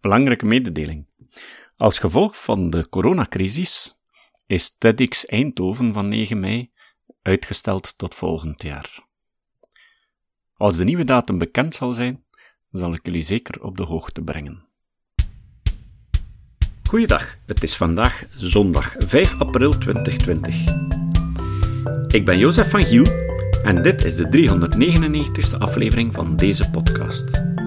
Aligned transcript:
Belangrijke 0.00 0.46
mededeling. 0.46 1.06
Als 1.76 1.98
gevolg 1.98 2.42
van 2.42 2.70
de 2.70 2.88
coronacrisis 2.88 3.98
is 4.46 4.76
TEDx 4.78 5.26
Eindhoven 5.26 5.92
van 5.92 6.08
9 6.08 6.40
mei 6.40 6.70
uitgesteld 7.22 7.98
tot 7.98 8.14
volgend 8.14 8.62
jaar. 8.62 9.06
Als 10.54 10.76
de 10.76 10.84
nieuwe 10.84 11.04
datum 11.04 11.38
bekend 11.38 11.74
zal 11.74 11.92
zijn, 11.92 12.24
zal 12.70 12.92
ik 12.92 13.06
jullie 13.06 13.22
zeker 13.22 13.62
op 13.62 13.76
de 13.76 13.82
hoogte 13.82 14.22
brengen. 14.22 14.66
Goeiedag, 16.88 17.36
het 17.46 17.62
is 17.62 17.76
vandaag 17.76 18.24
zondag 18.30 18.94
5 18.98 19.38
april 19.38 19.78
2020. 19.78 20.56
Ik 22.08 22.24
ben 22.24 22.38
Jozef 22.38 22.70
van 22.70 22.84
Giel 22.84 23.06
en 23.62 23.82
dit 23.82 24.04
is 24.04 24.16
de 24.16 24.28
399ste 25.54 25.58
aflevering 25.58 26.14
van 26.14 26.36
deze 26.36 26.70
podcast. 26.70 27.57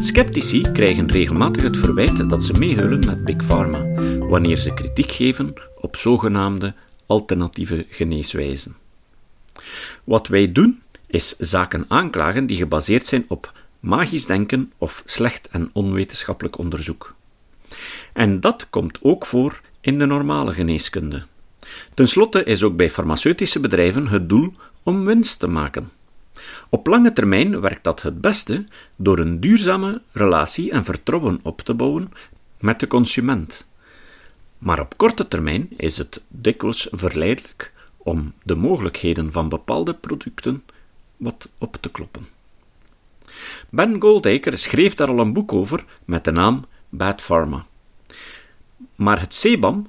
Sceptici 0.00 0.62
krijgen 0.72 1.10
regelmatig 1.10 1.62
het 1.62 1.76
verwijt 1.76 2.28
dat 2.28 2.42
ze 2.42 2.52
meehullen 2.52 3.06
met 3.06 3.24
Big 3.24 3.44
Pharma 3.46 3.84
wanneer 4.18 4.56
ze 4.56 4.74
kritiek 4.74 5.12
geven 5.12 5.54
op 5.80 5.96
zogenaamde 5.96 6.74
alternatieve 7.06 7.86
geneeswijzen. 7.90 8.76
Wat 10.04 10.28
wij 10.28 10.52
doen 10.52 10.82
is 11.06 11.36
zaken 11.36 11.84
aanklagen 11.88 12.46
die 12.46 12.56
gebaseerd 12.56 13.04
zijn 13.04 13.24
op 13.28 13.52
magisch 13.80 14.26
denken 14.26 14.72
of 14.78 15.02
slecht 15.04 15.48
en 15.48 15.70
onwetenschappelijk 15.72 16.58
onderzoek. 16.58 17.14
En 18.12 18.40
dat 18.40 18.66
komt 18.70 18.98
ook 19.02 19.26
voor 19.26 19.60
in 19.80 19.98
de 19.98 20.06
normale 20.06 20.52
geneeskunde. 20.52 21.26
Ten 21.94 22.08
slotte 22.08 22.44
is 22.44 22.62
ook 22.62 22.76
bij 22.76 22.90
farmaceutische 22.90 23.60
bedrijven 23.60 24.08
het 24.08 24.28
doel 24.28 24.52
om 24.82 25.04
winst 25.04 25.38
te 25.38 25.46
maken. 25.46 25.90
Op 26.68 26.86
lange 26.86 27.12
termijn 27.12 27.60
werkt 27.60 27.84
dat 27.84 28.02
het 28.02 28.20
beste 28.20 28.66
door 28.96 29.18
een 29.18 29.40
duurzame 29.40 30.02
relatie 30.12 30.70
en 30.70 30.84
vertrouwen 30.84 31.40
op 31.42 31.60
te 31.60 31.74
bouwen 31.74 32.12
met 32.60 32.80
de 32.80 32.86
consument. 32.86 33.66
Maar 34.58 34.80
op 34.80 34.96
korte 34.96 35.28
termijn 35.28 35.68
is 35.76 35.98
het 35.98 36.22
dikwijls 36.28 36.88
verleidelijk 36.90 37.72
om 37.96 38.32
de 38.42 38.54
mogelijkheden 38.54 39.32
van 39.32 39.48
bepaalde 39.48 39.94
producten 39.94 40.64
wat 41.16 41.48
op 41.58 41.76
te 41.80 41.90
kloppen. 41.90 42.28
Ben 43.68 44.00
Goldacre 44.00 44.56
schreef 44.56 44.94
daar 44.94 45.08
al 45.08 45.18
een 45.18 45.32
boek 45.32 45.52
over 45.52 45.84
met 46.04 46.24
de 46.24 46.30
naam 46.30 46.64
Bad 46.88 47.22
Pharma. 47.22 47.66
Maar 48.94 49.20
het 49.20 49.34
CEBAM, 49.34 49.86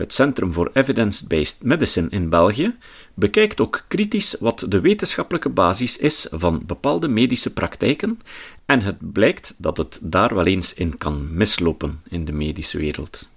het 0.00 0.12
Centrum 0.12 0.52
voor 0.52 0.70
Evidence-Based 0.72 1.62
Medicine 1.62 2.08
in 2.10 2.28
België, 2.28 2.74
bekijkt 3.14 3.60
ook 3.60 3.84
kritisch 3.88 4.36
wat 4.40 4.64
de 4.68 4.80
wetenschappelijke 4.80 5.48
basis 5.48 5.96
is 5.96 6.26
van 6.30 6.62
bepaalde 6.66 7.08
medische 7.08 7.52
praktijken 7.52 8.20
en 8.66 8.80
het 8.80 9.12
blijkt 9.12 9.54
dat 9.56 9.76
het 9.76 9.98
daar 10.02 10.34
wel 10.34 10.46
eens 10.46 10.74
in 10.74 10.98
kan 10.98 11.34
mislopen 11.34 12.00
in 12.08 12.24
de 12.24 12.32
medische 12.32 12.78
wereld. 12.78 13.28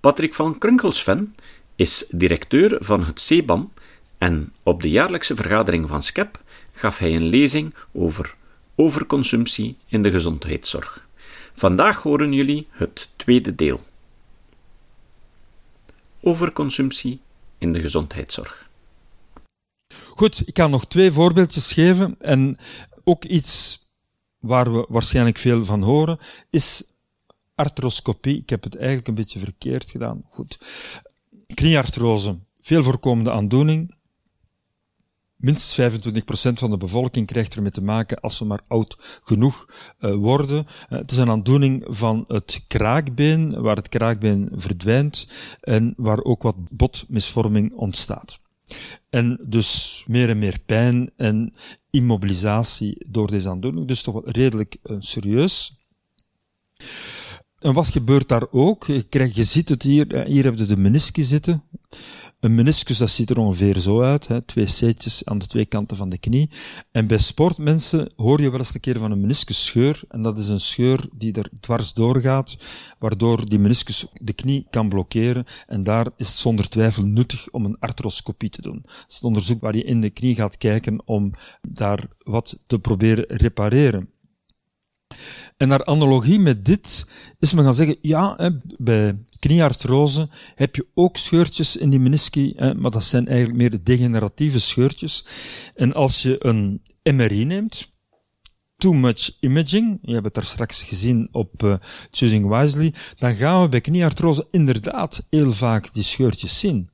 Patrick 0.00 0.34
van 0.34 0.58
Krunkelsven 0.58 1.34
is 1.76 2.06
directeur 2.10 2.76
van 2.80 3.04
het 3.04 3.20
CEBAM 3.20 3.72
en 4.18 4.52
op 4.62 4.82
de 4.82 4.90
jaarlijkse 4.90 5.36
vergadering 5.36 5.88
van 5.88 6.02
SCEP 6.02 6.40
gaf 6.72 6.98
hij 6.98 7.14
een 7.14 7.26
lezing 7.26 7.74
over 7.92 8.36
overconsumptie 8.74 9.76
in 9.86 10.02
de 10.02 10.10
gezondheidszorg. 10.10 11.06
Vandaag 11.54 12.02
horen 12.02 12.32
jullie 12.32 12.66
het 12.70 13.08
tweede 13.16 13.54
deel. 13.54 13.86
Overconsumptie 16.20 17.20
in 17.58 17.72
de 17.72 17.80
gezondheidszorg. 17.80 18.68
Goed, 20.14 20.42
ik 20.46 20.54
kan 20.54 20.70
nog 20.70 20.86
twee 20.86 21.10
voorbeeldjes 21.10 21.72
geven 21.72 22.16
en 22.18 22.56
ook 23.04 23.24
iets 23.24 23.78
waar 24.38 24.72
we 24.72 24.86
waarschijnlijk 24.88 25.38
veel 25.38 25.64
van 25.64 25.82
horen, 25.82 26.18
is 26.50 26.82
arthroscopie. 27.54 28.38
Ik 28.38 28.50
heb 28.50 28.62
het 28.62 28.76
eigenlijk 28.76 29.08
een 29.08 29.14
beetje 29.14 29.38
verkeerd 29.38 29.90
gedaan. 29.90 30.24
Goed. 30.28 30.58
Knieartrose, 31.54 32.38
veel 32.60 32.82
voorkomende 32.82 33.30
aandoening. 33.30 33.94
Minstens 35.38 35.92
25% 35.92 36.52
van 36.52 36.70
de 36.70 36.76
bevolking 36.76 37.26
krijgt 37.26 37.54
ermee 37.54 37.70
te 37.70 37.82
maken 37.82 38.20
als 38.20 38.36
ze 38.36 38.44
maar 38.44 38.60
oud 38.66 39.20
genoeg 39.22 39.66
uh, 40.00 40.14
worden. 40.14 40.66
Uh, 40.66 40.98
het 40.98 41.10
is 41.10 41.16
een 41.16 41.30
aandoening 41.30 41.84
van 41.88 42.24
het 42.28 42.64
kraakbeen, 42.66 43.60
waar 43.60 43.76
het 43.76 43.88
kraakbeen 43.88 44.48
verdwijnt 44.52 45.28
en 45.60 45.94
waar 45.96 46.22
ook 46.22 46.42
wat 46.42 46.56
botmisvorming 46.70 47.72
ontstaat. 47.72 48.40
En 49.10 49.40
dus 49.46 50.04
meer 50.06 50.28
en 50.28 50.38
meer 50.38 50.58
pijn 50.66 51.10
en 51.16 51.54
immobilisatie 51.90 53.06
door 53.10 53.30
deze 53.30 53.48
aandoening. 53.48 53.86
Dus 53.86 54.02
toch 54.02 54.20
redelijk 54.24 54.76
uh, 54.84 54.96
serieus. 54.98 55.80
En 57.58 57.72
wat 57.72 57.88
gebeurt 57.88 58.28
daar 58.28 58.46
ook? 58.50 58.86
Je, 58.86 59.30
je 59.32 59.44
ziet 59.44 59.68
het 59.68 59.82
hier, 59.82 60.24
hier 60.26 60.44
heb 60.44 60.58
je 60.58 60.64
de 60.64 60.76
meniscus 60.76 61.28
zitten. 61.28 61.62
Een 62.40 62.54
meniscus, 62.54 62.98
dat 62.98 63.10
ziet 63.10 63.30
er 63.30 63.38
ongeveer 63.38 63.78
zo 63.78 64.02
uit, 64.02 64.28
hè, 64.28 64.42
twee 64.42 64.66
setjes 64.66 65.24
aan 65.24 65.38
de 65.38 65.46
twee 65.46 65.66
kanten 65.66 65.96
van 65.96 66.08
de 66.08 66.18
knie. 66.18 66.50
En 66.90 67.06
bij 67.06 67.18
sportmensen 67.18 68.12
hoor 68.16 68.40
je 68.40 68.50
wel 68.50 68.58
eens 68.58 68.74
een 68.74 68.80
keer 68.80 68.98
van 68.98 69.10
een 69.10 69.20
meniscusscheur, 69.20 70.02
en 70.08 70.22
dat 70.22 70.38
is 70.38 70.48
een 70.48 70.60
scheur 70.60 71.08
die 71.12 71.32
er 71.32 71.50
dwars 71.60 71.92
doorgaat, 71.92 72.56
waardoor 72.98 73.48
die 73.48 73.58
meniscus 73.58 74.06
de 74.12 74.32
knie 74.32 74.66
kan 74.70 74.88
blokkeren, 74.88 75.44
en 75.66 75.82
daar 75.82 76.06
is 76.16 76.28
het 76.28 76.36
zonder 76.36 76.68
twijfel 76.68 77.04
nuttig 77.04 77.48
om 77.50 77.64
een 77.64 77.78
arthroscopie 77.78 78.50
te 78.50 78.62
doen. 78.62 78.80
Dat 78.84 79.04
is 79.08 79.14
het 79.14 79.24
onderzoek 79.24 79.60
waar 79.60 79.76
je 79.76 79.84
in 79.84 80.00
de 80.00 80.10
knie 80.10 80.34
gaat 80.34 80.56
kijken 80.56 81.02
om 81.04 81.30
daar 81.68 82.08
wat 82.18 82.58
te 82.66 82.78
proberen 82.78 83.24
repareren. 83.28 84.10
En 85.56 85.68
naar 85.68 85.84
analogie 85.84 86.38
met 86.38 86.64
dit 86.64 87.06
is 87.38 87.52
men 87.52 87.64
gaan 87.64 87.74
zeggen, 87.74 87.98
ja, 88.02 88.52
bij 88.76 89.18
knieartrose 89.38 90.28
heb 90.54 90.74
je 90.76 90.86
ook 90.94 91.16
scheurtjes 91.16 91.76
in 91.76 91.90
die 91.90 92.00
menisci, 92.00 92.54
maar 92.76 92.90
dat 92.90 93.04
zijn 93.04 93.28
eigenlijk 93.28 93.58
meer 93.58 93.84
degeneratieve 93.84 94.58
scheurtjes. 94.58 95.24
En 95.74 95.94
als 95.94 96.22
je 96.22 96.46
een 96.46 96.82
MRI 97.02 97.44
neemt, 97.44 97.92
too 98.76 98.92
much 98.92 99.36
imaging, 99.40 99.98
je 100.02 100.12
hebt 100.12 100.24
het 100.24 100.34
daar 100.34 100.44
straks 100.44 100.82
gezien 100.82 101.28
op 101.32 101.62
uh, 101.62 101.74
Choosing 102.10 102.48
Wisely, 102.48 102.94
dan 103.16 103.34
gaan 103.34 103.62
we 103.62 103.68
bij 103.68 103.80
knieartrose 103.80 104.48
inderdaad 104.50 105.26
heel 105.30 105.52
vaak 105.52 105.94
die 105.94 106.02
scheurtjes 106.02 106.58
zien. 106.58 106.90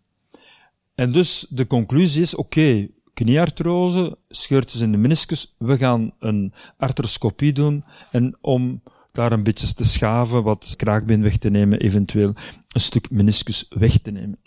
En 0.95 1.13
dus 1.13 1.47
de 1.49 1.67
conclusie 1.67 2.23
is, 2.23 2.35
oké, 2.35 2.89
knieartrose, 3.15 4.19
scheurtjes 4.29 4.81
in 4.81 4.93
de 4.93 4.99
meniscus. 4.99 5.55
We 5.59 5.77
gaan 5.77 6.13
een 6.19 6.53
arthroscopie 6.77 7.53
doen 7.53 7.85
en 8.11 8.37
om 8.41 8.83
daar 9.13 9.33
een 9.33 9.43
beetje 9.43 9.75
te 9.75 9.85
schaven, 9.85 10.43
wat 10.43 10.75
kraakbeen 10.77 11.23
weg 11.23 11.37
te 11.37 11.51
nemen, 11.51 11.81
eventueel 11.81 12.35
een 12.69 12.81
stuk 12.81 13.11
meniscus 13.11 13.67
weg 13.69 13.99
te 13.99 14.11
nemen. 14.11 14.39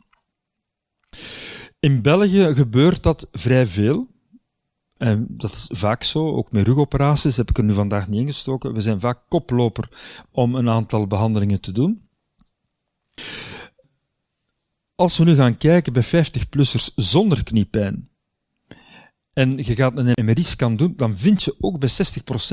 In 1.80 2.02
België 2.02 2.54
gebeurt 2.56 3.04
dat 3.04 3.28
vrij 3.32 3.66
veel. 3.66 4.08
En 4.98 5.26
dat 5.30 5.52
is 5.52 5.68
vaak 5.70 6.04
zo, 6.04 6.36
ook 6.36 6.52
met 6.52 6.68
rugoperaties 6.68 7.38
heb 7.38 7.50
ik 7.50 7.58
er 7.58 7.64
nu 7.64 7.74
vandaag 7.74 8.08
niet 8.08 8.20
ingestoken. 8.20 8.74
We 8.74 8.82
zijn 8.82 9.00
vaak 9.00 9.20
koploper 9.28 9.90
om 10.32 10.56
een 10.56 10.70
aantal 10.70 11.08
behandelingen 11.08 11.62
te 11.62 11.72
doen. 11.72 12.08
Als 14.96 15.18
we 15.18 15.24
nu 15.24 15.36
gaan 15.36 15.58
kijken 15.58 15.94
bij 15.94 16.06
50-plussers 16.06 16.94
zonder 16.96 17.44
kniepijn, 17.44 18.10
en 19.38 19.58
je 19.58 19.76
gaat 19.76 19.98
een 19.98 20.26
MRI-scan 20.26 20.76
doen, 20.76 20.94
dan 20.96 21.18
vind 21.18 21.44
je 21.44 21.56
ook 21.60 21.80
bij 21.80 21.90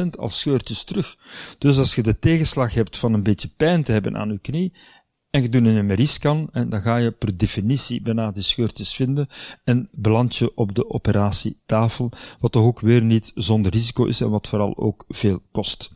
60% 0.05 0.09
al 0.19 0.29
scheurtjes 0.29 0.85
terug. 0.85 1.17
Dus 1.59 1.79
als 1.79 1.95
je 1.95 2.03
de 2.03 2.19
tegenslag 2.19 2.75
hebt 2.75 2.97
van 2.97 3.13
een 3.13 3.23
beetje 3.23 3.49
pijn 3.57 3.83
te 3.83 3.93
hebben 3.93 4.17
aan 4.17 4.29
je 4.29 4.39
knie, 4.39 4.73
en 5.31 5.43
je 5.43 5.49
doet 5.49 5.67
een 5.67 5.87
MRI-scan, 5.87 6.49
en 6.53 6.69
dan 6.69 6.81
ga 6.81 6.97
je 6.97 7.11
per 7.11 7.37
definitie 7.37 8.01
bijna 8.01 8.31
die 8.31 8.43
scheurtjes 8.43 8.95
vinden, 8.95 9.27
en 9.65 9.89
beland 9.93 10.37
je 10.37 10.57
op 10.57 10.75
de 10.75 10.91
operatietafel, 10.91 12.13
wat 12.41 12.53
toch 12.53 12.65
ook 12.65 12.81
weer 12.81 13.03
niet 13.03 13.33
zonder 13.35 13.73
risico 13.73 14.05
is, 14.05 14.21
en 14.21 14.31
wat 14.31 14.49
vooral 14.49 14.77
ook 14.77 15.05
veel 15.09 15.43
kost. 15.51 15.91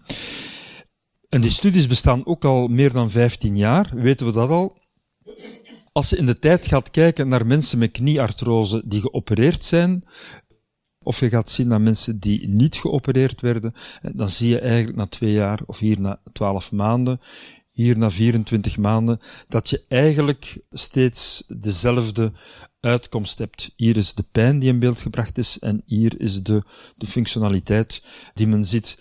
En 1.29 1.41
die 1.41 1.51
studies 1.51 1.87
bestaan 1.87 2.27
ook 2.27 2.45
al 2.45 2.69
meer 2.69 2.93
dan 2.93 3.11
15 3.11 3.57
jaar, 3.57 3.91
weten 3.95 4.27
we 4.27 4.33
dat 4.33 4.51
al. 4.51 4.79
Als 5.93 6.11
je 6.11 6.17
in 6.17 6.27
de 6.27 6.39
tijd 6.39 6.67
gaat 6.67 6.91
kijken 6.91 7.29
naar 7.29 7.47
mensen 7.47 7.79
met 7.79 7.91
knieartrose 7.91 8.83
die 8.85 9.01
geopereerd 9.01 9.65
zijn, 9.65 10.05
of 11.09 11.21
je 11.21 11.29
gaat 11.29 11.51
zien 11.51 11.69
naar 11.69 11.81
mensen 11.81 12.19
die 12.21 12.49
niet 12.49 12.77
geopereerd 12.77 13.41
werden, 13.41 13.75
dan 14.13 14.29
zie 14.29 14.49
je 14.49 14.59
eigenlijk 14.59 14.97
na 14.97 15.07
twee 15.07 15.33
jaar, 15.33 15.61
of 15.67 15.79
hier 15.79 16.01
na 16.01 16.21
twaalf 16.33 16.73
maanden, 16.73 17.21
hier 17.71 17.99
na 17.99 18.11
24 18.11 18.79
maanden, 18.79 19.21
dat 19.49 19.69
je 19.69 19.85
eigenlijk 19.89 20.59
steeds 20.71 21.45
dezelfde 21.47 22.33
uitkomst 22.81 23.39
hebt. 23.39 23.73
Hier 23.77 23.97
is 23.97 24.15
de 24.15 24.25
pijn 24.33 24.59
die 24.59 24.69
in 24.69 24.79
beeld 24.79 25.01
gebracht 25.01 25.39
is 25.39 25.59
en 25.59 25.83
hier 25.87 26.21
is 26.21 26.43
de, 26.43 26.63
de 26.97 27.07
functionaliteit 27.07 28.03
die 28.35 28.47
men 28.47 28.65
ziet. 28.65 28.99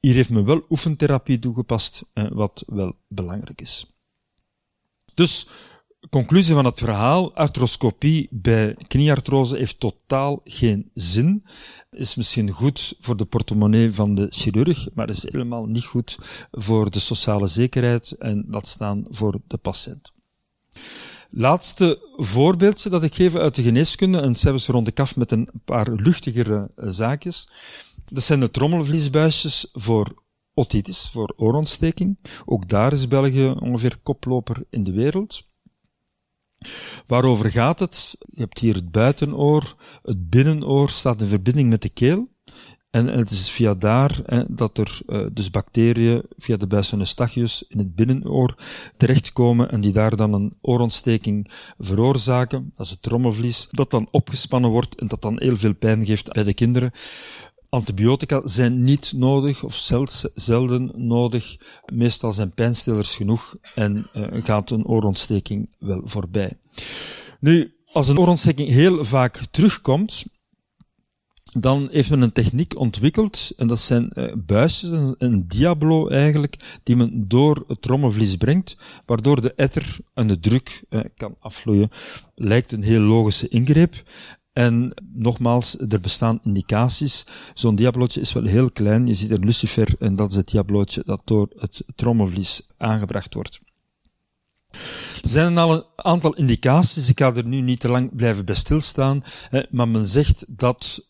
Hier 0.00 0.14
heeft 0.14 0.30
men 0.30 0.44
wel 0.44 0.64
oefentherapie 0.68 1.38
toegepast, 1.38 2.04
wat 2.12 2.64
wel 2.66 2.96
belangrijk 3.08 3.60
is. 3.60 3.86
Dus 5.14 5.46
conclusie 6.10 6.54
van 6.54 6.64
het 6.64 6.78
verhaal, 6.78 7.34
arthroscopie 7.34 8.28
bij 8.30 8.74
knieartrose 8.86 9.56
heeft 9.56 9.80
totaal 9.80 10.40
geen 10.44 10.90
zin. 10.94 11.44
Is 11.90 12.14
misschien 12.14 12.50
goed 12.50 12.94
voor 13.00 13.16
de 13.16 13.24
portemonnee 13.24 13.92
van 13.92 14.14
de 14.14 14.26
chirurg, 14.30 14.88
maar 14.94 15.08
is 15.08 15.22
helemaal 15.22 15.66
niet 15.66 15.84
goed 15.84 16.18
voor 16.50 16.90
de 16.90 16.98
sociale 16.98 17.46
zekerheid 17.46 18.10
en 18.10 18.44
dat 18.48 18.66
staan 18.66 19.04
voor 19.08 19.40
de 19.46 19.56
patiënt. 19.56 20.12
Laatste 21.30 22.12
voorbeeldje 22.16 22.90
dat 22.90 23.02
ik 23.02 23.14
geef 23.14 23.34
uit 23.34 23.54
de 23.54 23.62
geneeskunde, 23.62 24.20
en 24.20 24.36
zelfs 24.36 24.66
rond 24.66 24.86
de 24.86 24.92
kaf 24.92 25.16
met 25.16 25.30
een 25.30 25.48
paar 25.64 25.92
luchtigere 25.92 26.70
zaakjes. 26.76 27.48
Dat 28.04 28.22
zijn 28.22 28.40
de 28.40 28.50
trommelvliesbuisjes 28.50 29.68
voor 29.72 30.22
otitis, 30.54 31.08
voor 31.12 31.34
oorontsteking. 31.36 32.18
Ook 32.44 32.68
daar 32.68 32.92
is 32.92 33.08
België 33.08 33.46
ongeveer 33.46 33.98
koploper 34.02 34.64
in 34.70 34.84
de 34.84 34.92
wereld. 34.92 35.46
Waarover 37.06 37.50
gaat 37.50 37.78
het? 37.78 38.16
Je 38.18 38.40
hebt 38.40 38.58
hier 38.58 38.74
het 38.74 38.90
buitenoor, 38.90 39.74
het 40.02 40.30
binnenoor 40.30 40.90
staat 40.90 41.20
in 41.20 41.26
verbinding 41.26 41.70
met 41.70 41.82
de 41.82 41.88
keel. 41.88 42.28
En 42.90 43.06
het 43.06 43.30
is 43.30 43.50
via 43.50 43.74
daar 43.74 44.20
hè, 44.24 44.42
dat 44.48 44.78
er 44.78 45.00
uh, 45.06 45.26
dus 45.32 45.50
bacteriën 45.50 46.22
via 46.36 46.56
de 46.56 46.84
Eustachius 46.98 47.64
in 47.68 47.78
het 47.78 47.94
binnenoor 47.94 48.54
terechtkomen 48.96 49.70
en 49.70 49.80
die 49.80 49.92
daar 49.92 50.16
dan 50.16 50.32
een 50.32 50.56
oorontsteking 50.60 51.50
veroorzaken. 51.78 52.72
Dat 52.76 52.86
is 52.86 52.92
het 52.92 53.02
trommelvlies, 53.02 53.68
dat 53.70 53.90
dan 53.90 54.08
opgespannen 54.10 54.70
wordt 54.70 54.94
en 54.94 55.08
dat 55.08 55.22
dan 55.22 55.40
heel 55.40 55.56
veel 55.56 55.74
pijn 55.74 56.06
geeft 56.06 56.32
bij 56.32 56.42
de 56.42 56.54
kinderen. 56.54 56.90
Antibiotica 57.68 58.40
zijn 58.44 58.84
niet 58.84 59.12
nodig 59.16 59.64
of 59.64 59.74
zelfs 59.74 60.28
zelden 60.34 60.92
nodig. 60.94 61.56
Meestal 61.92 62.32
zijn 62.32 62.54
pijnstillers 62.54 63.16
genoeg 63.16 63.56
en 63.74 64.06
uh, 64.14 64.44
gaat 64.44 64.70
een 64.70 64.86
oorontsteking 64.86 65.68
wel 65.78 66.00
voorbij. 66.04 66.58
Nu, 67.40 67.74
als 67.92 68.08
een 68.08 68.18
oorontsteking 68.18 68.68
heel 68.68 69.04
vaak 69.04 69.40
terugkomt, 69.50 70.24
dan 71.52 71.88
heeft 71.90 72.10
men 72.10 72.20
een 72.20 72.32
techniek 72.32 72.78
ontwikkeld, 72.78 73.52
en 73.56 73.66
dat 73.66 73.78
zijn 73.78 74.10
uh, 74.14 74.32
buisjes, 74.36 74.90
een, 75.18 75.44
diablo 75.48 76.08
eigenlijk, 76.08 76.80
die 76.82 76.96
men 76.96 77.28
door 77.28 77.64
het 77.66 77.82
trommelvlies 77.82 78.36
brengt, 78.36 78.76
waardoor 79.06 79.40
de 79.40 79.54
etter 79.54 79.96
en 80.14 80.26
de 80.26 80.40
druk 80.40 80.84
uh, 80.90 81.00
kan 81.16 81.36
afvloeien. 81.40 81.88
Lijkt 82.34 82.72
een 82.72 82.82
heel 82.82 83.00
logische 83.00 83.48
ingreep. 83.48 84.02
En 84.58 84.94
nogmaals, 85.12 85.78
er 85.88 86.00
bestaan 86.00 86.40
indicaties. 86.42 87.26
Zo'n 87.54 87.74
diablootje 87.74 88.20
is 88.20 88.32
wel 88.32 88.44
heel 88.44 88.70
klein. 88.70 89.06
Je 89.06 89.14
ziet 89.14 89.30
een 89.30 89.44
lucifer 89.44 89.94
en 89.98 90.16
dat 90.16 90.30
is 90.30 90.36
het 90.36 90.48
diablootje 90.48 91.02
dat 91.06 91.22
door 91.24 91.48
het 91.56 91.82
trommelvlies 91.94 92.68
aangebracht 92.76 93.34
wordt. 93.34 93.60
Er 95.22 95.28
zijn 95.28 95.58
al 95.58 95.74
een 95.74 95.84
aantal 95.96 96.34
indicaties. 96.34 97.08
Ik 97.08 97.18
ga 97.18 97.34
er 97.34 97.46
nu 97.46 97.60
niet 97.60 97.80
te 97.80 97.88
lang 97.88 98.16
blijven 98.16 98.44
bij 98.44 98.54
stilstaan. 98.54 99.22
Maar 99.70 99.88
men 99.88 100.06
zegt 100.06 100.44
dat 100.48 101.08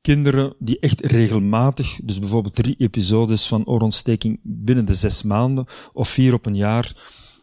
kinderen 0.00 0.54
die 0.58 0.78
echt 0.78 1.00
regelmatig, 1.00 2.00
dus 2.02 2.18
bijvoorbeeld 2.18 2.54
drie 2.54 2.76
episodes 2.78 3.46
van 3.46 3.66
oorontsteking 3.66 4.40
binnen 4.42 4.84
de 4.84 4.94
zes 4.94 5.22
maanden 5.22 5.66
of 5.92 6.08
vier 6.08 6.34
op 6.34 6.46
een 6.46 6.56
jaar, 6.56 6.96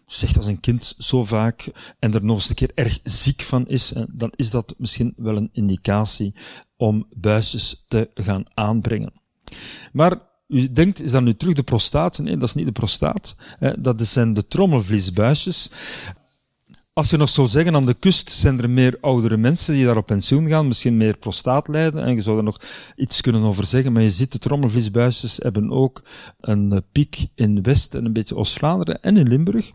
zegt 0.06 0.38
als 0.38 0.46
een 0.46 0.60
kind 0.60 0.96
zo 0.98 1.24
vaak 1.24 1.68
en 2.00 2.14
er 2.14 2.26
nog 2.26 2.36
eens 2.36 2.50
een 2.50 2.56
keer 2.56 2.72
erg 2.76 3.00
ziek 3.04 3.42
van 3.42 3.68
is, 3.68 3.94
dan 4.10 4.32
is 4.36 4.50
dat 4.50 4.76
misschien 4.78 5.14
wel 5.18 5.38
een 5.38 5.50
indicatie 5.52 6.34
om 6.78 7.08
buisjes 7.16 7.86
te 7.88 8.10
gaan 8.14 8.44
aanbrengen. 8.54 9.14
Maar 9.92 10.20
u 10.48 10.72
denkt, 10.72 11.02
is 11.02 11.12
dat 11.12 11.24
nu 11.24 11.36
terug 11.36 11.54
de 11.54 11.64
prostaat? 11.64 12.18
Nee, 12.18 12.38
dat 12.38 12.48
is 12.48 12.56
niet 12.56 12.66
de 12.66 12.72
prostaat. 12.72 13.36
Dat 13.80 14.08
zijn 14.08 14.34
de 14.34 14.48
trommelvliesbuisjes. 14.48 15.70
Als 16.94 17.10
je 17.10 17.18
nog 17.18 17.30
zou 17.30 17.48
zeggen, 17.48 17.76
aan 17.76 17.86
de 17.86 17.94
kust 17.94 18.30
zijn 18.30 18.62
er 18.62 18.70
meer 18.70 18.98
oudere 19.02 19.38
mensen 19.38 19.74
die 19.74 19.86
daar 19.86 19.98
op 19.98 20.06
pensioen 20.06 20.48
gaan, 20.48 20.68
misschien 20.68 20.98
meer 20.98 21.18
prostaat 21.18 21.68
lijden, 21.68 22.04
en 22.04 22.16
je 22.16 22.22
zou 22.22 22.38
er 22.38 22.44
nog 22.44 22.60
iets 22.96 23.22
kunnen 23.22 23.44
over 23.44 23.66
zeggen, 23.66 23.94
maar 23.94 24.02
je 24.02 24.10
ziet, 24.10 24.32
de 24.32 24.40
trommelvliesbuisjes 24.40 25.38
hebben 25.38 25.72
ook 25.72 26.04
een 26.40 26.84
piek 26.92 27.28
in 27.36 27.62
West 27.62 27.96
en 27.96 28.06
een 28.06 28.14
beetje 28.14 28.36
Oost-Vlaanderen 28.36 29.02
en 29.02 29.18
in 29.18 29.28
Limburg 29.28 29.72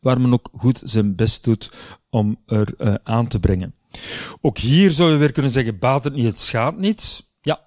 waar 0.00 0.20
men 0.20 0.32
ook 0.32 0.48
goed 0.52 0.80
zijn 0.84 1.14
best 1.14 1.44
doet 1.44 1.70
om 2.10 2.38
er 2.46 2.74
uh, 2.78 2.94
aan 3.02 3.28
te 3.28 3.38
brengen. 3.38 3.74
Ook 4.40 4.58
hier 4.58 4.90
zou 4.90 5.12
je 5.12 5.18
weer 5.18 5.32
kunnen 5.32 5.52
zeggen, 5.52 5.78
baat 5.78 6.04
het 6.04 6.14
niet, 6.14 6.26
het 6.26 6.40
schaadt 6.40 6.78
niet. 6.78 7.26
Ja, 7.40 7.60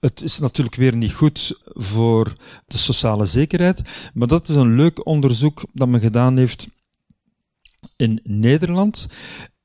het 0.00 0.22
is 0.22 0.38
natuurlijk 0.38 0.76
weer 0.76 0.96
niet 0.96 1.12
goed 1.12 1.60
voor 1.64 2.32
de 2.66 2.78
sociale 2.78 3.24
zekerheid, 3.24 3.82
maar 4.14 4.28
dat 4.28 4.48
is 4.48 4.56
een 4.56 4.74
leuk 4.76 5.06
onderzoek 5.06 5.62
dat 5.72 5.88
men 5.88 6.00
gedaan 6.00 6.36
heeft 6.36 6.68
in 7.96 8.20
Nederland. 8.24 9.08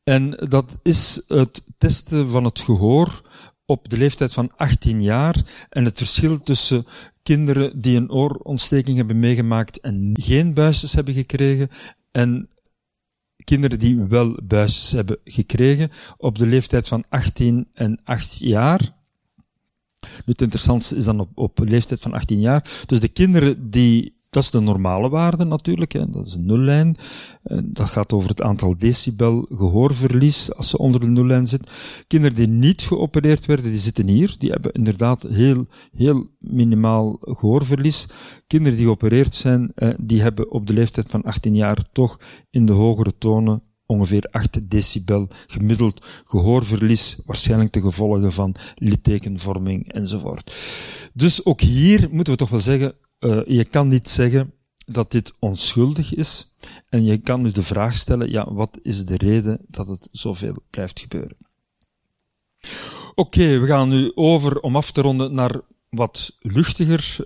En 0.04 0.32
dat 0.50 0.80
is 0.84 1.22
het 1.28 1.64
testen 1.78 2.30
van 2.30 2.44
het 2.44 2.60
gehoor 2.60 3.22
op 3.66 3.90
de 3.90 3.98
leeftijd 3.98 4.34
van 4.34 4.52
18 4.56 5.02
jaar 5.02 5.36
en 5.70 5.86
het 5.86 5.98
verschil 5.98 6.44
tussen 6.44 6.86
kinderen 7.26 7.82
die 7.82 7.98
een 7.98 8.12
oorontsteking 8.12 8.98
hebben 8.98 9.20
meegemaakt 9.20 9.80
en 9.80 10.12
geen 10.14 10.54
buisjes 10.54 10.94
hebben 10.94 11.14
gekregen 11.14 11.70
en 12.12 12.50
kinderen 13.44 13.80
die 13.80 13.96
wel 13.96 14.40
buisjes 14.44 14.92
hebben 14.92 15.18
gekregen 15.24 15.92
op 16.18 16.38
de 16.38 16.46
leeftijd 16.46 16.88
van 16.88 17.04
18 17.10 17.68
en 17.74 18.00
8 18.04 18.38
jaar. 18.40 18.82
Nu, 20.02 20.32
het 20.32 20.42
interessantste 20.42 20.96
is 20.96 21.06
dan 21.06 21.20
op, 21.20 21.30
op 21.38 21.60
leeftijd 21.60 22.00
van 22.00 22.14
18 22.14 22.40
jaar. 22.40 22.84
Dus 22.86 23.00
de 23.00 23.08
kinderen 23.08 23.70
die 23.70 24.15
dat 24.36 24.44
is 24.44 24.52
de 24.52 24.60
normale 24.60 25.10
waarde 25.10 25.44
natuurlijk, 25.44 25.92
hè. 25.92 26.10
dat 26.10 26.28
is 26.28 26.34
een 26.34 26.46
nullijn. 26.46 26.98
Dat 27.64 27.90
gaat 27.90 28.14
over 28.14 28.30
het 28.30 28.42
aantal 28.42 28.78
decibel 28.78 29.48
gehoorverlies 29.50 30.54
als 30.54 30.70
ze 30.70 30.78
onder 30.78 31.00
de 31.00 31.08
nullijn 31.08 31.48
zit. 31.48 31.72
Kinderen 32.08 32.36
die 32.36 32.48
niet 32.48 32.82
geopereerd 32.82 33.46
werden, 33.46 33.72
die 33.72 33.80
zitten 33.80 34.08
hier. 34.08 34.36
Die 34.38 34.50
hebben 34.50 34.72
inderdaad 34.72 35.22
heel, 35.22 35.68
heel 35.98 36.28
minimaal 36.40 37.18
gehoorverlies. 37.22 38.08
Kinderen 38.48 38.78
die 38.78 38.86
geopereerd 38.86 39.34
zijn, 39.34 39.74
die 39.98 40.22
hebben 40.22 40.52
op 40.52 40.68
de 40.68 40.74
leeftijd 40.74 41.08
van 41.08 41.24
18 41.24 41.56
jaar 41.56 41.78
toch 41.92 42.20
in 42.50 42.66
de 42.66 42.74
hogere 42.74 43.18
tonen 43.18 43.62
ongeveer 43.86 44.28
8 44.32 44.70
decibel 44.70 45.28
gemiddeld 45.48 46.06
gehoorverlies, 46.26 47.18
waarschijnlijk 47.26 47.74
de 47.74 47.82
gevolgen 47.82 48.32
van 48.32 48.56
littekenvorming 48.76 49.92
enzovoort. 49.94 50.54
Dus 51.14 51.46
ook 51.46 51.62
hier 51.62 52.08
moeten 52.12 52.34
we 52.34 52.40
toch 52.40 52.50
wel 52.50 52.60
zeggen, 52.60 52.96
uh, 53.26 53.42
je 53.46 53.66
kan 53.66 53.88
niet 53.88 54.10
zeggen 54.10 54.54
dat 54.86 55.12
dit 55.12 55.34
onschuldig 55.40 56.16
is. 56.16 56.56
En 56.90 57.06
je 57.06 57.18
kan 57.18 57.42
nu 57.42 57.52
de 57.52 57.62
vraag 57.62 57.96
stellen, 57.96 58.32
ja, 58.32 58.54
wat 58.54 58.80
is 58.82 59.06
de 59.06 59.18
reden 59.18 59.60
dat 59.68 59.88
het 59.88 60.08
zoveel 60.12 60.56
blijft 60.70 61.00
gebeuren? 61.00 61.38
Oké, 63.16 63.60
we 63.60 63.66
gaan 63.66 63.90
nu 63.90 64.12
over 64.16 64.60
om 64.60 64.76
af 64.76 64.92
te 64.92 65.02
ronden 65.02 65.34
naar 65.34 65.62
wat 65.90 66.38
luchtiger 66.40 67.18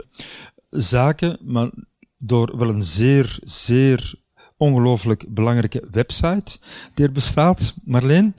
zaken, 0.70 1.38
maar 1.42 1.70
door 2.18 2.58
wel 2.58 2.70
een 2.70 2.84
zeer, 2.84 3.40
zeer 3.44 4.16
ongelooflijk 4.58 5.34
belangrijke 5.34 5.88
website 5.92 6.58
die 6.94 7.06
er 7.06 7.12
bestaat, 7.12 7.76
Marleen. 7.84 8.36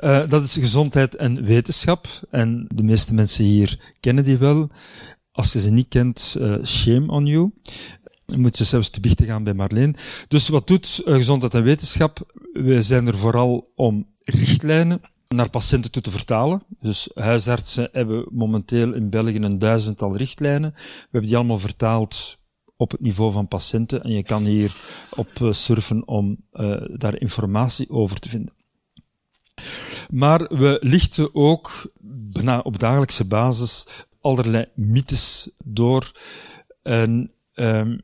Uh, 0.00 0.28
dat 0.28 0.44
is 0.44 0.52
gezondheid 0.52 1.16
en 1.16 1.44
wetenschap. 1.44 2.06
En 2.30 2.66
de 2.74 2.82
meeste 2.82 3.14
mensen 3.14 3.44
hier 3.44 3.94
kennen 4.00 4.24
die 4.24 4.36
wel. 4.36 4.70
Als 5.32 5.52
je 5.52 5.60
ze 5.60 5.70
niet 5.70 5.88
kent, 5.88 6.36
uh, 6.38 6.64
shame 6.64 7.12
on 7.12 7.26
you. 7.26 7.52
Dan 8.26 8.40
moet 8.40 8.58
je 8.58 8.64
zelfs 8.64 8.90
te 8.90 9.00
biechten 9.00 9.26
gaan 9.26 9.44
bij 9.44 9.54
Marleen. 9.54 9.96
Dus 10.28 10.48
wat 10.48 10.66
doet 10.66 11.02
uh, 11.04 11.14
gezondheid 11.14 11.54
en 11.54 11.62
wetenschap? 11.62 12.34
We 12.52 12.82
zijn 12.82 13.06
er 13.06 13.16
vooral 13.16 13.72
om 13.74 14.06
richtlijnen 14.20 15.00
naar 15.28 15.50
patiënten 15.50 15.90
toe 15.90 16.02
te 16.02 16.10
vertalen. 16.10 16.62
Dus 16.80 17.10
huisartsen 17.14 17.88
hebben 17.92 18.28
momenteel 18.30 18.92
in 18.92 19.10
België 19.10 19.36
een 19.36 19.58
duizendtal 19.58 20.16
richtlijnen. 20.16 20.72
We 20.74 21.08
hebben 21.10 21.22
die 21.22 21.36
allemaal 21.36 21.58
vertaald 21.58 22.38
op 22.76 22.90
het 22.90 23.00
niveau 23.00 23.32
van 23.32 23.48
patiënten 23.48 24.02
en 24.02 24.10
je 24.10 24.22
kan 24.22 24.44
hier 24.44 24.76
op 25.10 25.38
uh, 25.42 25.52
surfen 25.52 26.08
om 26.08 26.36
daar 26.96 27.20
informatie 27.20 27.90
over 27.90 28.20
te 28.20 28.28
vinden. 28.28 28.54
Maar 30.10 30.40
we 30.40 30.78
lichten 30.80 31.34
ook 31.34 31.92
bijna 32.32 32.58
op 32.58 32.78
dagelijkse 32.78 33.26
basis 33.26 33.86
allerlei 34.22 34.66
mythes 34.74 35.50
door. 35.64 36.12
En 36.82 37.32
um, 37.54 38.00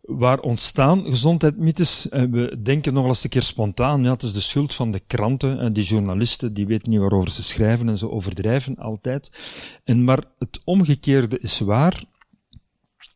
waar 0.00 0.40
ontstaan 0.40 1.04
gezondheidsmythes? 1.04 2.08
En 2.08 2.30
we 2.30 2.62
denken 2.62 2.94
nog 2.94 3.06
eens 3.06 3.24
een 3.24 3.30
keer 3.30 3.42
spontaan, 3.42 4.02
ja, 4.02 4.10
het 4.10 4.22
is 4.22 4.32
de 4.32 4.40
schuld 4.40 4.74
van 4.74 4.90
de 4.90 5.00
kranten 5.06 5.58
en 5.58 5.72
die 5.72 5.84
journalisten, 5.84 6.54
die 6.54 6.66
weten 6.66 6.90
niet 6.90 7.00
waarover 7.00 7.30
ze 7.30 7.42
schrijven 7.42 7.88
en 7.88 7.98
ze 7.98 8.10
overdrijven 8.10 8.76
altijd. 8.76 9.30
En 9.84 10.04
maar 10.04 10.24
het 10.38 10.60
omgekeerde 10.64 11.38
is 11.38 11.58
waar. 11.58 12.04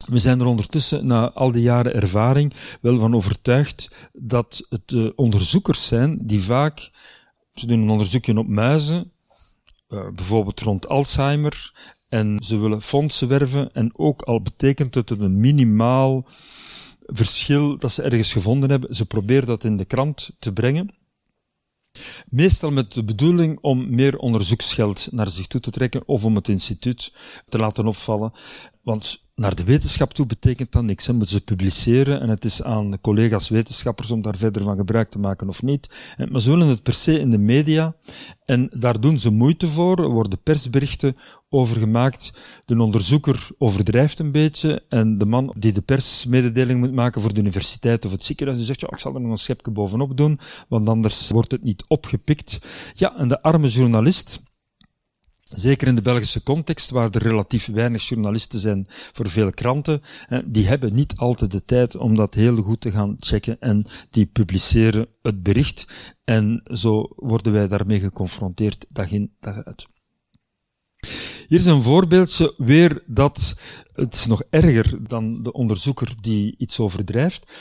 We 0.06 0.18
zijn 0.18 0.40
er 0.40 0.46
ondertussen, 0.46 1.06
na 1.06 1.32
al 1.32 1.52
die 1.52 1.62
jaren 1.62 1.94
ervaring, 1.94 2.52
wel 2.80 2.98
van 2.98 3.14
overtuigd 3.14 4.08
dat 4.12 4.66
het 4.68 4.92
uh, 4.92 5.10
onderzoekers 5.14 5.86
zijn 5.86 6.18
die 6.22 6.42
vaak, 6.42 6.90
ze 7.54 7.66
doen 7.66 7.80
een 7.80 7.90
onderzoekje 7.90 8.36
op 8.36 8.48
muizen, 8.48 9.12
uh, 9.88 10.08
bijvoorbeeld 10.10 10.60
rond 10.60 10.88
Alzheimer, 10.88 11.72
en 12.08 12.42
ze 12.42 12.58
willen 12.58 12.82
fondsen 12.82 13.28
werven, 13.28 13.72
en 13.72 13.98
ook 13.98 14.22
al 14.22 14.42
betekent 14.42 14.94
het 14.94 15.10
een 15.10 15.40
minimaal 15.40 16.26
verschil 17.06 17.78
dat 17.78 17.92
ze 17.92 18.02
ergens 18.02 18.32
gevonden 18.32 18.70
hebben. 18.70 18.94
Ze 18.94 19.06
proberen 19.06 19.46
dat 19.46 19.64
in 19.64 19.76
de 19.76 19.84
krant 19.84 20.30
te 20.38 20.52
brengen. 20.52 20.96
Meestal 22.28 22.70
met 22.70 22.92
de 22.92 23.04
bedoeling 23.04 23.58
om 23.60 23.94
meer 23.94 24.18
onderzoeksgeld 24.18 25.08
naar 25.12 25.28
zich 25.28 25.46
toe 25.46 25.60
te 25.60 25.70
trekken 25.70 26.02
of 26.08 26.24
om 26.24 26.34
het 26.34 26.48
instituut 26.48 27.14
te 27.48 27.58
laten 27.58 27.86
opvallen. 27.86 28.32
Want 28.82 29.27
naar 29.38 29.54
de 29.54 29.64
wetenschap 29.64 30.12
toe 30.12 30.26
betekent 30.26 30.72
dat 30.72 30.82
niks. 30.82 31.06
Hè. 31.06 31.12
Moeten 31.12 31.34
ze 31.34 31.40
publiceren 31.40 32.20
en 32.20 32.28
het 32.28 32.44
is 32.44 32.62
aan 32.62 33.00
collega's 33.00 33.48
wetenschappers 33.48 34.10
om 34.10 34.22
daar 34.22 34.36
verder 34.36 34.62
van 34.62 34.76
gebruik 34.76 35.10
te 35.10 35.18
maken 35.18 35.48
of 35.48 35.62
niet. 35.62 36.14
Maar 36.30 36.40
ze 36.40 36.50
willen 36.50 36.66
het 36.66 36.82
per 36.82 36.92
se 36.92 37.20
in 37.20 37.30
de 37.30 37.38
media 37.38 37.94
en 38.44 38.70
daar 38.72 39.00
doen 39.00 39.18
ze 39.18 39.30
moeite 39.30 39.66
voor. 39.66 39.98
Er 39.98 40.08
worden 40.08 40.42
persberichten 40.42 41.16
over 41.50 41.76
gemaakt. 41.76 42.32
De 42.64 42.82
onderzoeker 42.82 43.48
overdrijft 43.58 44.18
een 44.18 44.32
beetje 44.32 44.82
en 44.88 45.18
de 45.18 45.26
man 45.26 45.54
die 45.56 45.72
de 45.72 45.80
persmededeling 45.80 46.80
moet 46.80 46.92
maken 46.92 47.20
voor 47.20 47.34
de 47.34 47.40
universiteit 47.40 48.04
of 48.04 48.10
het 48.10 48.24
ziekenhuis, 48.24 48.58
die 48.58 48.66
zegt, 48.66 48.80
ja, 48.80 48.88
ik 48.90 48.98
zal 48.98 49.14
er 49.14 49.20
nog 49.20 49.30
een 49.30 49.36
schepje 49.36 49.70
bovenop 49.70 50.16
doen, 50.16 50.38
want 50.68 50.88
anders 50.88 51.30
wordt 51.30 51.50
het 51.50 51.62
niet 51.62 51.84
opgepikt. 51.88 52.58
Ja, 52.94 53.16
en 53.16 53.28
de 53.28 53.42
arme 53.42 53.68
journalist, 53.68 54.42
Zeker 55.48 55.88
in 55.88 55.94
de 55.94 56.02
Belgische 56.02 56.42
context, 56.42 56.90
waar 56.90 57.10
er 57.10 57.22
relatief 57.22 57.66
weinig 57.66 58.08
journalisten 58.08 58.58
zijn 58.58 58.86
voor 58.88 59.28
veel 59.28 59.50
kranten, 59.50 60.02
die 60.44 60.66
hebben 60.66 60.94
niet 60.94 61.16
altijd 61.16 61.50
de 61.50 61.64
tijd 61.64 61.96
om 61.96 62.14
dat 62.14 62.34
heel 62.34 62.56
goed 62.56 62.80
te 62.80 62.90
gaan 62.90 63.16
checken 63.18 63.56
en 63.60 63.86
die 64.10 64.26
publiceren 64.26 65.08
het 65.22 65.42
bericht. 65.42 65.86
En 66.24 66.62
zo 66.72 67.08
worden 67.16 67.52
wij 67.52 67.68
daarmee 67.68 68.00
geconfronteerd 68.00 68.86
dag 68.88 69.10
in 69.10 69.32
dag 69.40 69.64
uit. 69.64 69.86
Hier 71.48 71.58
is 71.58 71.66
een 71.66 71.82
voorbeeldje 71.82 72.54
weer 72.56 73.02
dat, 73.06 73.56
het 73.92 74.14
is 74.14 74.26
nog 74.26 74.42
erger 74.50 75.06
dan 75.06 75.42
de 75.42 75.52
onderzoeker 75.52 76.12
die 76.20 76.54
iets 76.58 76.80
overdrijft. 76.80 77.52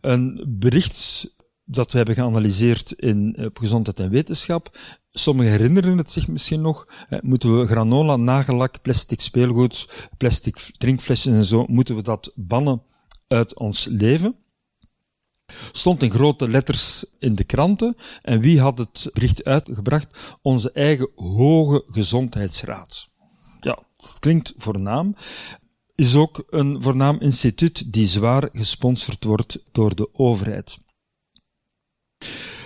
Een 0.00 0.44
bericht 0.48 1.26
dat 1.64 1.90
we 1.90 1.96
hebben 1.96 2.14
geanalyseerd 2.14 2.92
in 2.92 3.36
op 3.44 3.58
gezondheid 3.58 4.00
en 4.00 4.10
wetenschap. 4.10 4.78
Sommigen 5.10 5.52
herinneren 5.52 5.98
het 5.98 6.10
zich 6.10 6.28
misschien 6.28 6.60
nog. 6.60 6.86
moeten 7.20 7.58
we 7.58 7.66
granola, 7.66 8.16
nagellak, 8.16 8.82
plastic 8.82 9.20
speelgoed, 9.20 10.08
plastic 10.16 10.70
drinkflesjes 10.78 11.34
en 11.34 11.44
zo, 11.44 11.64
moeten 11.68 11.96
we 11.96 12.02
dat 12.02 12.32
bannen 12.34 12.82
uit 13.28 13.58
ons 13.58 13.84
leven? 13.84 14.36
Stond 15.72 16.02
in 16.02 16.10
grote 16.10 16.48
letters 16.48 17.04
in 17.18 17.34
de 17.34 17.44
kranten. 17.44 17.96
En 18.22 18.40
wie 18.40 18.60
had 18.60 18.78
het 18.78 19.10
bericht 19.12 19.44
uitgebracht? 19.44 20.38
Onze 20.42 20.72
eigen 20.72 21.10
Hoge 21.14 21.82
Gezondheidsraad. 21.86 23.08
Ja, 23.60 23.78
dat 23.96 24.16
klinkt 24.18 24.52
voornaam. 24.56 25.14
Is 25.94 26.16
ook 26.16 26.44
een 26.50 26.82
voornaam 26.82 27.20
instituut 27.20 27.92
die 27.92 28.06
zwaar 28.06 28.48
gesponsord 28.52 29.24
wordt 29.24 29.58
door 29.72 29.94
de 29.94 30.14
overheid. 30.14 30.78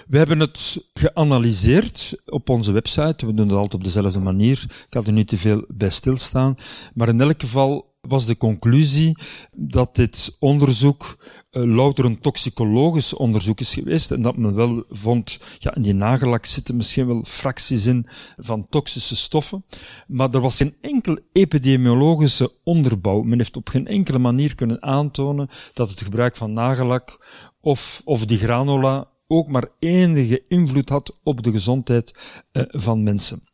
We 0.07 0.19
hebben 0.19 0.41
het 0.41 0.89
geanalyseerd 0.95 2.23
op 2.27 2.49
onze 2.49 2.73
website. 2.73 3.27
We 3.27 3.35
doen 3.35 3.47
het 3.47 3.57
altijd 3.57 3.75
op 3.75 3.85
dezelfde 3.85 4.21
manier. 4.21 4.65
Ik 4.87 4.95
had 4.95 5.07
er 5.07 5.13
niet 5.13 5.29
te 5.29 5.37
veel 5.37 5.65
bij 5.69 5.91
stilstaan. 5.91 6.57
Maar 6.95 7.09
in 7.09 7.21
elk 7.21 7.41
geval 7.41 7.95
was 8.01 8.27
de 8.27 8.37
conclusie 8.37 9.19
dat 9.53 9.97
dit 9.97 10.37
onderzoek 10.39 11.17
uh, 11.51 11.75
louter 11.75 12.05
een 12.05 12.21
toxicologisch 12.21 13.15
onderzoek 13.15 13.61
is 13.61 13.75
geweest 13.75 14.11
en 14.11 14.23
dat 14.23 14.37
men 14.37 14.55
wel 14.55 14.85
vond, 14.89 15.39
ja, 15.59 15.75
in 15.75 15.83
die 15.83 15.95
nagellak 15.95 16.45
zitten 16.45 16.77
misschien 16.77 17.07
wel 17.07 17.25
fracties 17.25 17.87
in 17.87 18.07
van 18.37 18.69
toxische 18.69 19.17
stoffen, 19.17 19.65
maar 20.07 20.35
er 20.35 20.41
was 20.41 20.57
geen 20.57 20.77
enkel 20.81 21.19
epidemiologische 21.33 22.53
onderbouw. 22.65 23.23
Men 23.23 23.39
heeft 23.39 23.57
op 23.57 23.69
geen 23.69 23.87
enkele 23.87 24.19
manier 24.19 24.55
kunnen 24.55 24.83
aantonen 24.83 25.49
dat 25.75 25.91
het 25.91 26.03
gebruik 26.03 26.37
van 26.37 26.53
nagellak 26.53 27.27
of, 27.61 28.03
of 28.05 28.27
die 28.27 28.39
granola 28.39 29.15
ook 29.27 29.49
maar 29.49 29.69
enige 29.79 30.45
invloed 30.49 30.89
had 30.89 31.19
op 31.23 31.43
de 31.43 31.51
gezondheid 31.51 32.41
uh, 32.53 32.63
van 32.69 33.03
mensen. 33.03 33.49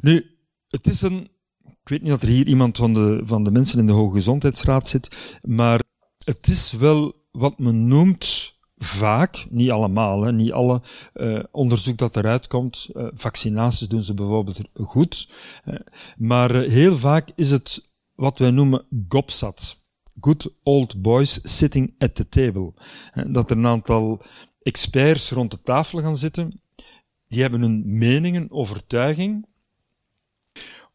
Nu, 0.00 0.38
het 0.68 0.86
is 0.86 1.02
een, 1.02 1.28
ik 1.64 1.88
weet 1.88 2.02
niet 2.02 2.10
dat 2.10 2.22
er 2.22 2.28
hier 2.28 2.46
iemand 2.46 2.76
van 2.76 2.94
de, 2.94 3.20
van 3.22 3.44
de 3.44 3.50
mensen 3.50 3.78
in 3.78 3.86
de 3.86 3.92
Hoge 3.92 4.12
Gezondheidsraad 4.12 4.88
zit, 4.88 5.38
maar 5.42 5.82
het 6.24 6.46
is 6.46 6.72
wel 6.72 7.14
wat 7.30 7.58
men 7.58 7.88
noemt 7.88 8.58
vaak, 8.76 9.46
niet 9.50 9.70
allemaal, 9.70 10.20
niet 10.30 10.52
alle 10.52 10.82
uh, 11.14 11.42
onderzoek 11.50 11.96
dat 11.96 12.16
eruit 12.16 12.46
komt, 12.46 12.88
uh, 12.92 13.06
vaccinaties 13.12 13.88
doen 13.88 14.02
ze 14.02 14.14
bijvoorbeeld 14.14 14.60
goed, 14.74 15.30
maar 16.16 16.54
heel 16.54 16.96
vaak 16.96 17.28
is 17.34 17.50
het 17.50 17.90
wat 18.14 18.38
wij 18.38 18.50
noemen 18.50 18.86
GOPSAT 19.08 19.79
good 20.20 20.54
old 20.62 21.02
boys 21.02 21.40
sitting 21.42 21.94
at 21.98 22.14
the 22.14 22.28
table. 22.28 22.72
Dat 23.26 23.50
er 23.50 23.56
een 23.56 23.66
aantal 23.66 24.22
experts 24.62 25.30
rond 25.30 25.50
de 25.50 25.62
tafel 25.62 26.00
gaan 26.00 26.16
zitten, 26.16 26.60
die 27.28 27.40
hebben 27.40 27.60
hun 27.60 27.82
meningen, 27.98 28.50
overtuiging, 28.50 29.46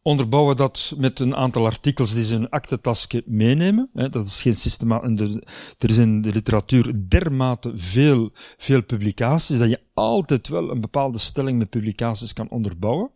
onderbouwen 0.02 0.56
dat 0.56 0.94
met 0.98 1.20
een 1.20 1.36
aantal 1.36 1.66
artikels 1.66 2.14
die 2.14 2.24
ze 2.24 2.36
een 2.36 2.50
aktentasje 2.50 3.24
meenemen. 3.26 3.90
Dat 3.94 4.26
is 4.26 4.42
geen 4.42 4.56
systema 4.56 5.02
er 5.02 5.90
is 5.90 5.98
in 5.98 6.22
de 6.22 6.32
literatuur 6.32 7.08
dermate 7.08 7.72
veel, 7.76 8.32
veel 8.58 8.84
publicaties 8.84 9.60
dat 9.60 9.70
je 9.70 9.82
altijd 9.94 10.48
wel 10.48 10.72
een 10.72 10.82
bepaalde 10.82 11.18
stelling 11.18 11.58
met 11.58 11.70
publicaties 11.70 12.34
kan 12.34 12.50
onderbouwen 12.50 13.12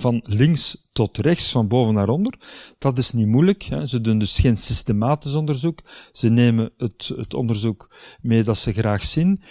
van 0.00 0.20
links 0.24 0.88
tot 0.92 1.18
rechts, 1.18 1.50
van 1.50 1.68
boven 1.68 1.94
naar 1.94 2.08
onder. 2.08 2.34
Dat 2.78 2.98
is 2.98 3.12
niet 3.12 3.26
moeilijk. 3.26 3.62
Hè. 3.62 3.86
Ze 3.86 4.00
doen 4.00 4.18
dus 4.18 4.38
geen 4.38 4.56
systematisch 4.56 5.34
onderzoek. 5.34 5.82
Ze 6.12 6.28
nemen 6.28 6.70
het, 6.76 7.12
het 7.16 7.34
onderzoek 7.34 7.94
mee 8.20 8.42
dat 8.42 8.58
ze 8.58 8.72
graag 8.72 9.04
zien. 9.04 9.42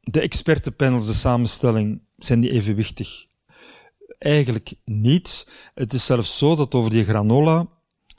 De 0.00 0.20
expertenpanels, 0.20 1.06
de 1.06 1.12
samenstelling, 1.12 2.00
zijn 2.16 2.40
die 2.40 2.50
evenwichtig? 2.50 3.26
Eigenlijk 4.18 4.74
niet. 4.84 5.48
Het 5.74 5.92
is 5.92 6.06
zelfs 6.06 6.38
zo 6.38 6.56
dat 6.56 6.74
over 6.74 6.90
die 6.90 7.04
granola, 7.04 7.68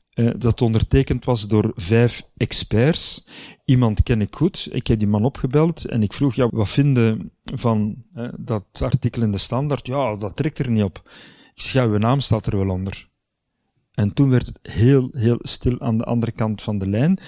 eh, 0.09 0.29
dat 0.37 0.61
ondertekend 0.61 1.25
was 1.25 1.47
door 1.47 1.71
vijf 1.75 2.23
experts. 2.37 3.27
Iemand 3.65 4.03
ken 4.03 4.21
ik 4.21 4.35
goed. 4.35 4.67
Ik 4.71 4.87
heb 4.87 4.99
die 4.99 5.07
man 5.07 5.25
opgebeld 5.25 5.85
en 5.85 6.03
ik 6.03 6.13
vroeg, 6.13 6.35
ja, 6.35 6.49
wat 6.49 6.69
vinden 6.69 7.31
van 7.43 8.03
eh, 8.13 8.29
dat 8.37 8.63
artikel 8.71 9.21
in 9.21 9.31
de 9.31 9.37
standaard? 9.37 9.87
Ja, 9.87 10.15
dat 10.15 10.35
trekt 10.35 10.59
er 10.59 10.71
niet 10.71 10.83
op. 10.83 11.01
Ik 11.57 11.63
zeg, 11.63 11.83
uw 11.83 11.97
naam 11.97 12.19
staat 12.19 12.45
er 12.45 12.57
wel 12.57 12.69
onder. 12.69 13.07
En 13.93 14.13
toen 14.13 14.29
werd 14.29 14.45
het 14.45 14.59
heel, 14.61 15.09
heel 15.11 15.39
stil 15.41 15.79
aan 15.79 15.97
de 15.97 16.03
andere 16.03 16.31
kant 16.31 16.61
van 16.61 16.77
de 16.77 16.87
lijn. 16.87 17.19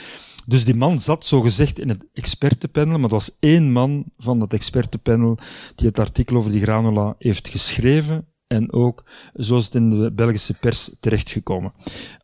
Dus 0.45 0.65
die 0.65 0.75
man 0.75 1.00
zat 1.00 1.25
zo 1.25 1.41
gezegd 1.41 1.79
in 1.79 1.89
het 1.89 2.05
expertenpanel, 2.13 2.93
maar 2.93 3.01
het 3.01 3.12
was 3.12 3.38
één 3.39 3.71
man 3.71 4.03
van 4.17 4.41
het 4.41 4.53
expertenpanel 4.53 5.38
die 5.75 5.88
het 5.88 6.00
artikel 6.00 6.36
over 6.36 6.51
die 6.51 6.62
granula 6.62 7.15
heeft 7.17 7.48
geschreven 7.48 8.27
en 8.48 8.74
ook, 8.74 9.05
zoals 9.33 9.65
het 9.65 9.75
in 9.75 9.89
de 9.89 10.12
Belgische 10.12 10.53
pers 10.53 10.89
terechtgekomen. 11.00 11.74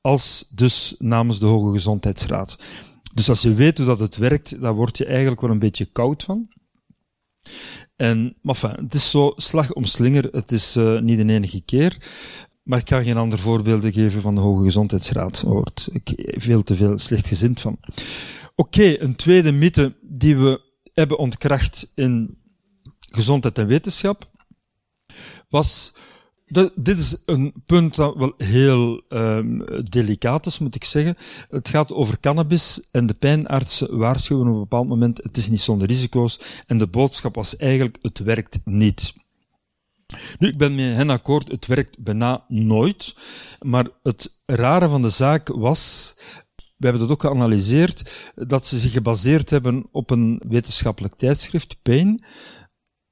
Als 0.02 0.48
dus 0.50 0.96
namens 1.00 1.40
de 1.40 1.46
Hoge 1.46 1.72
Gezondheidsraad. 1.72 2.58
Dus 3.14 3.30
als 3.30 3.42
je 3.42 3.54
weet 3.54 3.78
hoe 3.78 3.88
dat 3.88 4.00
het 4.00 4.18
werkt, 4.18 4.62
dan 4.62 4.76
word 4.76 4.98
je 4.98 5.06
eigenlijk 5.06 5.42
wel 5.42 5.52
een 5.52 5.60
beetje 5.60 5.86
koud 5.86 6.24
van. 6.24 6.48
En, 7.96 8.36
maar 8.42 8.76
het 8.82 8.94
is 8.94 9.10
zo 9.10 9.34
slag 9.36 9.74
om 9.74 9.86
slinger. 9.86 10.24
Het 10.32 10.52
is 10.52 10.76
uh, 10.76 11.00
niet 11.00 11.18
de 11.18 11.34
enige 11.34 11.62
keer. 11.62 11.98
Maar 12.64 12.80
ik 12.80 12.86
kan 12.86 13.04
geen 13.04 13.18
andere 13.18 13.42
voorbeelden 13.42 13.94
geven 13.94 14.22
van 14.22 14.36
de 14.36 14.42
Hoge 14.42 14.64
Gezondheidsraad. 14.64 15.42
Daar 15.44 15.54
word 15.54 15.90
ik 15.92 16.14
veel 16.18 16.64
te 16.64 16.76
veel 16.76 16.98
slecht 16.98 17.28
gezind 17.28 17.62
van. 17.62 17.78
Oké, 18.56 19.00
een 19.00 19.16
tweede 19.16 19.52
mythe 19.52 19.96
die 20.02 20.38
we 20.38 20.62
hebben 20.94 21.18
ontkracht 21.18 21.92
in 21.96 22.38
gezondheid 23.12 23.58
en 23.58 23.68
wetenschap 23.68 24.32
was 25.50 25.94
dit 26.76 26.98
is 26.98 27.18
een 27.26 27.54
punt 27.66 27.96
dat 27.96 28.16
wel 28.16 28.34
heel 28.38 29.02
um, 29.10 29.66
delicaat 29.84 30.46
is, 30.46 30.60
moet 30.60 30.76
ik 30.76 30.84
zeggen. 30.84 31.16
Het 31.50 31.70
gaat 31.70 31.92
over 31.92 32.20
cannabis 32.20 32.88
en 32.92 33.06
de 33.06 33.14
pijnartsen 33.14 33.98
waarschuwen 33.98 34.48
op 34.48 34.54
een 34.54 34.60
bepaald 34.60 34.88
moment, 34.88 35.24
het 35.24 35.38
is 35.38 35.50
niet 35.50 35.62
zonder 35.62 35.88
risico's. 35.88 36.40
En 36.68 36.78
de 36.78 36.88
boodschap 36.88 37.36
was 37.36 37.58
eigenlijk, 37.58 37.98
het 38.02 38.20
werkt 38.20 38.60
niet. 38.64 39.14
Nu, 40.40 40.48
ik 40.48 40.58
ben 40.58 40.76
met 40.76 40.96
hen 40.96 41.10
akkoord, 41.10 41.52
het 41.52 41.66
werkt 41.66 42.00
bijna 42.00 42.46
nooit. 42.48 43.16
Maar 43.60 43.88
het 44.04 44.32
rare 44.46 44.90
van 44.90 45.02
de 45.02 45.10
zaak 45.10 45.48
was, 45.48 46.14
we 46.56 46.88
hebben 46.88 47.02
dat 47.02 47.12
ook 47.12 47.22
geanalyseerd, 47.22 48.32
dat 48.36 48.66
ze 48.66 48.78
zich 48.78 48.92
gebaseerd 48.92 49.50
hebben 49.50 49.88
op 49.92 50.10
een 50.10 50.42
wetenschappelijk 50.48 51.16
tijdschrift, 51.16 51.78
Pain, 51.82 52.24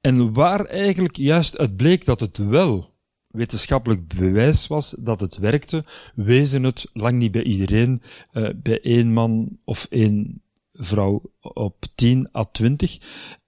en 0.00 0.32
waar 0.32 0.64
eigenlijk 0.64 1.16
juist 1.16 1.58
uit 1.58 1.76
bleek 1.76 2.04
dat 2.04 2.20
het 2.20 2.38
wel 2.38 2.93
wetenschappelijk 3.34 4.08
bewijs 4.08 4.66
was 4.66 4.94
dat 4.98 5.20
het 5.20 5.36
werkte, 5.36 5.84
wezen 6.14 6.62
het 6.62 6.90
lang 6.92 7.18
niet 7.18 7.32
bij 7.32 7.42
iedereen, 7.42 8.02
uh, 8.32 8.48
bij 8.56 8.80
één 8.80 9.12
man 9.12 9.58
of 9.64 9.86
één 9.90 10.42
vrouw 10.72 11.22
op 11.40 11.84
10 11.94 12.28
à 12.34 12.44
20. 12.44 12.98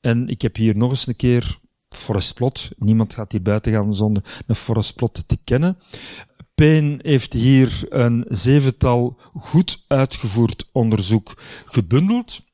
En 0.00 0.28
ik 0.28 0.42
heb 0.42 0.56
hier 0.56 0.76
nog 0.76 0.90
eens 0.90 1.06
een 1.06 1.16
keer 1.16 1.58
Forest 1.88 2.34
Plot. 2.34 2.70
Niemand 2.76 3.14
gaat 3.14 3.32
hier 3.32 3.42
buiten 3.42 3.72
gaan 3.72 3.94
zonder 3.94 4.42
een 4.46 4.54
Forest 4.54 4.94
Plot 4.94 5.28
te 5.28 5.38
kennen. 5.44 5.78
Payne 6.54 6.98
heeft 7.02 7.32
hier 7.32 7.86
een 7.88 8.24
zevental 8.28 9.18
goed 9.34 9.84
uitgevoerd 9.86 10.68
onderzoek 10.72 11.34
gebundeld. 11.66 12.44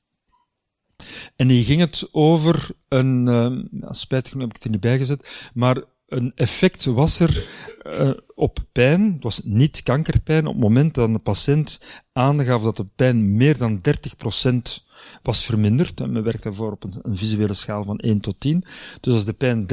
En 1.37 1.49
hier 1.49 1.65
ging 1.65 1.81
het 1.81 2.09
over 2.13 2.69
een, 2.89 3.27
uh, 3.27 3.91
spijtig 3.91 4.33
genoeg 4.33 4.47
heb 4.47 4.57
ik 4.57 4.63
het 4.63 4.65
er 4.65 4.71
niet 4.71 4.81
bij 4.81 4.99
gezet, 4.99 5.51
maar 5.55 5.83
een 6.13 6.33
effect 6.35 6.85
was 6.85 7.21
er 7.21 7.47
uh, 7.83 8.11
op 8.35 8.59
pijn. 8.73 9.13
Het 9.13 9.23
was 9.23 9.41
niet 9.45 9.83
kankerpijn. 9.83 10.47
Op 10.47 10.53
het 10.53 10.63
moment 10.63 10.95
dat 10.95 11.09
een 11.09 11.23
patiënt 11.23 11.81
aangaf 12.13 12.63
dat 12.63 12.77
de 12.77 12.87
pijn 12.97 13.37
meer 13.37 13.59
dan 13.59 13.81
30% 14.51 14.59
was 15.23 15.45
verminderd, 15.45 16.01
en 16.01 16.13
men 16.13 16.23
werkt 16.23 16.43
daarvoor 16.43 16.73
op 16.73 16.85
een, 16.85 16.95
een, 17.03 17.17
visuele 17.17 17.55
schaal 17.55 17.85
van 17.85 17.99
1 17.99 18.21
tot 18.21 18.41
10. 18.41 18.65
Dus 19.01 19.15
als 19.15 19.25
de 19.25 19.33
pijn 19.33 19.67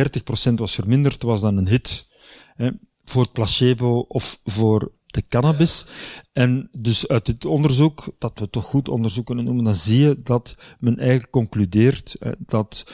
30% 0.50 0.54
was 0.54 0.74
verminderd, 0.74 1.24
was 1.24 1.42
dan 1.42 1.58
een 1.58 1.68
hit. 1.68 2.08
Hè, 2.56 2.70
voor 3.04 3.22
het 3.22 3.34
placebo 3.34 4.06
of 4.08 4.40
voor 4.44 4.92
de 5.06 5.28
cannabis. 5.28 5.86
En 6.34 6.70
dus 6.72 7.08
uit 7.08 7.26
dit 7.26 7.46
onderzoek, 7.46 8.16
dat 8.18 8.40
we 8.40 8.50
toch 8.50 8.66
goed 8.66 8.90
onderzoek 8.90 9.26
kunnen 9.26 9.46
noemen, 9.46 9.64
dan 9.64 9.76
zie 9.76 10.00
je 10.00 10.22
dat 10.24 10.56
men 10.80 10.98
eigenlijk 10.98 11.32
concludeert 11.32 12.18
dat 12.38 12.92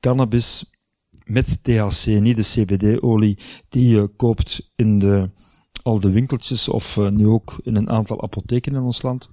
cannabis 0.00 0.75
met 1.26 1.58
THC, 1.62 2.06
niet 2.06 2.36
de 2.36 2.42
CBD-olie 2.42 3.38
die 3.68 3.88
je 3.88 4.06
koopt 4.16 4.72
in 4.76 4.98
de, 4.98 5.30
al 5.82 6.00
de 6.00 6.10
winkeltjes 6.10 6.68
of 6.68 6.96
uh, 6.96 7.08
nu 7.08 7.26
ook 7.26 7.60
in 7.62 7.76
een 7.76 7.90
aantal 7.90 8.22
apotheken 8.22 8.74
in 8.74 8.80
ons 8.80 9.02
land. 9.02 9.30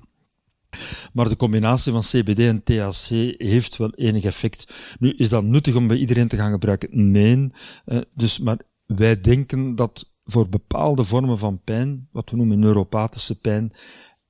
Maar 1.13 1.29
de 1.29 1.35
combinatie 1.35 1.91
van 1.91 2.01
CBD 2.01 2.39
en 2.39 2.63
THC 2.63 3.09
heeft 3.37 3.77
wel 3.77 3.93
enig 3.93 4.23
effect. 4.23 4.73
Nu, 4.99 5.13
is 5.17 5.29
dat 5.29 5.43
nuttig 5.43 5.75
om 5.75 5.87
bij 5.87 5.97
iedereen 5.97 6.27
te 6.27 6.35
gaan 6.35 6.51
gebruiken? 6.51 7.11
Nee. 7.11 7.51
Uh, 7.85 8.01
dus, 8.13 8.39
maar 8.39 8.57
wij 8.85 9.19
denken 9.19 9.75
dat 9.75 10.11
voor 10.23 10.49
bepaalde 10.49 11.03
vormen 11.03 11.37
van 11.37 11.61
pijn, 11.63 12.07
wat 12.11 12.29
we 12.29 12.35
noemen 12.35 12.59
neuropathische 12.59 13.39
pijn, 13.39 13.71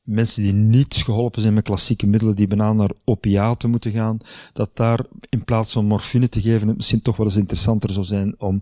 mensen 0.03 0.43
die 0.43 0.53
niet 0.53 0.95
geholpen 0.95 1.41
zijn 1.41 1.53
met 1.53 1.63
klassieke 1.63 2.07
middelen, 2.07 2.35
die 2.35 2.47
bijna 2.47 2.73
naar 2.73 2.91
opiaten 3.03 3.69
moeten 3.69 3.91
gaan, 3.91 4.17
dat 4.53 4.69
daar 4.73 5.05
in 5.29 5.43
plaats 5.43 5.71
van 5.71 5.85
morfine 5.85 6.29
te 6.29 6.41
geven, 6.41 6.67
het 6.67 6.77
misschien 6.77 7.01
toch 7.01 7.15
wel 7.15 7.25
eens 7.25 7.35
interessanter 7.35 7.91
zou 7.91 8.05
zijn 8.05 8.39
om 8.39 8.61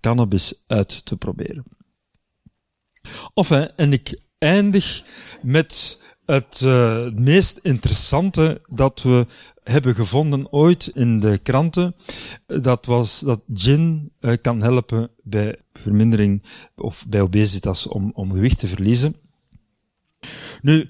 cannabis 0.00 0.62
uit 0.66 1.04
te 1.04 1.16
proberen. 1.16 1.64
Of, 3.34 3.50
en 3.50 3.92
ik 3.92 4.20
eindig 4.38 5.04
met 5.42 5.98
het 6.26 6.60
uh, 6.64 7.10
meest 7.12 7.58
interessante 7.62 8.60
dat 8.66 9.02
we 9.02 9.26
hebben 9.62 9.94
gevonden 9.94 10.52
ooit 10.52 10.90
in 10.94 11.20
de 11.20 11.38
kranten. 11.42 11.94
Dat 12.46 12.86
was 12.86 13.20
dat 13.20 13.40
gin 13.54 14.12
uh, 14.20 14.36
kan 14.42 14.62
helpen 14.62 15.10
bij 15.22 15.56
vermindering 15.72 16.42
of 16.76 17.06
bij 17.08 17.20
obesitas 17.20 17.86
om, 17.86 18.10
om 18.14 18.32
gewicht 18.32 18.58
te 18.58 18.66
verliezen. 18.66 19.14
Nu, 20.62 20.88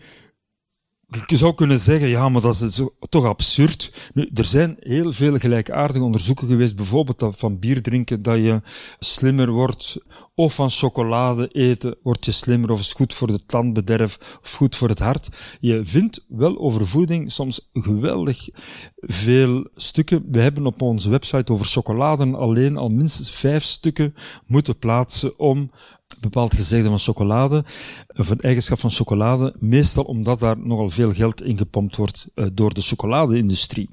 je 1.27 1.37
zou 1.37 1.55
kunnen 1.55 1.79
zeggen, 1.79 2.09
ja, 2.09 2.29
maar 2.29 2.43
dat 2.43 2.61
is 2.61 2.83
toch 3.09 3.25
absurd. 3.25 4.11
Nu, 4.15 4.31
er 4.35 4.45
zijn 4.45 4.77
heel 4.81 5.13
veel 5.13 5.39
gelijkaardige 5.39 6.05
onderzoeken 6.05 6.47
geweest, 6.47 6.77
bijvoorbeeld 6.77 7.37
van 7.37 7.59
bier 7.59 7.83
drinken 7.83 8.23
dat 8.23 8.37
je 8.37 8.61
slimmer 8.99 9.51
wordt, 9.51 9.99
of 10.35 10.55
van 10.55 10.71
chocolade 10.71 11.49
eten 11.49 11.97
word 12.03 12.25
je 12.25 12.33
slimmer, 12.33 12.71
of 12.71 12.81
is 12.81 12.93
goed 12.93 13.15
voor 13.15 13.27
de 13.27 13.47
tandbederf, 13.47 14.39
of 14.43 14.53
goed 14.53 14.77
voor 14.77 14.89
het 14.89 14.99
hart. 14.99 15.29
Je 15.61 15.85
vindt 15.85 16.25
wel 16.29 16.59
over 16.59 16.87
voeding 16.87 17.33
soms 17.33 17.69
geweldig 17.73 18.49
veel 18.97 19.69
stukken. 19.75 20.25
We 20.31 20.41
hebben 20.41 20.67
op 20.67 20.83
onze 20.83 21.11
website 21.11 21.53
over 21.53 21.67
chocolade 21.67 22.37
alleen 22.37 22.77
al 22.77 22.89
minstens 22.89 23.31
vijf 23.31 23.63
stukken 23.63 24.15
moeten 24.47 24.79
plaatsen 24.79 25.39
om 25.39 25.71
bepaald 26.21 26.55
gezegde 26.55 26.89
van 26.89 26.99
chocolade, 26.99 27.65
of 28.17 28.31
een 28.31 28.41
eigenschap 28.41 28.79
van 28.79 28.91
chocolade, 28.91 29.55
meestal 29.59 30.05
omdat 30.05 30.41
daar 30.41 30.59
nogal 30.59 30.89
veel 30.89 31.13
geld 31.13 31.43
in 31.43 31.59
gepompt 31.59 31.97
wordt 31.97 32.27
uh, 32.35 32.47
door 32.53 32.75
de 32.75 32.83
chocoladeindustrie. 32.83 33.91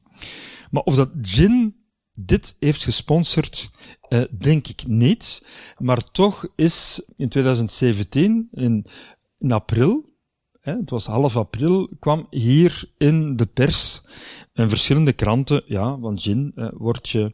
Maar 0.72 0.84
of 0.84 0.96
dat 0.96 1.10
gin 1.22 1.76
dit 2.20 2.56
heeft 2.60 2.84
gesponsord, 2.84 3.70
uh, 4.10 4.22
denk 4.32 4.68
ik 4.68 4.88
niet. 4.88 5.46
Maar 5.78 6.04
toch 6.04 6.48
is 6.56 7.06
in 7.16 7.30
2017, 7.30 8.48
in, 8.52 8.86
april, 9.50 10.06
hè, 10.60 10.76
het 10.76 10.90
was 10.90 11.06
half 11.06 11.38
april, 11.38 11.90
kwam 12.00 12.28
hier 12.30 12.92
in 12.98 13.36
de 13.36 13.46
pers 13.46 14.06
en 14.54 14.70
verschillende 14.70 15.14
kranten, 15.14 15.64
ja, 15.66 15.98
van 16.00 16.20
gin 16.20 16.52
uh, 16.56 16.68
word 16.74 17.10
je, 17.10 17.34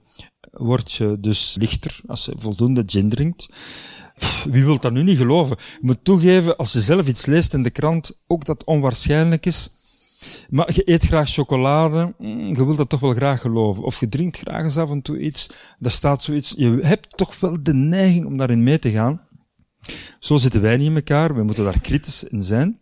word 0.54 0.92
je 0.92 1.18
dus 1.20 1.56
lichter 1.60 2.00
als 2.08 2.26
je 2.26 2.34
voldoende 2.38 2.84
gin 2.86 3.10
drinkt. 3.10 3.48
Wie 4.52 4.63
wil 4.63 4.80
dat 4.80 4.94
nu 4.94 5.04
niet 5.04 5.18
geloven? 5.18 5.58
Je 5.60 5.80
moet 5.82 6.04
toegeven, 6.04 6.58
als 6.58 6.74
je 6.74 6.82
zelf 6.82 7.08
iets 7.08 7.26
leest 7.26 7.54
in 7.54 7.63
de 7.63 7.70
krant, 7.70 8.22
ook 8.28 8.46
dat 8.46 8.63
onwaarschijnlijk 8.63 9.46
is. 9.46 9.76
Maar 10.50 10.74
je 10.74 10.92
eet 10.92 11.06
graag 11.06 11.30
chocolade, 11.30 12.13
mm, 12.18 12.56
je 12.56 12.66
wilt 12.66 12.78
dat 12.78 12.89
toch 12.89 13.00
wel 13.00 13.13
graag 13.13 13.42
geloven. 13.42 13.84
Of 13.84 14.00
je 14.00 14.10
drinkt 14.10 14.38
graag 14.38 14.63
eens 14.63 14.78
af 14.78 14.89
en 14.89 15.02
toe 15.02 15.20
iets, 15.20 15.50
daar 15.80 15.92
staat 15.92 16.24
zoiets. 16.24 16.54
Je 16.58 16.80
hebt 16.82 17.18
toch 17.18 17.39
wel 17.39 17.63
de 17.63 17.74
neiging 17.74 18.26
om 18.26 18.38
daarin 18.38 18.63
mee 18.63 18.80
te 18.80 18.92
gaan. 18.92 19.22
Zo 20.20 20.36
zitten 20.36 20.62
wij 20.62 20.78
niet 20.78 20.88
in 20.88 20.96
elkaar, 20.96 21.36
we 21.36 21.44
moeten 21.44 21.63
daar 21.63 21.80
kritisch 21.80 22.24
in 22.24 22.44
zijn. 22.44 22.80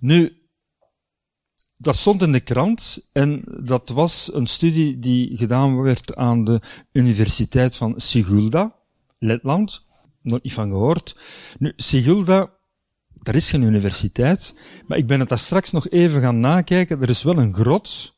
Nu, 0.00 0.41
dat 1.82 1.96
stond 1.96 2.22
in 2.22 2.32
de 2.32 2.40
krant 2.40 3.08
en 3.12 3.42
dat 3.60 3.88
was 3.88 4.30
een 4.32 4.46
studie 4.46 4.98
die 4.98 5.36
gedaan 5.36 5.82
werd 5.82 6.16
aan 6.16 6.44
de 6.44 6.60
Universiteit 6.92 7.76
van 7.76 7.94
Sigulda. 7.96 8.74
Letland. 9.18 9.84
Nog 10.22 10.42
niet 10.42 10.52
van 10.52 10.70
gehoord. 10.70 11.16
Nu, 11.58 11.72
Sigulda, 11.76 12.50
daar 13.22 13.34
is 13.34 13.50
geen 13.50 13.62
universiteit, 13.62 14.54
maar 14.86 14.98
ik 14.98 15.06
ben 15.06 15.20
het 15.20 15.28
daar 15.28 15.38
straks 15.38 15.72
nog 15.72 15.88
even 15.88 16.20
gaan 16.20 16.40
nakijken. 16.40 17.02
Er 17.02 17.08
is 17.08 17.22
wel 17.22 17.38
een 17.38 17.54
grot. 17.54 18.14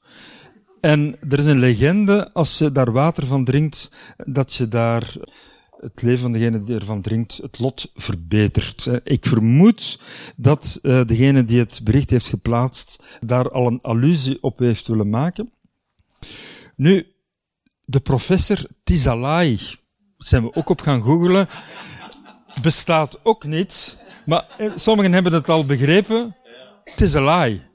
En 0.80 1.16
er 1.28 1.38
is 1.38 1.44
een 1.44 1.58
legende, 1.58 2.32
als 2.32 2.58
je 2.58 2.72
daar 2.72 2.92
water 2.92 3.26
van 3.26 3.44
drinkt, 3.44 3.90
dat 4.16 4.54
je 4.54 4.68
daar 4.68 5.16
het 5.84 6.02
leven 6.02 6.20
van 6.20 6.32
degene 6.32 6.60
die 6.60 6.74
ervan 6.74 7.00
drinkt, 7.00 7.36
het 7.36 7.58
lot 7.58 7.92
verbetert. 7.94 8.88
Ik 9.04 9.26
vermoed 9.26 10.00
dat 10.36 10.78
uh, 10.82 11.04
degene 11.04 11.44
die 11.44 11.58
het 11.58 11.80
bericht 11.82 12.10
heeft 12.10 12.26
geplaatst, 12.26 13.04
daar 13.20 13.50
al 13.50 13.66
een 13.66 13.80
allusie 13.82 14.42
op 14.42 14.58
heeft 14.58 14.86
willen 14.86 15.10
maken. 15.10 15.52
Nu, 16.76 17.06
de 17.84 18.00
professor 18.00 18.58
Tizalai, 18.84 19.58
zijn 20.18 20.42
we 20.42 20.54
ook 20.54 20.68
op 20.68 20.80
gaan 20.80 21.02
googelen. 21.02 21.48
Bestaat 22.62 23.20
ook 23.22 23.44
niet. 23.44 23.98
Maar 24.26 24.46
eh, 24.58 24.70
sommigen 24.74 25.12
hebben 25.12 25.32
het 25.32 25.48
al 25.48 25.66
begrepen. 25.66 26.36
Lie. 26.96 27.73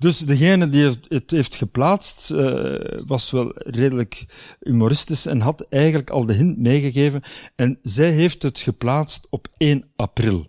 Dus 0.00 0.18
degene 0.18 0.68
die 0.68 0.90
het 1.08 1.30
heeft 1.30 1.56
geplaatst, 1.56 2.30
uh, 2.30 2.74
was 3.06 3.30
wel 3.30 3.52
redelijk 3.54 4.26
humoristisch 4.60 5.26
en 5.26 5.40
had 5.40 5.66
eigenlijk 5.68 6.10
al 6.10 6.26
de 6.26 6.32
hint 6.32 6.58
meegegeven. 6.58 7.22
En 7.56 7.78
zij 7.82 8.10
heeft 8.10 8.42
het 8.42 8.58
geplaatst 8.58 9.26
op 9.30 9.48
1 9.56 9.84
april. 9.96 10.46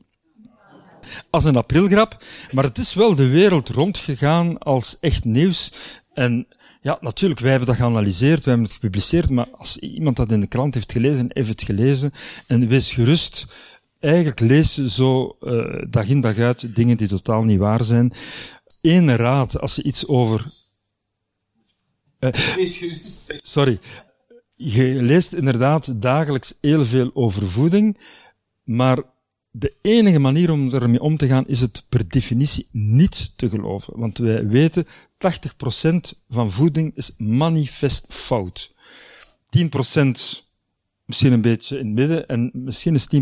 Als 1.29 1.43
een 1.43 1.57
aprilgrap, 1.57 2.23
maar 2.51 2.63
het 2.63 2.77
is 2.77 2.93
wel 2.93 3.15
de 3.15 3.27
wereld 3.27 3.69
rondgegaan 3.69 4.57
als 4.57 4.97
echt 4.99 5.25
nieuws. 5.25 5.73
En 6.13 6.47
ja, 6.81 6.97
natuurlijk, 7.01 7.41
wij 7.41 7.49
hebben 7.49 7.67
dat 7.67 7.77
geanalyseerd, 7.77 8.45
wij 8.45 8.53
hebben 8.53 8.71
het 8.71 8.73
gepubliceerd, 8.73 9.29
maar 9.29 9.47
als 9.51 9.77
iemand 9.77 10.15
dat 10.17 10.31
in 10.31 10.39
de 10.39 10.47
krant 10.47 10.73
heeft 10.73 10.91
gelezen, 10.91 11.25
heeft 11.29 11.49
het 11.49 11.63
gelezen, 11.63 12.11
en 12.47 12.67
wees 12.67 12.93
gerust, 12.93 13.45
eigenlijk 13.99 14.39
lees 14.39 14.75
zo 14.75 15.37
uh, 15.41 15.81
dag 15.89 16.07
in 16.07 16.21
dag 16.21 16.37
uit 16.37 16.75
dingen 16.75 16.97
die 16.97 17.07
totaal 17.07 17.43
niet 17.43 17.59
waar 17.59 17.83
zijn. 17.83 18.13
Eén 18.81 19.15
raad, 19.15 19.59
als 19.59 19.75
je 19.75 19.83
iets 19.83 20.07
over... 20.07 20.45
Uh, 22.19 22.29
gerust. 22.31 23.33
Sorry. 23.41 23.79
Je 24.55 24.83
leest 24.83 25.33
inderdaad 25.33 26.01
dagelijks 26.01 26.53
heel 26.61 26.85
veel 26.85 27.11
over 27.13 27.47
voeding, 27.47 27.97
maar 28.63 29.03
de 29.51 29.73
enige 29.81 30.19
manier 30.19 30.51
om 30.51 30.73
ermee 30.73 31.01
om 31.01 31.17
te 31.17 31.27
gaan 31.27 31.47
is 31.47 31.61
het 31.61 31.83
per 31.89 32.09
definitie 32.09 32.67
niet 32.71 33.33
te 33.35 33.49
geloven. 33.49 33.99
Want 33.99 34.17
wij 34.17 34.47
weten, 34.47 34.85
80% 34.85 34.89
van 36.29 36.51
voeding 36.51 36.95
is 36.95 37.13
manifest 37.17 38.13
fout. 38.13 38.73
10% 39.57 40.50
misschien 41.11 41.33
een 41.33 41.41
beetje 41.41 41.79
in 41.79 41.85
het 41.85 41.95
midden 41.95 42.27
en 42.27 42.51
misschien 42.53 42.93
is 42.93 43.07
10% 43.15 43.17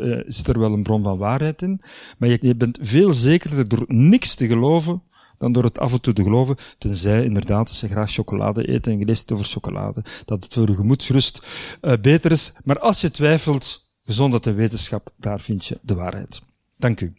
uh, 0.00 0.20
zit 0.26 0.48
er 0.48 0.58
wel 0.58 0.72
een 0.72 0.82
bron 0.82 1.02
van 1.02 1.18
waarheid 1.18 1.62
in. 1.62 1.80
Maar 2.18 2.28
je, 2.28 2.54
bent 2.54 2.78
veel 2.80 3.12
zekerder 3.12 3.68
door 3.68 3.84
niks 3.86 4.34
te 4.34 4.46
geloven 4.46 5.02
dan 5.38 5.52
door 5.52 5.64
het 5.64 5.78
af 5.78 5.92
en 5.92 6.00
toe 6.00 6.12
te 6.12 6.22
geloven, 6.22 6.56
tenzij 6.78 7.24
inderdaad 7.24 7.68
als 7.68 7.80
je 7.80 7.88
graag 7.88 8.10
chocolade 8.10 8.72
eet 8.72 8.86
en 8.86 8.98
je 8.98 9.04
leest 9.04 9.32
over 9.32 9.44
chocolade, 9.44 10.04
dat 10.24 10.44
het 10.44 10.52
voor 10.52 10.68
je 10.68 10.74
gemoedsrust 10.74 11.46
uh, 11.82 11.92
beter 12.00 12.30
is. 12.30 12.52
Maar 12.64 12.78
als 12.78 13.00
je 13.00 13.10
twijfelt, 13.10 13.86
Gezondheid 14.04 14.46
en 14.46 14.54
wetenschap, 14.54 15.12
daar 15.16 15.40
vind 15.40 15.66
je 15.66 15.78
de 15.82 15.94
waarheid. 15.94 16.42
Dank 16.76 17.00
u. 17.00 17.14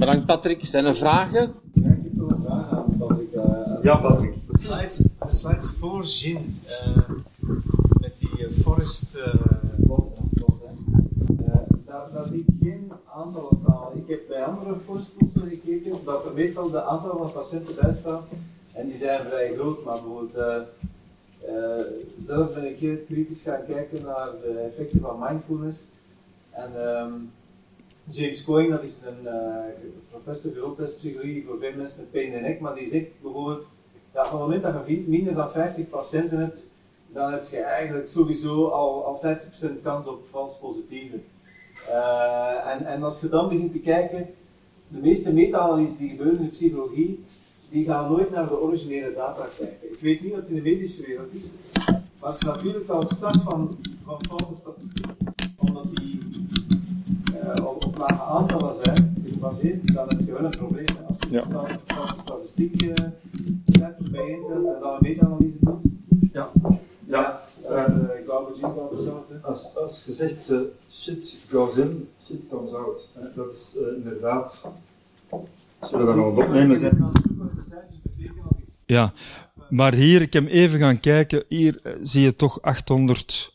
Bedankt 0.00 0.26
Patrick. 0.26 0.64
Zijn 0.64 0.84
er 0.84 0.96
vragen? 0.96 1.54
Ja, 1.72 1.90
ik 1.90 2.02
heb 2.02 2.12
wel 2.14 2.30
een 2.30 2.42
vraag 2.42 2.70
aan 2.70 2.94
wat 2.98 3.10
ik 3.10 3.34
uh, 3.34 3.42
Ja, 3.82 3.96
Patrick. 3.96 4.34
De 4.50 4.58
slides, 4.58 4.96
de 4.96 5.10
slides 5.28 5.70
voor 5.78 6.04
Jin, 6.04 6.60
uh, 6.86 6.96
met 8.00 8.18
die 8.18 8.46
uh, 8.46 8.50
forest 8.50 9.16
uh, 9.16 9.34
daar, 11.86 12.08
daar 12.12 12.26
zie 12.26 12.38
ik 12.38 12.46
geen 12.62 12.92
aantallen 13.14 13.58
staan. 13.62 13.88
Ik 13.94 14.08
heb 14.08 14.28
bij 14.28 14.44
andere 14.44 14.74
forestploegen 14.84 15.48
gekeken 15.48 15.92
dat 16.04 16.24
er 16.24 16.32
meestal 16.32 16.70
de 16.70 16.82
aantallen 16.82 17.16
van 17.16 17.32
patiënten 17.32 17.74
bij 17.80 17.96
staan 18.00 18.22
en 18.72 18.88
die 18.88 18.96
zijn 18.96 19.26
vrij 19.26 19.54
groot, 19.54 19.84
maar 19.84 20.00
bijvoorbeeld 20.02 20.66
zelf 22.20 22.54
ben 22.54 22.64
ik 22.64 22.78
heel 22.78 22.96
kritisch 23.06 23.42
gaan 23.42 23.64
kijken 23.66 24.02
naar 24.02 24.28
de 24.42 24.70
effecten 24.70 25.00
van 25.00 25.18
mindfulness 25.18 25.78
en 26.50 26.70
um, 26.88 27.30
James 28.10 28.44
Coyne, 28.44 28.70
dat 28.70 28.82
is 28.82 28.98
een 29.04 29.24
uh, 29.24 29.56
professor 30.10 30.52
gezondheidspsychologie 30.52 31.44
voor 31.46 31.58
veel 31.58 31.72
mensen 31.76 32.00
met 32.00 32.10
pijn 32.10 32.32
en 32.32 32.42
nek, 32.42 32.60
maar 32.60 32.74
die 32.74 32.88
zegt 32.88 33.06
bijvoorbeeld, 33.22 33.66
dat 34.12 34.24
op 34.24 34.30
het 34.32 34.40
moment 34.40 34.62
dat 34.62 34.74
je 34.86 35.04
minder 35.06 35.34
dan 35.34 35.50
50 35.50 35.88
patiënten 35.88 36.38
hebt, 36.38 36.66
dan 37.08 37.32
heb 37.32 37.46
je 37.48 37.60
eigenlijk 37.60 38.08
sowieso 38.08 38.66
al, 38.66 39.04
al 39.04 39.20
50% 39.70 39.82
kans 39.82 40.06
op 40.06 40.26
vals 40.30 40.58
positieve. 40.58 41.16
Uh, 41.88 42.72
en, 42.72 42.86
en 42.86 43.02
als 43.02 43.20
je 43.20 43.28
dan 43.28 43.48
begint 43.48 43.72
te 43.72 43.78
kijken, 43.78 44.26
de 44.88 44.98
meeste 44.98 45.32
meta-analyses 45.32 45.96
die 45.96 46.10
gebeuren 46.10 46.38
in 46.38 46.44
de 46.44 46.50
psychologie, 46.50 47.24
die 47.70 47.84
gaan 47.84 48.10
nooit 48.10 48.30
naar 48.30 48.48
de 48.48 48.60
originele 48.60 49.14
data 49.14 49.46
kijken. 49.58 49.92
Ik 49.92 50.00
weet 50.00 50.22
niet 50.22 50.32
wat 50.32 50.46
in 50.48 50.54
de 50.54 50.62
medische 50.62 51.06
wereld 51.06 51.34
is, 51.34 51.44
maar 52.20 52.30
het 52.32 52.40
is 52.40 52.46
natuurlijk 52.46 52.86
wel 52.86 53.06
start 53.06 53.42
van, 53.42 53.78
van 54.04 54.18
foute 54.28 54.54
statistiek, 54.60 55.06
lage 58.00 58.22
aantallen 58.22 58.74
zijn 58.74 59.24
gebaseerd, 59.32 59.94
dan 59.94 60.08
heb 60.08 60.20
je 60.26 60.32
wel 60.32 60.44
een 60.44 60.50
probleem. 60.50 60.86
Als 61.08 61.16
je 61.20 61.30
ja. 61.30 61.44
dan 61.44 61.64
een 61.68 62.18
statistiek 62.22 62.82
uh, 62.82 62.94
cijfers 63.66 64.10
bij 64.10 64.28
intelt 64.28 64.74
en 64.74 64.80
dan 64.80 64.92
een 64.92 64.98
meta-analyse 65.00 65.58
doet, 65.60 65.82
ja. 66.32 66.50
Ja, 67.06 67.40
dat 67.68 67.88
is 67.88 67.94
uh, 67.94 68.02
garbage 68.26 68.66
in, 68.66 68.72
garbage 68.74 69.10
out. 69.10 69.42
Als, 69.42 69.74
als 69.74 70.04
je 70.04 70.12
zegt 70.12 70.50
uh, 70.50 70.60
shit 70.90 71.36
goes 71.50 71.74
in, 71.74 72.08
shit 72.26 72.40
comes 72.48 72.72
out. 72.72 73.08
Dat 73.34 73.52
is 73.52 73.76
uh, 73.76 73.96
inderdaad. 73.96 74.60
Zullen 75.82 76.06
we 76.06 76.14
nog 76.14 76.36
opnemen 76.36 76.76
zijn? 76.76 77.12
Ja, 78.86 79.12
maar 79.68 79.94
hier, 79.94 80.22
ik 80.22 80.32
heb 80.32 80.46
even 80.46 80.78
gaan 80.78 81.00
kijken, 81.00 81.44
hier 81.48 81.80
zie 82.02 82.22
je 82.22 82.36
toch 82.36 82.62
800 82.62 83.54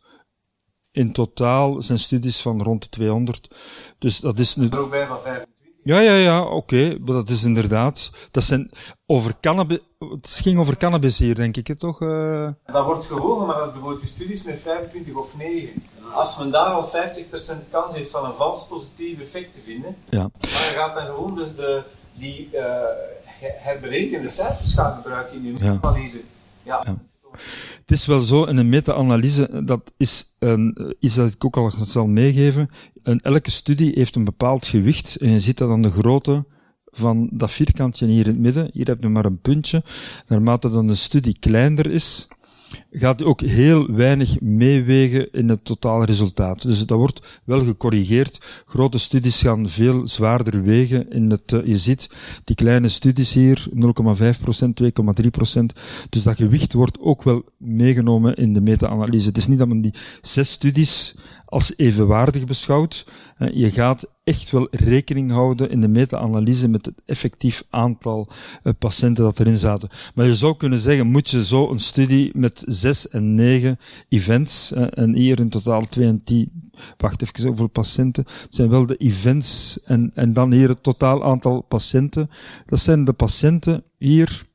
in 0.96 1.12
totaal 1.12 1.82
zijn 1.82 2.00
studies 2.00 2.42
van 2.42 2.64
rond 2.64 2.84
de 2.84 2.90
200. 2.90 3.56
Dus 3.98 4.20
dat 4.20 4.40
is 4.40 4.56
nu. 4.56 4.70
Er 4.70 4.80
ook 4.80 4.90
bij 4.90 5.08
van 5.08 5.20
25. 5.24 5.54
Ja, 5.84 6.00
ja, 6.00 6.14
ja, 6.16 6.42
oké. 6.42 6.56
Okay. 6.56 6.98
Maar 6.98 7.14
dat 7.16 7.30
is 7.30 7.44
inderdaad. 7.44 8.12
Dat 8.32 8.44
zijn 8.44 8.72
over 9.06 9.34
cannabis. 9.42 9.80
Het 10.00 10.40
ging 10.44 10.60
over 10.60 10.78
cannabis 10.78 11.20
hier, 11.20 11.36
denk 11.36 11.58
ik, 11.58 11.68
hè, 11.68 11.76
toch? 11.76 12.02
Uh... 12.02 12.50
Dat 12.66 12.86
wordt 12.86 13.06
gewogen, 13.06 13.48
maar 13.48 13.56
als 13.56 13.72
bijvoorbeeld 13.72 14.02
de 14.02 14.08
studies 14.08 14.44
met 14.44 14.60
25 14.60 15.16
of 15.16 15.38
9. 15.38 15.84
Als 16.14 16.38
men 16.38 16.52
daar 16.52 16.70
al 16.70 16.90
50% 16.90 16.90
kans 17.70 17.94
heeft 17.96 18.10
van 18.10 18.26
een 18.26 18.34
vals 18.34 18.68
positief 18.68 19.22
effect 19.22 19.54
te 19.54 19.60
vinden, 19.66 19.96
ja. 20.10 20.22
maar 20.22 20.42
je 20.42 20.74
gaat 20.76 20.96
dan 20.96 21.06
gewoon 21.06 21.36
dus 21.36 21.56
de, 21.56 21.84
die 22.14 22.50
uh, 22.54 22.62
herberekende 23.40 24.30
cijfers 24.30 24.74
gaan 24.74 24.96
gebruiken 24.96 25.36
in 25.36 25.44
je 25.44 25.64
Ja. 25.64 25.78
analyse. 25.82 26.22
Ja. 26.64 26.84
Ja. 26.86 26.98
Het 27.80 27.91
is 27.91 28.06
wel 28.06 28.19
zo, 28.19 28.43
in 28.43 28.58
een 28.58 28.69
meta-analyse, 28.69 29.62
dat 29.65 29.93
is 29.98 30.36
een, 30.39 30.95
iets 31.00 31.15
dat 31.15 31.34
ik 31.34 31.45
ook 31.45 31.58
al 31.58 31.71
zal 31.71 32.08
meegeven. 32.08 32.69
En 33.04 33.19
elke 33.19 33.52
studie 33.52 33.91
heeft 33.95 34.15
een 34.15 34.24
bepaald 34.24 34.67
gewicht. 34.67 35.15
En 35.15 35.30
je 35.30 35.39
ziet 35.39 35.58
dat 35.58 35.69
aan 35.69 35.82
de 35.82 35.91
grootte 35.91 36.45
van 36.86 37.30
dat 37.32 37.52
vierkantje 37.52 38.08
hier 38.08 38.28
in 38.28 38.32
het 38.32 38.39
midden. 38.39 38.69
Hier 38.74 38.88
heb 38.88 39.02
je 39.02 39.10
maar 39.10 39.26
een 39.26 39.41
puntje. 39.41 39.84
Naarmate 40.28 40.69
dan 40.69 40.88
de 40.88 40.95
studie 40.95 41.38
kleiner 41.39 41.91
is, 41.91 42.28
gaat 42.91 43.23
ook 43.23 43.41
heel 43.41 43.91
weinig 43.91 44.39
meewegen 44.41 45.32
in 45.32 45.49
het 45.49 45.65
totale 45.65 46.06
resultaat. 46.06 46.62
Dus 46.62 46.86
dat 46.86 46.97
wordt 46.97 47.41
wel 47.43 47.63
gecorrigeerd. 47.63 48.63
Grote 48.65 48.97
studies 48.97 49.41
gaan 49.41 49.69
veel 49.69 50.08
zwaarder 50.08 50.63
wegen 50.63 51.10
in 51.10 51.30
het, 51.30 51.51
uh, 51.51 51.65
je 51.65 51.78
ziet 51.78 52.10
die 52.43 52.56
kleine 52.56 52.88
studies 52.88 53.34
hier, 53.34 53.67
0,5%, 53.73 54.73
2,3%. 54.73 55.80
Dus 56.10 56.23
dat 56.23 56.36
gewicht 56.36 56.73
wordt 56.73 56.99
ook 56.99 57.23
wel 57.23 57.43
meegenomen 57.58 58.36
in 58.36 58.54
de 58.54 58.62
meta-analyse. 58.62 59.28
Het 59.28 59.38
is 59.38 59.47
niet 59.47 59.60
dat 59.60 59.67
men 59.67 59.82
die 59.82 59.93
zes 60.21 60.51
studies 60.51 61.15
als 61.56 61.78
evenwaardig 61.78 62.46
beschouwt. 62.46 63.06
Je 63.52 63.72
gaat 63.72 64.08
echt 64.24 64.52
wel 64.52 64.68
rekening 64.72 65.32
houden 65.32 65.70
in 65.70 65.82
de 65.82 65.88
meta-analyse 65.88 66.68
met 66.68 66.86
het 66.86 67.02
effectief 67.06 67.63
aantal 67.70 68.28
uh, 68.63 68.74
patiënten 68.80 69.24
dat 69.24 69.39
erin 69.39 69.58
zaten. 69.58 69.89
Maar 70.15 70.26
je 70.26 70.36
zou 70.36 70.58
kunnen 70.58 70.80
zeggen, 70.80 71.08
moet 71.08 71.30
je 71.30 71.46
zo 71.46 71.70
een 71.70 71.80
studie 71.80 72.32
met 72.34 72.63
zes 72.68 73.10
en 73.10 73.34
negen 73.34 73.80
events, 74.10 74.72
uh, 74.72 74.88
en 74.89 75.13
hier 75.13 75.39
in 75.39 75.50
totaal 75.50 75.82
twee 75.82 76.08
en 76.08 76.24
tien, 76.24 76.72
wacht 76.98 77.22
even, 77.22 77.48
hoeveel 77.48 77.68
patiënten? 77.68 78.24
Het 78.24 78.56
zijn 78.56 78.70
wel 78.70 78.86
de 78.86 78.98
events 78.98 79.80
en, 79.84 80.12
en 80.13 80.34
dan 80.34 80.52
hier 80.52 80.70
het 80.70 80.84
totaal 80.84 81.24
aantal 81.24 81.62
patiënten. 81.62 82.30
Dat 82.65 82.80
zijn 82.80 83.06
de 83.06 83.13
patiënten 83.13 83.84
hier. 83.98 84.46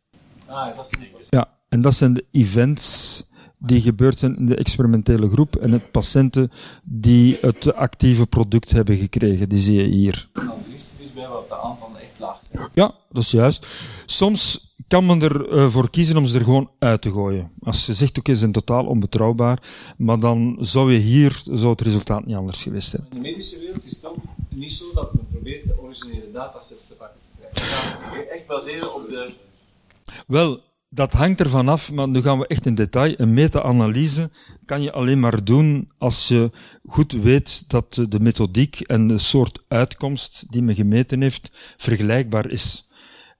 Ah, 0.46 0.76
dat 0.76 0.88
is 0.90 0.98
niet. 0.98 1.26
Ja, 1.30 1.48
en 1.68 1.80
dat 1.80 1.94
zijn 1.94 2.14
de 2.14 2.24
events 2.30 3.28
die 3.62 3.80
gebeurd 3.80 4.18
zijn 4.18 4.36
in 4.36 4.46
de 4.46 4.56
experimentele 4.56 5.28
groep 5.28 5.56
en 5.56 5.72
het 5.72 5.90
patiënten 5.90 6.50
die 6.82 7.38
het 7.40 7.74
actieve 7.74 8.26
product 8.26 8.70
hebben 8.70 8.96
gekregen. 8.96 9.48
Die 9.48 9.58
zie 9.58 9.82
je 9.82 9.88
hier. 9.88 10.28
En 10.32 10.46
dan 10.46 10.62
drie 10.64 10.78
studies 10.78 11.12
bij 11.12 11.28
wat 11.28 11.48
de 11.48 11.54
echt 12.00 12.18
laag 12.18 12.38
zijn. 12.50 12.68
Ja, 12.74 12.94
dat 13.10 13.22
is 13.22 13.30
juist. 13.30 13.66
Soms 14.06 14.74
kan 14.88 15.06
men 15.06 15.22
ervoor 15.22 15.52
uh, 15.52 15.68
voor 15.68 15.90
kiezen 15.90 16.16
om 16.16 16.24
ze 16.24 16.38
er 16.38 16.44
gewoon 16.44 16.70
uit 16.78 17.02
te 17.02 17.10
gooien. 17.10 17.50
Als 17.62 17.86
je 17.86 17.94
zegt, 17.94 18.18
oké, 18.18 18.32
ze 18.32 18.38
zijn 18.38 18.52
totaal 18.52 18.86
onbetrouwbaar, 18.86 19.62
maar 19.96 20.20
dan 20.20 20.56
zou 20.60 20.92
je 20.92 20.98
hier, 20.98 21.40
zou 21.44 21.70
het 21.70 21.80
resultaat 21.80 22.26
niet 22.26 22.36
anders 22.36 22.62
geweest 22.62 22.88
zijn. 22.88 23.06
In 23.10 23.16
de 23.16 23.28
medische 23.28 23.58
wereld 23.58 23.84
is 23.84 23.90
het 23.90 24.04
ook 24.04 24.16
niet 24.48 24.72
zo 24.72 24.84
dat 24.94 25.14
men 25.14 25.26
probeert 25.30 25.66
de 25.66 25.80
originele 25.80 26.30
datasets 26.32 26.88
te 26.88 26.94
pakken 26.94 27.20
te 27.20 27.40
krijgen. 27.40 27.70
We 27.70 28.04
gaan 28.04 28.18
het 28.18 28.28
echt 28.28 28.46
baseren 28.46 28.94
op 28.94 29.08
de... 29.08 29.32
Wel, 30.26 30.60
dat 30.92 31.12
hangt 31.12 31.40
ervan 31.40 31.68
af, 31.68 31.92
maar 31.92 32.09
nu 32.09 32.22
gaan 32.22 32.38
we 32.38 32.46
echt 32.46 32.66
in 32.66 32.74
detail. 32.74 33.14
Een 33.16 33.35
meta-analyse 33.35 34.31
kan 34.64 34.83
je 34.83 34.92
alleen 34.92 35.20
maar 35.20 35.44
doen 35.44 35.90
als 35.98 36.29
je 36.29 36.50
goed 36.85 37.12
weet 37.12 37.70
dat 37.70 37.94
de 38.09 38.20
methodiek 38.20 38.81
en 38.81 39.07
de 39.07 39.18
soort 39.18 39.64
uitkomst 39.68 40.44
die 40.48 40.62
men 40.62 40.74
gemeten 40.74 41.20
heeft 41.20 41.74
vergelijkbaar 41.76 42.50
is. 42.50 42.88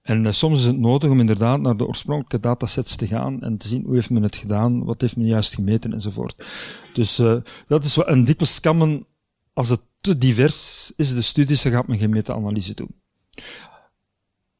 En 0.01 0.25
uh, 0.25 0.31
soms 0.31 0.59
is 0.59 0.65
het 0.65 0.77
nodig 0.77 1.09
om 1.09 1.19
inderdaad 1.19 1.61
naar 1.61 1.77
de 1.77 1.87
oorspronkelijke 1.87 2.39
datasets 2.39 2.95
te 2.95 3.07
gaan 3.07 3.41
en 3.41 3.57
te 3.57 3.67
zien 3.67 3.83
hoe 3.85 3.93
heeft 3.93 4.09
men 4.09 4.23
het 4.23 4.35
gedaan, 4.35 4.83
wat 4.83 5.01
heeft 5.01 5.17
men 5.17 5.25
juist 5.25 5.55
gemeten 5.55 5.93
enzovoort. 5.93 6.45
Dus 6.93 7.19
uh, 7.19 7.35
dat 7.67 7.83
is 7.83 7.95
wat, 7.95 8.07
en 8.07 8.23
dikwijls 8.23 8.59
kan 8.59 8.77
men, 8.77 9.05
als 9.53 9.69
het 9.69 9.81
te 10.01 10.17
divers 10.17 10.91
is, 10.95 11.13
de 11.13 11.21
studies, 11.21 11.61
dan 11.61 11.71
gaat 11.71 11.87
men 11.87 11.97
geen 11.97 12.09
meta-analyse 12.09 12.73
doen. 12.73 12.95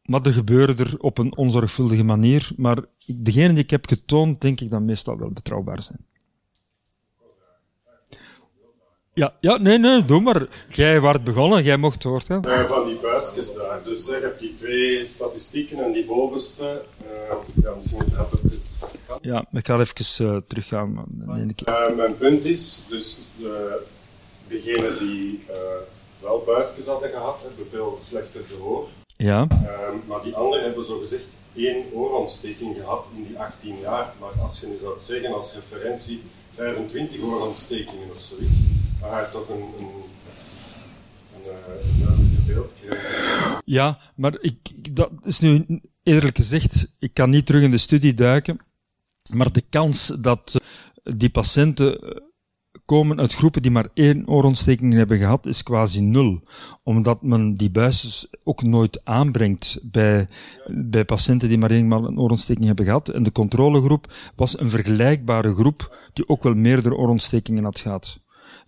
Maar 0.06 0.22
er 0.22 0.34
gebeuren 0.34 0.78
er 0.78 0.96
op 0.98 1.18
een 1.18 1.38
onzorgvuldige 1.38 2.04
manier. 2.04 2.52
Maar 2.58 2.78
degene 3.06 3.54
die 3.54 3.64
ik 3.64 3.70
heb 3.70 3.88
getoond, 3.88 4.42
denk 4.42 4.62
ik 4.62 4.70
dat 4.70 4.82
meestal 4.82 5.18
wel 5.18 5.32
betrouwbaar 5.32 5.82
zijn. 5.82 6.06
Ja, 9.14 9.34
ja, 9.40 9.58
nee, 9.58 9.78
nee, 9.78 10.06
doe 10.06 10.20
maar. 10.20 10.48
Jij 10.70 11.02
waart 11.02 11.24
begonnen, 11.24 11.64
jij 11.64 11.78
mocht 11.78 11.94
het 11.94 12.04
woord 12.04 12.26
gaan. 12.26 12.48
Uh, 12.48 12.70
van 12.70 12.86
die 12.86 13.00
buisjes 13.02 13.54
daar. 13.54 13.84
Dus 13.84 14.06
je 14.06 14.20
hebt 14.22 14.40
die 14.40 14.54
twee 14.54 15.06
statistieken 15.06 15.84
en 15.84 15.92
die 15.92 16.06
bovenste. 16.06 16.86
Uh, 17.04 17.64
ja, 17.64 17.76
misschien 17.76 17.98
moet 17.98 18.16
dat 18.16 19.20
Ja, 19.22 19.46
ik 19.52 19.68
ga 19.68 19.80
even 19.80 20.26
uh, 20.26 20.38
teruggaan. 20.48 21.06
Mijn 21.96 22.18
punt 22.18 22.46
is, 22.46 22.84
dus 22.90 23.18
de, 23.38 23.84
degenen 24.48 25.00
die 25.00 25.46
wel 26.22 26.44
buisjes 26.46 26.86
hadden 26.86 27.10
gehad, 27.10 27.42
hebben 27.42 27.68
veel 27.70 28.00
slechter 28.04 28.42
gehoor. 28.50 28.88
Ja. 29.22 29.42
Um, 29.42 30.02
maar 30.08 30.22
die 30.24 30.36
anderen 30.36 30.64
hebben 30.64 30.86
zogezegd 30.86 31.24
één 31.56 31.84
oorontsteking 31.94 32.76
gehad 32.76 33.10
in 33.16 33.24
die 33.24 33.40
18 33.40 33.80
jaar. 33.80 34.14
Maar 34.20 34.32
als 34.42 34.60
je 34.60 34.68
nu 34.68 34.78
zou 34.82 35.00
zeggen 35.00 35.34
als 35.34 35.54
referentie 35.54 36.22
25 36.54 37.22
oorontstekingen 37.22 38.10
of 38.10 38.20
zoiets, 38.20 39.00
dan 39.00 39.10
ga 39.10 39.20
je 39.20 39.32
toch 39.32 39.50
een, 39.50 39.62
een, 39.80 39.92
een, 41.36 41.54
een 41.78 42.46
beeld 42.48 42.72
krijgen. 42.82 43.62
Ja, 43.66 44.00
maar 44.16 44.38
ik, 44.42 44.96
dat 44.96 45.12
is 45.24 45.40
nu 45.40 45.66
eerlijk 46.04 46.38
gezegd, 46.38 46.88
ik 47.00 47.14
kan 47.14 47.30
niet 47.30 47.46
terug 47.46 47.62
in 47.62 47.72
de 47.72 47.78
studie 47.78 48.14
duiken, 48.14 48.60
maar 49.30 49.52
de 49.52 49.64
kans 49.70 50.08
dat 50.08 50.62
die 51.04 51.30
patiënten 51.30 52.24
komen 52.86 53.20
uit 53.20 53.34
groepen 53.34 53.62
die 53.62 53.72
maar 53.72 53.88
één 53.94 54.28
oorontsteking 54.28 54.94
hebben 54.94 55.18
gehad, 55.18 55.46
is 55.46 55.64
quasi 55.64 56.02
nul. 56.02 56.42
Omdat 56.84 57.22
men 57.22 57.54
die 57.54 57.72
buisjes 57.72 58.28
ook 58.44 58.64
nooit 58.64 59.02
aanbrengt 59.04 59.80
bij, 59.84 60.28
bij 60.68 61.06
patiënten 61.06 61.50
die 61.50 61.58
maar 61.58 61.72
eenmaal 61.72 62.08
een 62.08 62.20
oorontsteking 62.20 62.66
hebben 62.66 62.86
gehad. 62.86 63.10
En 63.10 63.24
de 63.24 63.32
controlegroep 63.32 64.14
was 64.36 64.60
een 64.60 64.70
vergelijkbare 64.70 65.54
groep 65.54 66.10
die 66.14 66.30
ook 66.30 66.44
wel 66.44 66.54
meerdere 66.54 66.96
oorontstekingen 66.96 67.64
had 67.64 67.80
gehad. 67.80 68.22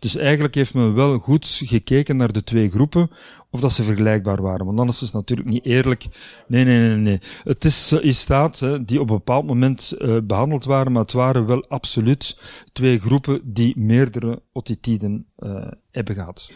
Dus 0.04 0.16
eigenlijk 0.16 0.56
heeft 0.56 0.74
men 0.74 0.94
wel 0.94 1.18
goed 1.18 1.62
gekeken 1.66 2.16
naar 2.16 2.32
de 2.32 2.44
twee 2.44 2.70
groepen, 2.70 3.10
of 3.50 3.60
dat 3.60 3.72
ze 3.72 3.84
vergelijkbaar 3.84 4.42
waren. 4.42 4.66
Want 4.66 4.80
anders 4.80 5.02
is 5.02 5.08
het 5.08 5.14
natuurlijk 5.14 5.50
niet 5.50 5.66
eerlijk. 5.66 6.06
Nee, 6.48 6.64
nee, 6.64 6.80
nee, 6.80 6.96
nee. 6.96 7.20
Het 7.44 7.66
is 7.66 7.92
uh, 7.92 8.04
in 8.04 8.16
staat 8.16 8.60
hè, 8.60 8.86
die 8.86 9.00
op 9.00 9.10
een 9.10 9.16
bepaald 9.16 9.46
moment 9.46 9.94
uh, 9.98 10.18
behandeld 10.24 10.66
waren, 10.66 10.92
maar 10.92 11.02
het 11.02 11.12
waren 11.12 11.46
wel 11.46 11.66
absoluut 11.68 12.40
twee 12.74 13.00
groepen 13.00 13.42
die 13.44 13.78
meerdere 13.78 14.42
otitiden 14.52 15.26
uh, 15.40 15.68
hebben 15.92 16.16
gehad. 16.16 16.52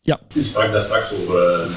Ja. 0.00 0.20
U 0.34 0.42
sprak 0.42 0.72
daar 0.72 0.82
straks 0.82 1.12
over 1.12 1.68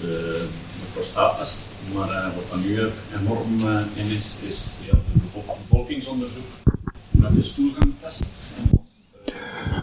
de, 0.00 0.48
de 0.94 1.68
maar 1.94 2.34
wat 2.34 2.50
dan 2.50 2.60
nu 2.60 2.78
enorm 3.20 3.68
in 3.94 4.06
is, 4.06 4.38
is 4.42 4.78
ja, 4.82 4.96
het 4.96 6.83
de 7.30 7.42
stoelgangtest. 7.42 8.24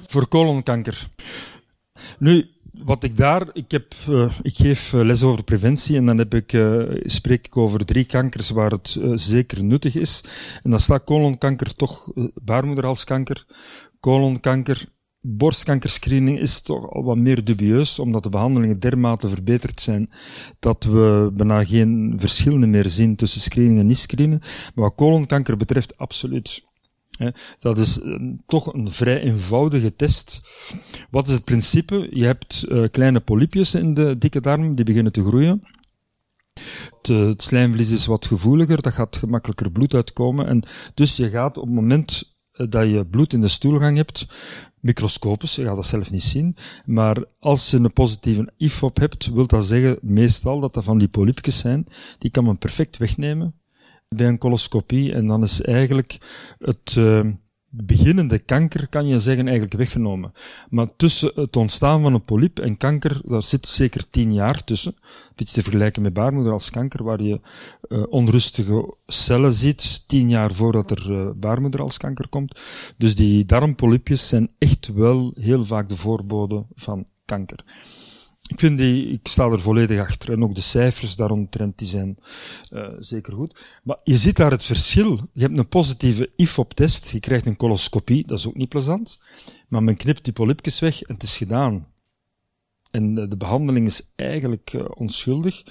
Voor 0.08 0.27
colonkanker. 0.27 1.08
Nu, 2.19 2.49
wat 2.84 3.04
ik 3.04 3.17
daar, 3.17 3.47
ik, 3.54 3.71
heb, 3.71 3.93
uh, 4.10 4.32
ik 4.41 4.56
geef 4.56 4.91
les 4.91 5.23
over 5.23 5.43
preventie 5.43 5.97
en 5.97 6.06
dan 6.06 6.17
heb 6.17 6.34
ik, 6.34 6.54
uh, 6.54 6.99
spreek 7.04 7.45
ik 7.45 7.58
over 7.58 7.86
drie 7.86 8.06
kankers 8.06 8.49
waar 8.49 8.71
het 8.71 8.99
zeker 9.13 9.63
nuttig 9.63 9.95
is. 9.95 10.23
En 10.63 10.69
dan 10.69 10.80
staat 10.80 11.04
colonkanker 11.04 11.75
toch, 11.75 12.08
baarmoederhalskanker, 12.41 13.45
colonkanker, 13.99 14.86
borstkankerscreening 15.21 16.39
is 16.39 16.62
toch 16.62 16.89
al 16.89 17.04
wat 17.04 17.17
meer 17.17 17.43
dubieus, 17.43 17.99
omdat 17.99 18.23
de 18.23 18.30
behandelingen 18.30 18.80
dermate 18.80 19.30
verbeterd 19.30 19.82
zijn 19.82 20.10
dat 20.60 20.84
we 20.84 21.30
bijna 21.34 21.63
geen 21.63 22.13
verschillen 22.15 22.69
meer 22.69 22.89
zien 22.89 23.15
tussen 23.15 23.41
screening 23.41 23.80
en 23.80 23.86
niet-screenen. 23.86 24.39
Maar 24.75 24.86
wat 24.86 24.95
colonkanker 24.95 25.58
betreft, 25.58 25.97
absoluut. 25.97 26.69
Dat 27.60 27.78
is 27.78 28.00
toch 28.45 28.74
een 28.74 28.91
vrij 28.91 29.21
eenvoudige 29.21 29.95
test. 29.95 30.41
Wat 31.10 31.28
is 31.28 31.34
het 31.34 31.43
principe? 31.43 32.08
Je 32.12 32.26
hebt 32.26 32.65
uh, 32.69 32.88
kleine 32.91 33.19
polypjes 33.19 33.76
in 33.76 33.93
de 33.93 34.17
dikke 34.17 34.41
darm, 34.41 34.76
die 34.76 34.86
beginnen 34.86 35.12
te 35.12 35.24
groeien. 35.24 35.62
Het, 36.97 37.10
uh, 37.10 37.28
het 37.28 37.41
slijmvlies 37.41 37.91
is 37.91 38.06
wat 38.06 38.26
gevoeliger, 38.26 38.82
dat 38.82 38.93
gaat 38.93 39.17
gemakkelijker 39.17 39.71
bloed 39.71 39.93
uitkomen. 39.93 40.47
En 40.47 40.63
dus 40.93 41.15
je 41.15 41.30
gaat 41.30 41.58
op 41.58 41.65
het 41.65 41.74
moment 41.74 42.36
dat 42.52 42.89
je 42.89 43.06
bloed 43.06 43.34
in 43.34 43.41
de 43.41 43.47
stoelgang 43.47 43.97
hebt, 43.97 44.28
microscopisch, 44.80 45.56
je 45.56 45.63
gaat 45.63 45.76
dat 45.76 45.86
zelf 45.86 46.12
niet 46.12 46.24
zien, 46.24 46.56
maar 46.86 47.24
als 47.39 47.71
je 47.71 47.78
een 47.78 47.93
positieve 47.93 48.54
IFOP 48.58 48.97
hebt, 48.97 49.32
wil 49.34 49.47
dat 49.47 49.65
zeggen 49.65 49.97
meestal 50.02 50.60
dat 50.60 50.74
dat 50.74 50.84
van 50.84 50.97
die 50.97 51.08
polypjes 51.08 51.58
zijn, 51.58 51.88
die 52.17 52.32
kan 52.32 52.43
men 52.43 52.58
perfect 52.58 52.97
wegnemen 52.97 53.61
bij 54.15 54.28
een 54.28 54.38
coloscopie 54.38 55.13
en 55.13 55.28
dan 55.28 55.43
is 55.43 55.62
eigenlijk 55.62 56.17
het 56.60 56.95
uh, 56.97 57.26
beginnende 57.69 58.39
kanker, 58.39 58.88
kan 58.88 59.08
je 59.08 59.19
zeggen, 59.19 59.47
eigenlijk 59.47 59.78
weggenomen. 59.78 60.32
Maar 60.69 60.95
tussen 60.95 61.32
het 61.36 61.56
ontstaan 61.56 62.02
van 62.02 62.13
een 62.13 62.24
polyp 62.24 62.60
en 62.60 62.78
kanker, 62.78 63.21
daar 63.26 63.41
zit 63.41 63.67
zeker 63.67 64.10
tien 64.10 64.34
jaar 64.34 64.63
tussen. 64.63 64.95
Een 65.36 65.45
te 65.45 65.62
vergelijken 65.62 66.02
met 66.02 66.13
baarmoeder 66.13 66.54
als 66.54 66.69
kanker, 66.69 67.04
waar 67.04 67.21
je 67.21 67.39
uh, 67.88 68.04
onrustige 68.10 68.95
cellen 69.08 69.54
ziet, 69.54 70.08
tien 70.08 70.30
jaar 70.30 70.54
voordat 70.54 70.91
er 70.91 71.12
uh, 71.12 71.30
baarmoeder 71.36 71.82
als 71.82 71.97
kanker 71.97 72.28
komt. 72.28 72.60
Dus 72.97 73.15
die 73.15 73.45
darmpolypjes 73.45 74.28
zijn 74.28 74.50
echt 74.58 74.93
wel 74.93 75.34
heel 75.39 75.65
vaak 75.65 75.89
de 75.89 75.95
voorbode 75.95 76.65
van 76.76 77.06
kanker. 77.26 77.63
Ik 78.52 78.60
vind 78.60 78.78
die, 78.78 79.08
ik 79.08 79.28
sta 79.28 79.46
er 79.46 79.60
volledig 79.60 80.00
achter. 80.00 80.32
En 80.32 80.44
ook 80.44 80.56
de 80.56 80.62
cijfers 80.62 81.16
daaromtrent, 81.16 81.78
die 81.78 81.88
zijn 81.88 82.18
uh, 82.74 82.88
zeker 83.00 83.34
goed. 83.34 83.60
Maar 83.84 83.98
je 84.04 84.18
ziet 84.18 84.36
daar 84.36 84.52
het 84.52 84.64
verschil. 84.64 85.20
Je 85.34 85.42
hebt 85.42 85.58
een 85.58 85.68
positieve 85.68 86.30
IFOP-test, 86.36 87.12
je 87.12 87.20
krijgt 87.20 87.46
een 87.46 87.56
coloscopie, 87.56 88.28
dat 88.28 88.38
is 88.38 88.48
ook 88.48 88.56
niet 88.56 88.70
plezant. 88.70 89.20
Maar 89.68 89.84
men 89.84 89.98
knipt 89.98 90.24
die 90.24 90.34
polypjes 90.34 90.80
weg 90.80 91.02
en 91.02 91.14
het 91.14 91.24
is 91.24 91.38
gedaan. 91.38 91.88
En 92.92 93.16
de 93.16 93.38
behandeling 93.38 93.88
is 93.88 94.12
eigenlijk 94.16 94.74
uh, 94.74 94.86
onschuldig. 94.94 95.64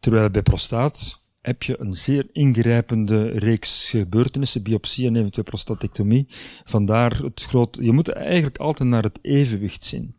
Terwijl 0.00 0.30
bij 0.30 0.42
prostaat 0.42 1.20
heb 1.40 1.62
je 1.62 1.80
een 1.80 1.94
zeer 1.94 2.28
ingrijpende 2.32 3.28
reeks 3.28 3.90
gebeurtenissen, 3.90 4.62
biopsie 4.62 5.06
en 5.06 5.16
eventueel 5.16 5.44
prostatectomie. 5.44 6.26
Vandaar 6.64 7.18
het 7.18 7.44
groot, 7.48 7.78
je 7.80 7.92
moet 7.92 8.08
eigenlijk 8.08 8.58
altijd 8.58 8.88
naar 8.88 9.02
het 9.02 9.18
evenwicht 9.22 9.84
zien. 9.84 10.14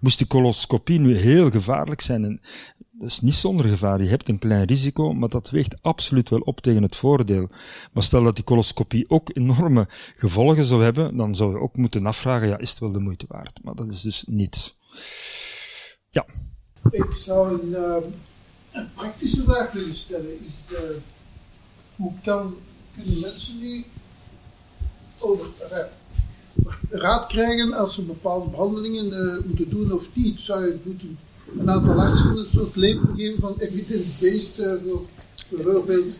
Moest 0.00 0.18
die 0.18 0.26
coloscopie 0.26 1.00
nu 1.00 1.16
heel 1.16 1.50
gevaarlijk 1.50 2.00
zijn, 2.00 2.24
en 2.24 2.40
dat 3.00 3.08
is 3.08 3.20
niet 3.20 3.34
zonder 3.34 3.68
gevaar, 3.68 4.02
je 4.02 4.08
hebt 4.08 4.28
een 4.28 4.38
klein 4.38 4.64
risico, 4.64 5.12
maar 5.12 5.28
dat 5.28 5.50
weegt 5.50 5.82
absoluut 5.82 6.28
wel 6.28 6.40
op 6.40 6.60
tegen 6.60 6.82
het 6.82 6.96
voordeel. 6.96 7.48
Maar 7.92 8.02
stel 8.02 8.22
dat 8.24 8.34
die 8.34 8.44
coloscopie 8.44 9.04
ook 9.08 9.30
enorme 9.36 9.88
gevolgen 10.14 10.64
zou 10.64 10.82
hebben, 10.82 11.16
dan 11.16 11.34
zou 11.34 11.50
je 11.50 11.60
ook 11.60 11.76
moeten 11.76 12.06
afvragen, 12.06 12.48
ja, 12.48 12.58
is 12.58 12.70
het 12.70 12.78
wel 12.78 12.92
de 12.92 12.98
moeite 12.98 13.24
waard? 13.28 13.60
Maar 13.62 13.74
dat 13.74 13.90
is 13.90 14.00
dus 14.00 14.24
niet. 14.26 14.76
Ja. 16.10 16.26
Ik 16.90 17.12
zou 17.14 17.60
een, 17.60 17.68
uh, 17.68 17.96
een 18.70 18.88
praktische 18.94 19.42
vraag 19.42 19.72
willen 19.72 19.94
stellen. 19.94 20.46
Is 20.46 20.54
de, 20.68 20.98
hoe 21.96 22.12
kan, 22.22 22.54
kunnen 22.94 23.20
mensen 23.20 23.58
nu 23.58 23.84
over 25.18 25.46
raad 26.90 27.26
krijgen 27.26 27.72
als 27.72 27.94
ze 27.94 28.02
bepaalde 28.02 28.50
behandelingen 28.50 29.06
uh, 29.06 29.44
moeten 29.46 29.68
doen 29.70 29.92
of 29.92 30.08
niet? 30.12 30.40
Zou 30.40 30.64
je 30.64 30.78
moeten 30.84 31.18
een 31.58 31.70
aantal 31.70 32.00
artsen 32.00 32.36
een 32.36 32.46
soort 32.46 32.76
label 32.76 33.14
geven 33.16 33.40
van 33.40 33.54
evidence-based, 33.58 34.58
uh, 34.58 34.74
voor, 34.74 35.02
bijvoorbeeld 35.48 36.16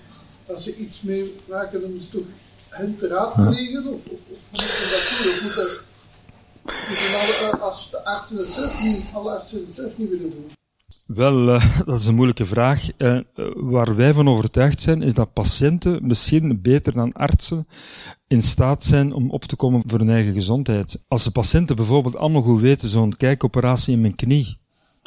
als 0.47 0.65
ze 0.65 0.77
iets 0.77 1.03
meemaken, 1.03 1.81
dan 1.81 1.91
is 1.91 2.03
het 2.03 2.13
toch 2.13 2.27
hen 2.69 2.97
te 2.97 3.09
raadplegen? 3.09 3.87
Of, 3.87 4.01
of, 4.05 4.21
of 4.31 4.39
moet 4.51 4.61
je 4.61 4.89
dat 4.91 5.23
doen? 5.23 5.33
Of 5.33 5.85
moeten 6.89 7.49
alle, 7.51 7.59
als 7.59 7.91
de 7.91 8.05
artsen 8.05 8.37
het 8.37 8.47
zelf 8.47 8.83
niet, 8.83 9.11
alle 9.15 9.31
artsen 9.31 9.65
het 9.67 9.75
zelf 9.75 9.99
niet 9.99 10.09
willen 10.09 10.31
doen? 10.31 10.60
Wel, 11.15 11.55
uh, 11.55 11.79
dat 11.87 11.99
is 11.99 12.07
een 12.07 12.15
moeilijke 12.15 12.47
vraag. 12.47 12.89
Uh, 12.99 13.21
waar 13.55 13.97
wij 13.97 14.15
van 14.15 14.29
overtuigd 14.29 14.81
zijn, 14.81 15.03
is 15.03 15.15
dat 15.15 15.33
patiënten 15.33 16.07
misschien 16.07 16.61
beter 16.63 16.93
dan 16.93 17.13
artsen 17.13 17.67
in 18.27 18.43
staat 18.43 18.83
zijn 18.83 19.13
om 19.13 19.29
op 19.29 19.45
te 19.45 19.57
komen 19.57 19.83
voor 19.87 19.99
hun 19.99 20.11
eigen 20.11 20.33
gezondheid. 20.33 21.05
Als 21.09 21.25
de 21.25 21.31
patiënten 21.31 21.77
bijvoorbeeld 21.77 22.17
allemaal 22.17 22.43
goed 22.43 22.61
weten, 22.61 22.89
zo'n 22.89 23.17
kijkoperatie 23.17 23.95
in 23.95 24.01
mijn 24.01 24.15
knie, 24.15 24.59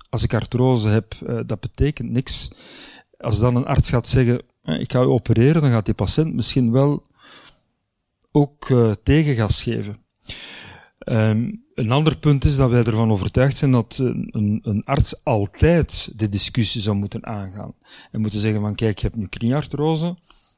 als 0.09 0.23
ik 0.23 0.33
artrose 0.33 0.89
heb, 0.89 1.15
dat 1.45 1.59
betekent 1.59 2.09
niks. 2.09 2.51
Als 3.17 3.39
dan 3.39 3.55
een 3.55 3.65
arts 3.65 3.89
gaat 3.89 4.07
zeggen, 4.07 4.41
ik 4.63 4.91
ga 4.91 5.01
u 5.01 5.05
opereren, 5.05 5.61
dan 5.61 5.71
gaat 5.71 5.85
die 5.85 5.93
patiënt 5.93 6.33
misschien 6.33 6.71
wel 6.71 7.07
ook 8.31 8.73
tegengas 9.03 9.63
geven. 9.63 9.97
Um, 11.05 11.62
een 11.75 11.91
ander 11.91 12.17
punt 12.17 12.43
is 12.43 12.57
dat 12.57 12.69
wij 12.69 12.83
ervan 12.83 13.11
overtuigd 13.11 13.57
zijn 13.57 13.71
dat 13.71 13.97
een, 13.97 14.59
een, 14.63 14.83
arts 14.85 15.23
altijd 15.23 16.19
de 16.19 16.29
discussie 16.29 16.81
zou 16.81 16.95
moeten 16.95 17.25
aangaan. 17.25 17.73
En 18.11 18.21
moeten 18.21 18.39
zeggen 18.39 18.61
van 18.61 18.75
kijk, 18.75 18.97
je 18.97 19.05
hebt 19.05 19.17
nu 19.17 19.27
knieartrose. 19.27 20.17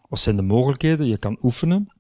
Wat 0.10 0.20
zijn 0.20 0.36
de 0.36 0.42
mogelijkheden? 0.42 1.06
Je 1.06 1.18
kan 1.18 1.38
oefenen. 1.42 1.94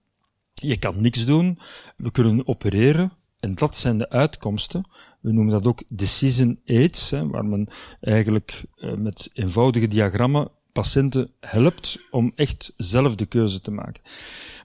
Je 0.53 0.77
kan 0.77 1.01
niks 1.01 1.25
doen. 1.25 1.59
We 1.97 2.11
kunnen 2.11 2.47
opereren. 2.47 3.11
En 3.39 3.55
dat 3.55 3.75
zijn 3.75 3.97
de 3.97 4.09
uitkomsten. 4.09 4.89
We 5.21 5.31
noemen 5.31 5.53
dat 5.53 5.67
ook 5.67 5.83
decision 5.87 6.59
aids, 6.65 7.11
hè, 7.11 7.27
waar 7.27 7.45
men 7.45 7.67
eigenlijk 8.01 8.63
uh, 8.77 8.93
met 8.93 9.29
eenvoudige 9.33 9.87
diagrammen 9.87 10.51
patiënten 10.75 11.31
helpt 11.39 11.99
om 12.11 12.31
echt 12.35 12.73
zelf 12.77 13.15
de 13.15 13.25
keuze 13.25 13.61
te 13.61 13.71
maken. 13.71 14.03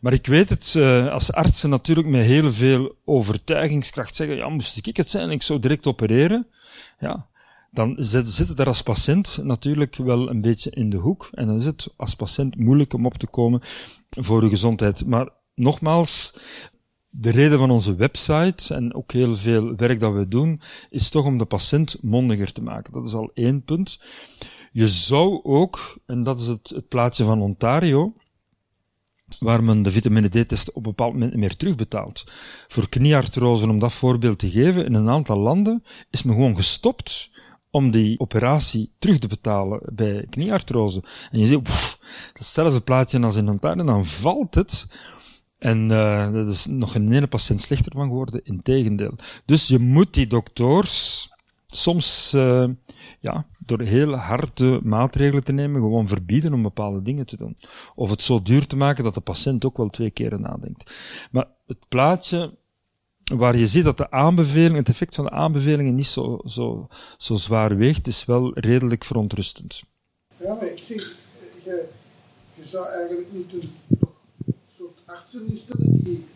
Maar 0.01 0.13
ik 0.13 0.27
weet 0.27 0.49
het, 0.49 0.75
uh, 0.77 1.13
als 1.13 1.33
artsen 1.33 1.71
natuurlijk 1.71 2.09
met 2.09 2.25
heel 2.25 2.53
veel 2.53 2.97
overtuigingskracht 3.05 4.15
zeggen, 4.15 4.37
ja, 4.37 4.49
moest 4.49 4.87
ik 4.87 4.97
het 4.97 5.11
zijn, 5.11 5.31
ik 5.31 5.43
zou 5.43 5.61
direct 5.61 5.87
opereren. 5.87 6.47
Ja, 6.99 7.29
dan 7.71 7.97
het 7.99 8.59
er 8.59 8.67
als 8.67 8.83
patiënt 8.83 9.39
natuurlijk 9.43 9.97
wel 9.97 10.31
een 10.31 10.41
beetje 10.41 10.71
in 10.71 10.91
de 10.91 10.97
hoek. 10.97 11.29
En 11.33 11.47
dan 11.47 11.57
is 11.57 11.65
het 11.65 11.93
als 11.97 12.15
patiënt 12.15 12.57
moeilijk 12.57 12.93
om 12.93 13.07
op 13.07 13.19
te 13.19 13.27
komen 13.27 13.61
voor 14.11 14.41
de 14.41 14.49
gezondheid. 14.49 15.07
Maar 15.07 15.29
nogmaals, 15.55 16.35
de 17.09 17.31
reden 17.31 17.59
van 17.59 17.71
onze 17.71 17.95
website 17.95 18.75
en 18.75 18.95
ook 18.95 19.13
heel 19.13 19.37
veel 19.37 19.77
werk 19.77 20.01
dat 20.01 20.13
we 20.13 20.29
doen, 20.29 20.61
is 20.91 21.11
toch 21.11 21.25
om 21.25 21.39
de 21.39 21.45
patiënt 21.45 21.97
mondiger 22.03 22.53
te 22.53 22.63
maken. 22.63 22.93
Dat 22.93 23.07
is 23.07 23.15
al 23.15 23.31
één 23.35 23.63
punt. 23.63 23.99
Je 24.71 24.89
zou 24.89 25.41
ook, 25.43 25.99
en 26.07 26.23
dat 26.23 26.41
is 26.41 26.47
het, 26.47 26.69
het 26.69 26.89
plaatje 26.89 27.25
van 27.25 27.43
Ontario, 27.43 28.15
waar 29.39 29.65
men 29.65 29.83
de 29.83 29.91
vitamine 29.91 30.29
D-test 30.29 30.69
op 30.69 30.77
een 30.77 30.83
bepaald 30.83 31.13
moment 31.13 31.35
meer 31.35 31.57
terugbetaalt. 31.57 32.25
Voor 32.69 32.89
knieartrose, 32.89 33.69
om 33.69 33.79
dat 33.79 33.93
voorbeeld 33.93 34.39
te 34.39 34.51
geven, 34.51 34.85
in 34.85 34.95
een 34.95 35.09
aantal 35.09 35.39
landen 35.39 35.85
is 36.11 36.23
men 36.23 36.35
gewoon 36.35 36.57
gestopt 36.57 37.31
om 37.71 37.91
die 37.91 38.21
operatie 38.21 38.93
terug 38.99 39.19
te 39.19 39.29
betalen 39.29 39.81
bij 39.93 40.27
knieartrose. 40.31 41.03
En 41.31 41.39
je 41.39 41.47
ziet, 41.47 41.63
pff, 41.63 41.99
hetzelfde 42.33 42.81
plaatje 42.81 43.21
als 43.21 43.37
in 43.37 43.49
Ontario, 43.49 43.85
dan 43.85 44.07
valt 44.07 44.55
het. 44.55 44.87
En 45.59 45.91
uh, 45.91 46.33
dat 46.33 46.49
is 46.49 46.67
nog 46.67 46.93
geen 46.93 47.13
ene 47.13 47.27
patiënt 47.27 47.61
slechter 47.61 47.93
van 47.93 48.09
geworden, 48.09 48.45
integendeel. 48.45 49.15
Dus 49.45 49.69
je 49.69 49.79
moet 49.79 50.15
die 50.15 50.27
dokters 50.27 51.29
soms 51.77 52.33
uh, 52.35 52.69
ja, 53.21 53.47
door 53.59 53.81
heel 53.81 54.15
harde 54.15 54.81
maatregelen 54.83 55.45
te 55.45 55.53
nemen, 55.53 55.81
gewoon 55.81 56.09
verbieden 56.09 56.53
om 56.53 56.63
bepaalde 56.63 57.03
dingen 57.03 57.27
te 57.27 57.37
doen. 57.37 57.57
Of 57.95 58.11
het 58.11 58.23
zo 58.23 58.43
duur 58.43 58.67
te 58.67 58.77
maken 58.77 59.05
dat 59.05 59.15
de 59.15 59.21
patiënt 59.21 59.65
ook 59.65 59.77
wel 59.77 59.89
twee 59.89 60.11
keren 60.11 60.41
nadenkt. 60.41 60.95
Maar 61.31 61.47
het 61.67 61.89
plaatje 61.89 62.59
waar 63.37 63.57
je 63.57 63.67
ziet 63.67 63.85
dat 63.85 63.97
de 63.97 64.11
aanbeveling, 64.11 64.77
het 64.77 64.89
effect 64.89 65.15
van 65.15 65.25
de 65.25 65.31
aanbevelingen 65.31 65.95
niet 65.95 66.07
zo, 66.07 66.41
zo, 66.45 66.89
zo 67.17 67.35
zwaar 67.35 67.77
weegt, 67.77 68.07
is 68.07 68.25
wel 68.25 68.59
redelijk 68.59 69.05
verontrustend. 69.05 69.83
Ja, 70.37 70.55
maar 70.55 70.67
ik 70.67 70.83
zeg, 70.83 71.17
je, 71.65 71.89
je 72.55 72.65
zou 72.65 72.87
eigenlijk 72.87 73.29
nog 73.33 73.63
een 73.63 73.73
soort 74.77 74.99
artsen 75.07 75.49
instellen 75.49 76.05
die 76.05 76.27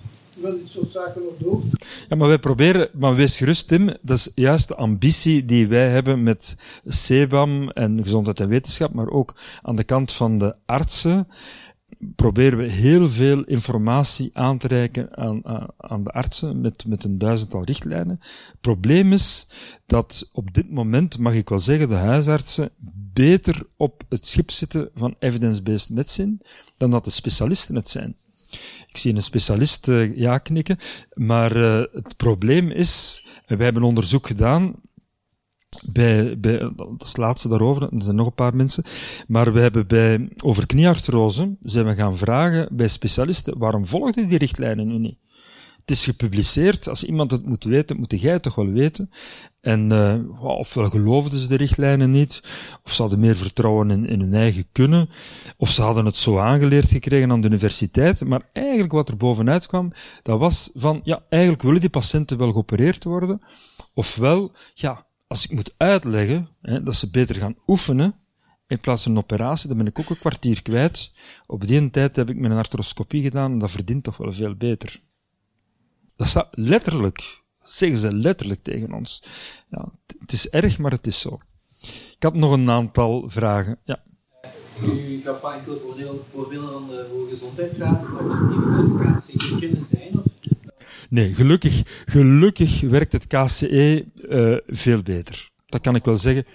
wel 0.41 0.59
dit 0.59 0.71
soort 0.71 0.91
zaken 0.91 1.23
nog 1.23 1.33
doen. 1.39 1.73
Ja, 2.09 2.17
maar 2.17 2.29
wij 2.29 2.39
proberen, 2.39 2.89
maar 2.93 3.15
wees 3.15 3.39
gerust 3.39 3.69
Tim, 3.69 3.87
dat 4.03 4.17
is 4.17 4.31
juist 4.35 4.69
de 4.69 4.75
ambitie 4.75 5.45
die 5.45 5.67
wij 5.67 5.89
hebben 5.89 6.23
met 6.23 6.57
CEBAM 6.85 7.71
en 7.71 8.03
gezondheid 8.03 8.41
en 8.41 8.49
wetenschap, 8.49 8.93
maar 8.93 9.09
ook 9.09 9.35
aan 9.63 9.77
de 9.77 9.85
kant 9.85 10.13
van 10.13 10.39
de 10.39 10.55
artsen 10.67 11.29
proberen 12.17 12.59
we 12.59 12.65
heel 12.65 13.09
veel 13.09 13.45
informatie 13.45 14.31
aan 14.33 14.59
te 14.59 14.69
reiken 14.69 15.17
aan, 15.17 15.47
aan, 15.47 15.67
aan 15.77 16.05
de 16.05 16.11
artsen 16.11 16.61
met, 16.61 16.87
met 16.87 17.05
een 17.05 17.19
duizendtal 17.19 17.65
richtlijnen. 17.65 18.17
Het 18.21 18.61
probleem 18.61 19.13
is 19.13 19.49
dat 19.87 20.29
op 20.33 20.55
dit 20.55 20.71
moment, 20.71 21.19
mag 21.19 21.35
ik 21.35 21.49
wel 21.49 21.59
zeggen, 21.59 21.89
de 21.89 21.95
huisartsen 21.95 22.71
beter 23.13 23.67
op 23.77 24.03
het 24.09 24.27
schip 24.27 24.51
zitten 24.51 24.91
van 24.95 25.17
evidence-based 25.19 25.91
medicine 25.91 26.37
dan 26.77 26.91
dat 26.91 27.05
de 27.05 27.11
specialisten 27.11 27.75
het 27.75 27.89
zijn. 27.89 28.17
Ik 28.95 29.01
zie 29.01 29.15
een 29.15 29.23
specialist 29.23 29.89
uh, 29.89 30.17
ja 30.17 30.39
knikken, 30.39 30.79
maar 31.15 31.57
uh, 31.57 31.83
het 31.93 32.17
probleem 32.17 32.71
is, 32.71 33.25
wij 33.47 33.65
hebben 33.65 33.83
onderzoek 33.83 34.27
gedaan 34.27 34.75
bij, 35.83 36.39
bij, 36.39 36.59
dat 36.59 37.03
is 37.03 37.09
het 37.09 37.17
laatste 37.17 37.49
daarover, 37.49 37.83
er 37.83 38.03
zijn 38.03 38.17
nog 38.17 38.27
een 38.27 38.35
paar 38.35 38.57
mensen, 38.57 38.85
maar 39.27 39.53
we 39.53 39.61
hebben 39.61 39.87
bij, 39.87 40.29
over 40.45 40.67
knieartrose, 40.67 41.57
zijn 41.61 41.87
we 41.87 41.95
gaan 41.95 42.17
vragen 42.17 42.69
bij 42.77 42.89
specialisten, 42.89 43.59
waarom 43.59 43.87
volgden 43.87 44.29
die 44.29 44.39
richtlijnen 44.39 44.87
nu 44.87 44.99
niet? 44.99 45.19
Het 45.85 45.97
is 45.97 46.05
gepubliceerd, 46.05 46.89
als 46.89 47.05
iemand 47.05 47.31
het 47.31 47.47
moet 47.47 47.65
weten, 47.65 47.97
moet 47.97 48.21
jij 48.21 48.39
toch 48.39 48.55
wel 48.55 48.67
weten. 48.67 49.11
En 49.61 49.93
uh, 49.93 50.43
ofwel 50.43 50.91
geloofden 50.91 51.39
ze 51.39 51.49
de 51.49 51.57
richtlijnen 51.57 52.11
niet, 52.11 52.43
of 52.83 52.93
ze 52.93 53.01
hadden 53.01 53.21
meer 53.21 53.37
vertrouwen 53.37 53.91
in, 53.91 54.07
in 54.09 54.21
hun 54.21 54.35
eigen 54.35 54.67
kunnen, 54.73 55.09
of 55.57 55.71
ze 55.71 55.83
hadden 55.83 56.05
het 56.05 56.17
zo 56.17 56.39
aangeleerd 56.39 56.89
gekregen 56.89 57.31
aan 57.31 57.41
de 57.41 57.47
universiteit. 57.47 58.25
Maar 58.25 58.49
eigenlijk 58.53 58.93
wat 58.93 59.09
er 59.09 59.17
bovenuit 59.17 59.67
kwam, 59.67 59.93
dat 60.23 60.39
was 60.39 60.71
van, 60.75 61.01
ja, 61.03 61.25
eigenlijk 61.29 61.63
willen 61.63 61.81
die 61.81 61.91
patiënten 61.91 62.39
wel 62.39 62.53
geopereerd 62.53 63.05
worden, 63.05 63.41
ofwel, 63.95 64.53
ja, 64.75 65.07
als 65.27 65.45
ik 65.45 65.53
moet 65.53 65.75
uitleggen 65.77 66.49
hè, 66.61 66.83
dat 66.83 66.95
ze 66.95 67.11
beter 67.11 67.37
gaan 67.37 67.57
oefenen 67.67 68.15
in 68.67 68.81
plaats 68.81 69.03
van 69.03 69.13
een 69.13 69.19
operatie, 69.19 69.69
dan 69.69 69.77
ben 69.77 69.87
ik 69.87 69.99
ook 69.99 70.11
een 70.11 70.19
kwartier 70.19 70.63
kwijt. 70.63 71.13
Op 71.47 71.67
die 71.67 71.91
tijd 71.91 72.17
heb 72.17 72.31
ik 72.31 72.37
mijn 72.37 72.53
arthroscopie 72.53 73.23
gedaan 73.23 73.53
en 73.53 73.59
dat 73.59 73.71
verdient 73.71 74.05
toch 74.05 74.17
wel 74.17 74.33
veel 74.33 74.55
beter. 74.55 75.03
Dat 76.17 76.27
staat 76.27 76.49
letterlijk, 76.51 77.43
zeggen 77.63 77.99
ze 77.99 78.13
letterlijk 78.13 78.63
tegen 78.63 78.93
ons. 78.93 79.23
Ja, 79.71 79.93
het 80.19 80.33
is 80.33 80.49
erg, 80.49 80.79
maar 80.79 80.91
het 80.91 81.07
is 81.07 81.21
zo. 81.21 81.39
Ik 82.17 82.23
had 82.23 82.35
nog 82.35 82.53
een 82.53 82.71
aantal 82.71 83.25
vragen. 83.29 83.79
Ja. 83.85 84.03
U 84.83 85.21
gaf 85.25 85.53
enkele 85.55 85.81
voorbeelden 86.33 86.73
van 86.73 86.87
de 86.89 87.07
Hoge 87.11 87.31
Gezondheidsraad, 87.31 88.09
maar 88.09 88.23
die 88.23 88.97
de 88.97 89.15
KCE 89.15 89.59
kunnen 89.59 89.83
zijn? 89.83 90.19
Of 90.19 90.25
Nee, 91.09 91.35
gelukkig, 91.35 91.83
gelukkig 92.05 92.81
werkt 92.81 93.13
het 93.13 93.27
KCE 93.27 94.07
uh, 94.29 94.57
veel 94.67 95.03
beter. 95.03 95.51
Dat 95.67 95.81
kan 95.81 95.95
ik 95.95 96.05
wel 96.05 96.17
zeggen. 96.17 96.47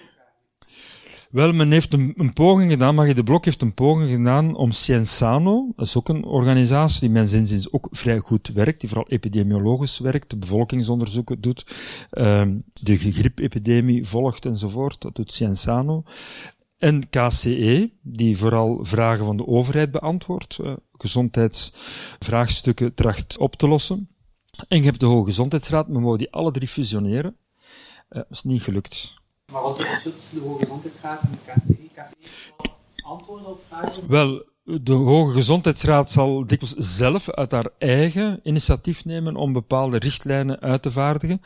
Wel, 1.30 1.52
men 1.52 1.70
heeft 1.70 1.92
een, 1.92 2.32
poging 2.34 2.70
gedaan, 2.70 2.94
Magie 2.94 3.14
de 3.14 3.22
Blok 3.22 3.44
heeft 3.44 3.62
een 3.62 3.74
poging 3.74 4.10
gedaan 4.10 4.56
om 4.56 4.70
Cienzano, 4.70 5.72
dat 5.76 5.86
is 5.86 5.96
ook 5.96 6.08
een 6.08 6.24
organisatie 6.24 7.00
die 7.00 7.10
mijn 7.10 7.26
zinzins 7.26 7.72
ook 7.72 7.88
vrij 7.90 8.18
goed 8.18 8.48
werkt, 8.48 8.80
die 8.80 8.88
vooral 8.88 9.08
epidemiologisch 9.08 9.98
werkt, 9.98 10.30
de 10.30 10.36
bevolkingsonderzoeken 10.36 11.40
doet, 11.40 11.64
uh, 12.12 12.42
de 12.72 12.96
griepepidemie 12.96 14.06
volgt 14.06 14.44
enzovoort, 14.44 15.00
dat 15.00 15.14
doet 15.14 15.32
Cienzano. 15.32 16.02
En 16.78 17.08
KCE, 17.08 17.90
die 18.02 18.36
vooral 18.36 18.84
vragen 18.84 19.24
van 19.24 19.36
de 19.36 19.46
overheid 19.46 19.90
beantwoordt, 19.90 20.58
uh, 20.60 20.72
gezondheidsvraagstukken 20.92 22.94
tracht 22.94 23.38
op 23.38 23.56
te 23.56 23.68
lossen. 23.68 24.08
En 24.68 24.78
je 24.78 24.84
hebt 24.84 25.00
de 25.00 25.06
Hoge 25.06 25.24
Gezondheidsraad, 25.24 25.88
men 25.88 26.02
wou 26.02 26.16
die 26.16 26.32
alle 26.32 26.50
drie 26.50 26.68
fusioneren. 26.68 27.36
Dat 28.08 28.26
is 28.30 28.42
niet 28.42 28.62
gelukt. 28.62 29.19
Maar 29.50 29.62
wat 29.62 29.72
is 29.72 29.78
het 29.78 29.86
verschil 29.86 30.12
tussen 30.12 30.34
de 30.34 30.44
Hoge 30.44 30.58
Gezondheidsraad 30.58 31.22
en 31.22 31.30
de 31.30 31.52
KCE? 31.52 31.74
KCE 31.92 32.14
antwoorden 33.02 33.46
op 33.46 33.62
vragen? 33.68 34.08
Wel, 34.08 34.44
de 34.64 34.92
Hoge 34.92 35.32
Gezondheidsraad 35.32 36.10
zal 36.10 36.46
dikwijls 36.46 36.74
zelf 36.96 37.30
uit 37.30 37.50
haar 37.50 37.68
eigen 37.78 38.40
initiatief 38.42 39.04
nemen 39.04 39.36
om 39.36 39.52
bepaalde 39.52 39.98
richtlijnen 39.98 40.60
uit 40.60 40.82
te 40.82 40.90
vaardigen. 40.90 41.40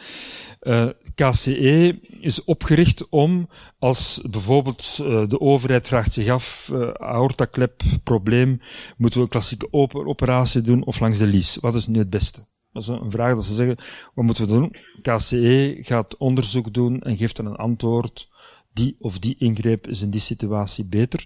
Uh, 0.63 0.89
KCE 1.15 2.01
is 2.21 2.45
opgericht 2.45 3.09
om, 3.09 3.49
als 3.79 4.21
bijvoorbeeld 4.31 4.99
uh, 5.01 5.29
de 5.29 5.41
overheid 5.41 5.87
vraagt 5.87 6.13
zich 6.13 6.29
af, 6.29 6.71
uh, 6.73 6.91
aortaklep, 6.91 7.83
probleem, 8.03 8.61
moeten 8.97 9.19
we 9.19 9.25
een 9.25 9.31
klassieke 9.31 9.69
operatie 10.07 10.61
doen 10.61 10.85
of 10.85 11.01
langs 11.01 11.19
de 11.19 11.27
lies? 11.27 11.57
Wat 11.61 11.75
is 11.75 11.87
nu 11.87 11.99
het 11.99 12.11
beste? 12.11 12.47
Dat 12.75 12.83
is 12.83 12.89
een 12.89 13.11
vraag 13.11 13.35
dat 13.35 13.45
ze 13.45 13.55
zeggen, 13.55 13.77
wat 14.15 14.25
moeten 14.25 14.47
we 14.47 14.53
doen? 14.53 14.75
KCE 15.03 15.79
gaat 15.81 16.17
onderzoek 16.17 16.73
doen 16.75 17.01
en 17.01 17.17
geeft 17.17 17.37
dan 17.37 17.47
een 17.47 17.57
antwoord. 17.57 18.29
Die 18.73 18.97
of 18.99 19.19
die 19.19 19.37
ingreep 19.39 19.87
is 19.87 20.03
in 20.03 20.11
die 20.11 20.21
situatie 20.21 20.85
beter. 20.85 21.25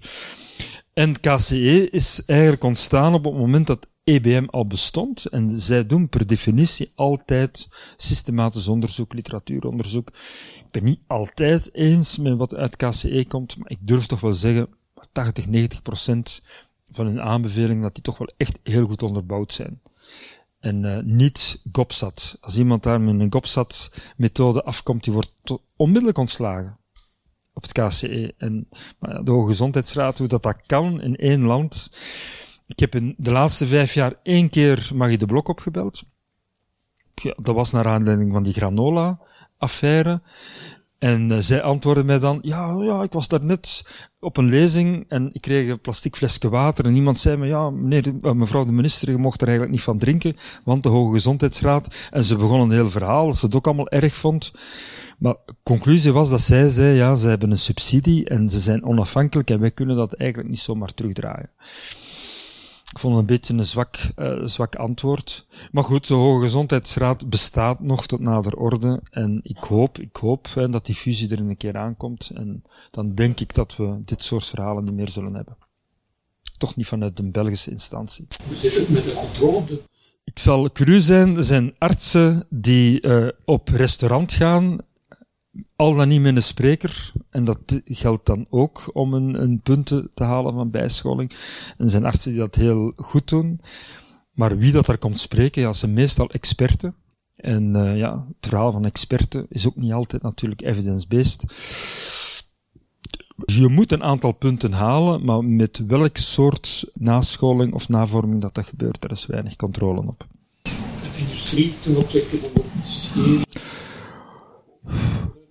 En 0.93 1.21
KCE 1.21 1.91
is 1.91 2.23
eigenlijk 2.25 2.65
ontstaan 2.65 3.15
op 3.15 3.25
het 3.25 3.35
moment 3.35 3.67
dat 3.67 3.87
EBM 4.05 4.47
al 4.51 4.67
bestond. 4.67 5.27
En 5.27 5.49
zij 5.49 5.87
doen 5.87 6.09
per 6.09 6.27
definitie 6.27 6.93
altijd 6.95 7.69
systematisch 7.97 8.69
onderzoek, 8.69 9.13
literatuuronderzoek. 9.13 10.09
Ik 10.59 10.71
ben 10.71 10.85
niet 10.85 11.01
altijd 11.07 11.75
eens 11.75 12.19
met 12.19 12.37
wat 12.37 12.55
uit 12.55 12.77
KCE 12.77 13.25
komt, 13.29 13.57
maar 13.57 13.71
ik 13.71 13.79
durf 13.81 14.07
toch 14.07 14.21
wel 14.21 14.33
zeggen, 14.33 14.69
80, 15.13 15.47
90 15.47 15.83
procent 15.83 16.43
van 16.91 17.07
hun 17.07 17.21
aanbevelingen, 17.21 17.83
dat 17.83 17.95
die 17.95 18.03
toch 18.03 18.19
wel 18.19 18.33
echt 18.37 18.59
heel 18.63 18.87
goed 18.87 19.03
onderbouwd 19.03 19.53
zijn. 19.53 19.81
En 20.61 20.85
uh, 20.85 20.99
niet 20.99 21.61
GOPSAT. 21.73 22.38
Als 22.40 22.59
iemand 22.59 22.83
daar 22.83 23.01
met 23.01 23.21
een 23.21 23.33
GOPSAT-methode 23.33 24.64
afkomt, 24.64 25.05
die 25.05 25.12
wordt 25.12 25.33
onmiddellijk 25.77 26.18
ontslagen 26.18 26.79
op 27.53 27.62
het 27.62 27.73
KCE. 27.73 28.35
En 28.37 28.68
de 28.99 29.31
Hoge 29.31 29.47
Gezondheidsraad, 29.47 30.18
hoe 30.18 30.29
dat, 30.29 30.42
dat 30.42 30.57
kan 30.66 31.01
in 31.01 31.16
één 31.16 31.42
land. 31.42 31.97
Ik 32.66 32.79
heb 32.79 32.94
in 32.94 33.14
de 33.16 33.31
laatste 33.31 33.66
vijf 33.66 33.94
jaar 33.94 34.14
één 34.23 34.51
keer 34.51 34.90
Magie 34.94 35.18
de 35.18 35.27
Blok 35.27 35.49
opgebeld. 35.49 36.05
Dat 37.37 37.55
was 37.55 37.73
naar 37.73 37.87
aanleiding 37.87 38.33
van 38.33 38.42
die 38.42 38.53
granola-affaire. 38.53 40.23
En 40.99 41.31
uh, 41.31 41.37
zij 41.39 41.63
antwoordde 41.63 42.05
mij 42.05 42.19
dan, 42.19 42.39
ja, 42.43 42.83
ja, 42.83 43.03
ik 43.03 43.13
was 43.13 43.29
daar 43.29 43.45
net 43.45 43.85
op 44.21 44.37
een 44.37 44.49
lezing 44.49 45.05
en 45.09 45.31
ik 45.33 45.41
kreeg 45.41 45.69
een 45.69 45.81
plastic 45.81 46.17
flesje 46.17 46.49
water 46.49 46.85
en 46.85 46.95
iemand 46.95 47.19
zei 47.19 47.37
me, 47.37 47.47
ja, 47.47 47.71
meneer, 47.71 48.13
uh, 48.21 48.33
mevrouw 48.33 48.65
de 48.65 48.73
minister, 48.73 49.11
je 49.11 49.17
mocht 49.17 49.41
er 49.41 49.47
eigenlijk 49.47 49.77
niet 49.77 49.87
van 49.87 49.99
drinken, 49.99 50.37
want 50.65 50.83
de 50.83 50.89
Hoge 50.89 51.13
Gezondheidsraad. 51.13 52.09
En 52.11 52.25
ze 52.25 52.37
begon 52.37 52.61
een 52.61 52.71
heel 52.71 52.91
verhaal, 52.91 53.27
dat 53.27 53.37
ze 53.37 53.47
het 53.47 53.55
ook 53.55 53.67
allemaal 53.67 53.89
erg 53.89 54.17
vond. 54.17 54.53
Maar 55.19 55.37
conclusie 55.63 56.13
was 56.13 56.31
dat 56.31 56.41
zij 56.41 56.69
zei, 56.69 56.97
ja, 56.97 57.15
ze 57.15 57.29
hebben 57.29 57.51
een 57.51 57.59
subsidie 57.59 58.29
en 58.29 58.49
ze 58.49 58.59
zijn 58.59 58.85
onafhankelijk 58.85 59.51
en 59.51 59.61
wij 59.61 59.71
kunnen 59.71 59.97
dat 59.97 60.13
eigenlijk 60.13 60.51
niet 60.51 60.59
zomaar 60.59 60.95
terugdraaien. 60.95 61.51
Ik 62.99 63.05
vond 63.05 63.17
het 63.17 63.29
een 63.29 63.37
beetje 63.37 63.55
een 63.55 63.65
zwak, 63.65 63.97
uh, 64.17 64.47
zwak 64.47 64.77
antwoord. 64.77 65.47
Maar 65.73 65.85
goed, 65.85 66.07
de 66.07 66.15
Hoge 66.15 66.41
Gezondheidsraad 66.41 67.29
bestaat 67.29 67.81
nog 67.81 68.07
tot 68.07 68.21
nader 68.21 68.57
orde. 68.57 69.03
En 69.11 69.41
ik 69.43 69.59
hoop, 69.59 69.99
ik 69.99 70.17
hoop 70.17 70.55
hè, 70.55 70.69
dat 70.69 70.87
die 70.87 70.95
fusie 70.95 71.31
er 71.31 71.41
een 71.41 71.57
keer 71.57 71.77
aankomt. 71.77 72.31
En 72.35 72.63
dan 72.91 73.15
denk 73.15 73.41
ik 73.41 73.55
dat 73.55 73.77
we 73.77 74.03
dit 74.05 74.23
soort 74.23 74.45
verhalen 74.45 74.85
niet 74.85 74.95
meer 74.95 75.09
zullen 75.09 75.35
hebben. 75.35 75.57
Toch 76.57 76.77
niet 76.77 76.87
vanuit 76.87 77.17
de 77.17 77.31
Belgische 77.31 77.71
instantie. 77.71 78.27
Hoe 78.47 78.57
zit 78.57 78.77
het 78.77 78.89
met 78.89 79.05
de 79.05 79.13
controle? 79.13 79.83
Ik 80.25 80.39
zal 80.39 80.73
cru 80.73 81.01
zijn, 81.01 81.37
er 81.37 81.45
zijn 81.45 81.75
artsen 81.79 82.47
die 82.51 83.03
uh, 83.03 83.29
op 83.45 83.69
restaurant 83.69 84.33
gaan 84.33 84.79
al 85.77 85.94
dan 85.94 86.09
niet 86.09 86.21
met 86.21 86.37
een 86.37 86.42
spreker, 86.42 87.12
en 87.31 87.44
dat 87.44 87.59
geldt 87.85 88.27
dan 88.27 88.47
ook 88.51 88.90
om 88.92 89.14
een, 89.14 89.42
een 89.42 89.61
punten 89.61 90.11
te 90.14 90.25
halen 90.25 90.53
van 90.53 90.71
bijscholing. 90.71 91.31
En 91.77 91.85
er 91.85 91.90
zijn 91.90 92.05
artsen 92.05 92.31
die 92.31 92.40
dat 92.40 92.55
heel 92.55 92.92
goed 92.97 93.29
doen. 93.29 93.61
Maar 94.33 94.59
wie 94.59 94.73
dat 94.73 94.87
daar 94.87 94.99
komt 94.99 95.18
spreken, 95.18 95.62
ja, 95.62 95.73
zijn 95.73 95.92
meestal 95.92 96.31
experten. 96.31 96.94
En 97.37 97.75
uh, 97.75 97.97
ja, 97.97 98.27
het 98.29 98.49
verhaal 98.49 98.73
van 98.73 98.85
experten 98.85 99.47
is 99.49 99.66
ook 99.66 99.77
niet 99.77 99.92
altijd 99.92 100.23
natuurlijk 100.23 100.63
evidence-based. 100.63 101.44
Je 103.46 103.69
moet 103.69 103.92
een 103.92 104.02
aantal 104.02 104.33
punten 104.33 104.73
halen, 104.73 105.25
maar 105.25 105.44
met 105.44 105.85
welk 105.87 106.17
soort 106.17 106.90
nascholing 106.94 107.75
of 107.75 107.88
navorming 107.88 108.40
dat 108.40 108.54
dat 108.54 108.67
gebeurt, 108.67 109.00
daar 109.00 109.11
is 109.11 109.27
weinig 109.27 109.56
controle 109.56 110.00
op. 110.00 110.27
De 110.63 111.19
industrie 111.19 111.75
ten 111.81 111.96
opzichte 111.96 112.37
van 112.37 112.50
de 112.54 113.46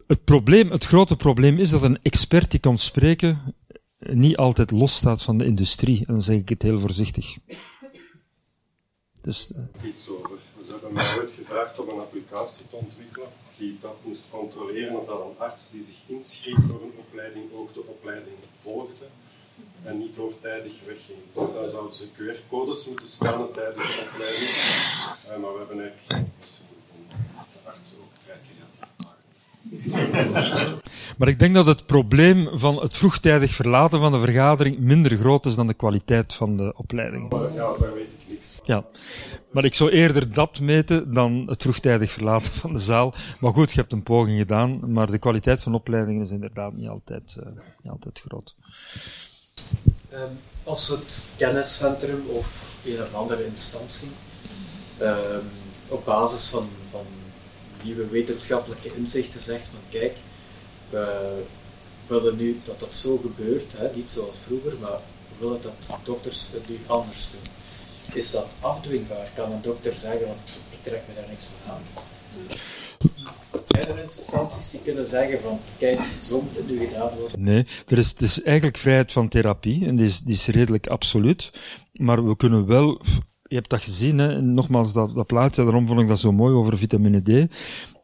het 0.08 0.24
probleem, 0.24 0.72
het 0.72 0.86
grote 0.86 1.16
probleem 1.16 1.58
is 1.58 1.70
dat 1.70 1.84
een 1.84 2.00
expert 2.02 2.52
die 2.52 2.60
kan 2.60 2.78
spreken 2.78 3.56
niet 4.00 4.38
altijd 4.38 4.72
losstaat 4.72 5.24
van 5.24 5.38
de 5.38 5.46
industrie. 5.46 5.98
En 5.98 6.14
dan 6.14 6.22
zeg 6.22 6.38
ik 6.38 6.50
het 6.50 6.62
heel 6.62 6.80
voorzichtig. 6.80 7.38
Dus, 9.22 9.52
uh... 9.52 9.90
Iets 9.90 10.10
over. 10.10 10.38
Ze 10.66 10.72
hebben 10.72 10.94
mij 10.94 11.18
ooit 11.18 11.32
gevraagd 11.32 11.80
om 11.80 11.90
een 11.90 12.00
applicatie 12.00 12.68
te 12.70 12.76
ontwikkelen 12.76 13.30
die 13.58 13.78
dat 13.82 13.96
moest 14.04 14.22
controleren 14.30 15.00
of 15.00 15.08
dat 15.08 15.20
een 15.20 15.40
arts 15.40 15.70
die 15.72 15.84
zich 15.84 16.16
inschreef 16.18 16.58
voor 16.68 16.82
een 16.82 16.98
opleiding 16.98 17.46
ook 17.54 17.74
de 17.74 17.84
opleiding 17.88 18.36
volgde 18.62 19.06
en 19.84 19.98
niet 19.98 20.16
voortijdig 20.16 20.74
wegging. 20.86 21.20
Dus 21.34 21.54
dan 21.54 21.70
zouden 21.70 21.96
ze 21.96 22.08
QR-codes 22.16 22.86
moeten 22.86 23.08
scannen 23.08 23.52
tijdens 23.52 23.96
de 23.96 24.10
opleiding. 24.12 24.50
Uh, 24.50 25.38
maar 25.42 25.54
we 25.54 25.58
hebben 25.58 25.80
eigenlijk 25.80 26.08
de 27.54 27.70
arts 27.70 27.90
ook. 28.02 28.07
Maar 31.18 31.28
ik 31.28 31.40
denk 31.40 31.54
dat 31.54 31.66
het 31.66 31.86
probleem 31.86 32.50
van 32.54 32.82
het 32.82 32.98
vroegtijdig 32.98 33.54
verlaten 33.54 34.00
van 34.00 34.12
de 34.12 34.20
vergadering 34.20 34.80
minder 34.80 35.18
groot 35.18 35.46
is 35.46 35.56
dan 35.56 35.68
de 35.68 35.74
kwaliteit 35.74 36.34
van 36.34 36.58
de 36.58 36.74
opleiding. 36.76 37.30
Maar 37.32 37.54
ja, 37.54 37.74
daar 37.80 37.94
weet 37.94 38.12
ik 38.12 38.28
niks 38.28 38.48
van. 38.48 38.76
Ja, 38.76 38.86
maar 39.52 39.66
ik 39.66 39.74
zou 39.74 39.90
eerder 39.90 40.34
dat 40.34 40.60
meten 40.60 41.14
dan 41.14 41.44
het 41.50 41.62
vroegtijdig 41.62 42.12
verlaten 42.12 42.54
van 42.54 42.74
de 42.74 42.80
zaal. 42.80 43.14
Maar 43.40 43.54
goed, 43.54 43.72
je 43.72 43.80
hebt 43.80 43.94
een 43.94 44.04
poging 44.04 44.38
gedaan, 44.38 44.92
maar 44.92 45.12
de 45.12 45.18
kwaliteit 45.18 45.62
van 45.62 45.74
opleidingen 45.74 46.22
is 46.22 46.32
inderdaad 46.32 46.74
niet 46.74 46.88
altijd, 46.88 47.38
uh, 47.40 47.46
niet 47.82 47.92
altijd 47.92 48.24
groot. 48.28 48.56
Um, 50.14 50.20
als 50.64 50.88
het 50.88 51.30
kenniscentrum 51.38 52.24
of 52.28 52.76
een 52.86 53.02
of 53.02 53.14
andere 53.14 53.46
instantie 53.46 54.10
um, 55.02 55.44
op 55.88 56.06
basis 56.06 56.48
van, 56.48 56.68
van 56.92 57.06
nieuwe 57.84 58.08
wetenschappelijke 58.08 58.96
inzichten 58.96 59.42
zegt 59.42 59.70
van 59.70 59.80
kijk, 59.90 60.16
we 60.90 61.44
willen 62.08 62.38
nu 62.38 62.60
dat 62.64 62.80
dat 62.80 62.96
zo 62.96 63.18
gebeurt, 63.18 63.74
hè, 63.78 63.96
niet 63.96 64.10
zoals 64.10 64.36
vroeger, 64.46 64.74
maar 64.80 65.00
we 65.30 65.46
willen 65.46 65.62
dat 65.62 65.98
dokters 66.04 66.52
het 66.52 66.70
nu 66.70 66.80
anders 66.86 67.32
doen. 67.32 67.54
Is 68.14 68.32
dat 68.32 68.48
afdwingbaar? 68.60 69.30
Kan 69.36 69.52
een 69.52 69.62
dokter 69.62 69.94
zeggen, 69.94 70.28
want 70.28 70.40
ik 70.70 70.78
trek 70.82 71.02
me 71.08 71.14
daar 71.14 71.30
niks 71.30 71.44
van 71.44 71.74
aan? 71.74 71.82
Zijn 73.64 73.88
er 73.88 74.02
instanties 74.02 74.70
die 74.70 74.80
kunnen 74.84 75.08
zeggen 75.08 75.42
van, 75.42 75.60
kijk, 75.78 76.00
zo 76.22 76.42
moet 76.42 76.56
het 76.56 76.70
nu 76.70 76.80
gedaan 76.80 77.18
worden? 77.18 77.44
Nee, 77.44 77.66
er 77.88 77.98
is, 77.98 78.16
er 78.16 78.24
is 78.24 78.42
eigenlijk 78.42 78.78
vrijheid 78.78 79.12
van 79.12 79.28
therapie 79.28 79.86
en 79.86 80.00
is, 80.00 80.20
die 80.20 80.36
is 80.36 80.48
redelijk 80.48 80.88
absoluut. 80.88 81.52
Maar 81.94 82.28
we 82.28 82.36
kunnen 82.36 82.66
wel, 82.66 83.02
je 83.48 83.56
hebt 83.56 83.70
dat 83.70 83.82
gezien, 83.82 84.18
hè, 84.18 84.42
nogmaals 84.42 84.94
dat, 84.94 85.14
dat 85.14 85.28
plaatje, 85.28 85.64
daarom 85.64 85.88
vond 85.88 86.00
ik 86.00 86.08
dat 86.08 86.20
zo 86.20 86.32
mooi 86.32 86.54
over 86.54 86.78
vitamine 86.78 87.22
D. 87.22 87.54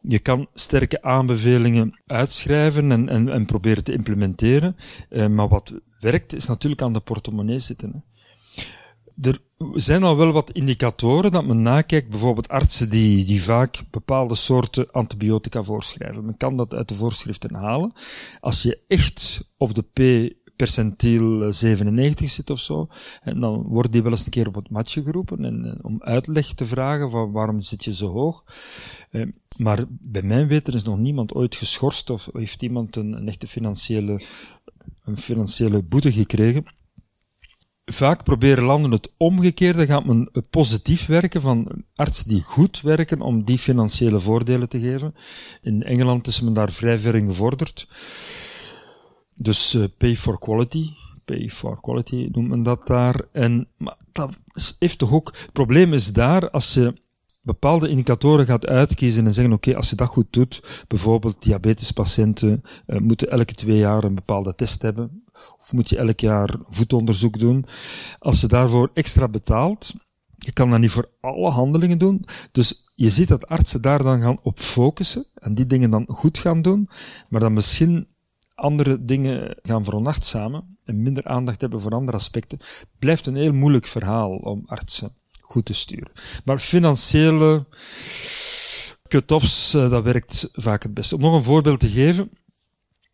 Je 0.00 0.18
kan 0.18 0.48
sterke 0.54 1.02
aanbevelingen 1.02 2.00
uitschrijven 2.06 2.92
en, 2.92 3.08
en, 3.08 3.28
en 3.28 3.46
proberen 3.46 3.84
te 3.84 3.92
implementeren, 3.92 4.76
eh, 5.08 5.26
maar 5.26 5.48
wat 5.48 5.74
werkt 6.00 6.34
is 6.34 6.46
natuurlijk 6.46 6.82
aan 6.82 6.92
de 6.92 7.00
portemonnee 7.00 7.58
zitten. 7.58 7.92
Hè. 7.92 7.98
Er 9.20 9.38
zijn 9.72 10.02
al 10.02 10.16
wel 10.16 10.32
wat 10.32 10.50
indicatoren 10.50 11.30
dat 11.30 11.46
men 11.46 11.62
nakijkt, 11.62 12.08
bijvoorbeeld 12.08 12.48
artsen 12.48 12.90
die, 12.90 13.24
die 13.24 13.42
vaak 13.42 13.82
bepaalde 13.90 14.34
soorten 14.34 14.90
antibiotica 14.92 15.62
voorschrijven. 15.62 16.24
Men 16.24 16.36
kan 16.36 16.56
dat 16.56 16.74
uit 16.74 16.88
de 16.88 16.94
voorschriften 16.94 17.54
halen. 17.54 17.92
Als 18.40 18.62
je 18.62 18.78
echt 18.88 19.48
op 19.56 19.74
de 19.74 19.82
P 19.82 20.32
percentiel 20.56 21.52
97 21.52 22.30
zit 22.30 22.50
of 22.50 22.60
zo, 22.60 22.88
en 23.22 23.40
dan 23.40 23.62
wordt 23.62 23.92
die 23.92 24.02
wel 24.02 24.10
eens 24.10 24.24
een 24.24 24.30
keer 24.30 24.46
op 24.46 24.54
het 24.54 24.70
matje 24.70 25.02
geroepen 25.02 25.44
en, 25.44 25.78
om 25.82 26.02
uitleg 26.02 26.54
te 26.54 26.64
vragen 26.64 27.10
van 27.10 27.32
waarom 27.32 27.60
zit 27.60 27.84
je 27.84 27.94
zo 27.94 28.12
hoog. 28.12 28.44
Eh, 29.10 29.26
maar 29.56 29.84
bij 29.88 30.22
mijn 30.22 30.46
weten 30.46 30.74
is 30.74 30.82
nog 30.82 30.98
niemand 30.98 31.34
ooit 31.34 31.54
geschorst 31.54 32.10
of 32.10 32.28
heeft 32.32 32.62
iemand 32.62 32.96
een, 32.96 33.28
echte 33.28 33.46
financiële, 33.46 34.22
een 35.04 35.16
financiële 35.16 35.82
boete 35.82 36.12
gekregen 36.12 36.64
vaak 37.84 38.22
proberen 38.22 38.64
landen 38.64 38.90
het 38.90 39.10
omgekeerde, 39.16 39.86
gaat 39.86 40.04
men 40.04 40.30
positief 40.50 41.06
werken 41.06 41.40
van 41.40 41.84
artsen 41.94 42.28
die 42.28 42.42
goed 42.42 42.80
werken 42.80 43.20
om 43.20 43.44
die 43.44 43.58
financiële 43.58 44.18
voordelen 44.18 44.68
te 44.68 44.80
geven. 44.80 45.14
In 45.62 45.82
Engeland 45.82 46.26
is 46.26 46.40
men 46.40 46.52
daar 46.52 46.72
vrij 46.72 46.98
ver. 46.98 47.22
Dus 49.34 49.74
uh, 49.74 49.84
pay 49.98 50.16
for 50.16 50.38
quality, 50.38 50.90
pay 51.24 51.50
for 51.50 51.80
quality 51.80 52.28
noemt 52.32 52.48
men 52.48 52.62
dat 52.62 52.86
daar. 52.86 53.20
En 53.32 53.68
maar 53.76 53.96
dat 54.12 54.38
heeft 54.78 54.98
toch 54.98 55.12
ook, 55.12 55.26
het 55.26 55.52
probleem 55.52 55.92
is 55.92 56.12
daar, 56.12 56.50
als 56.50 56.74
je 56.74 57.02
bepaalde 57.42 57.88
indicatoren 57.88 58.46
gaat 58.46 58.66
uitkiezen 58.66 59.24
en 59.24 59.32
zeggen, 59.32 59.54
oké, 59.54 59.76
als 59.76 59.90
je 59.90 59.96
dat 59.96 60.08
goed 60.08 60.26
doet, 60.32 60.84
bijvoorbeeld 60.88 61.42
diabetespatiënten 61.42 62.62
uh, 62.86 62.98
moeten 62.98 63.30
elke 63.30 63.54
twee 63.54 63.78
jaar 63.78 64.04
een 64.04 64.14
bepaalde 64.14 64.54
test 64.54 64.82
hebben, 64.82 65.24
of 65.58 65.72
moet 65.72 65.88
je 65.88 65.96
elk 65.96 66.20
jaar 66.20 66.54
voetonderzoek 66.68 67.38
doen. 67.38 67.64
Als 68.18 68.40
je 68.40 68.46
daarvoor 68.46 68.90
extra 68.94 69.28
betaalt, 69.28 69.94
je 70.38 70.52
kan 70.52 70.70
dat 70.70 70.80
niet 70.80 70.90
voor 70.90 71.10
alle 71.20 71.50
handelingen 71.50 71.98
doen. 71.98 72.24
Dus 72.52 72.90
je 72.94 73.10
ziet 73.10 73.28
dat 73.28 73.46
artsen 73.46 73.82
daar 73.82 74.02
dan 74.02 74.20
gaan 74.20 74.38
op 74.42 74.58
focussen 74.58 75.26
en 75.34 75.54
die 75.54 75.66
dingen 75.66 75.90
dan 75.90 76.04
goed 76.08 76.38
gaan 76.38 76.62
doen, 76.62 76.88
maar 77.28 77.40
dan 77.40 77.52
misschien 77.52 78.06
andere 78.54 79.04
dingen 79.04 79.56
gaan 79.62 79.84
veronachtzamen 79.84 80.78
en 80.84 81.02
minder 81.02 81.24
aandacht 81.24 81.60
hebben 81.60 81.80
voor 81.80 81.92
andere 81.92 82.16
aspecten. 82.16 82.58
Het 82.58 82.88
blijft 82.98 83.26
een 83.26 83.36
heel 83.36 83.52
moeilijk 83.52 83.86
verhaal 83.86 84.30
om 84.30 84.62
artsen 84.66 85.12
goed 85.40 85.64
te 85.64 85.72
sturen. 85.72 86.12
Maar 86.44 86.58
financiële 86.58 87.66
cut-offs, 89.08 89.74
uh, 89.74 89.90
dat 89.90 90.02
werkt 90.02 90.48
vaak 90.52 90.82
het 90.82 90.94
beste. 90.94 91.14
Om 91.14 91.20
nog 91.20 91.34
een 91.34 91.42
voorbeeld 91.42 91.80
te 91.80 91.88
geven. 91.88 92.30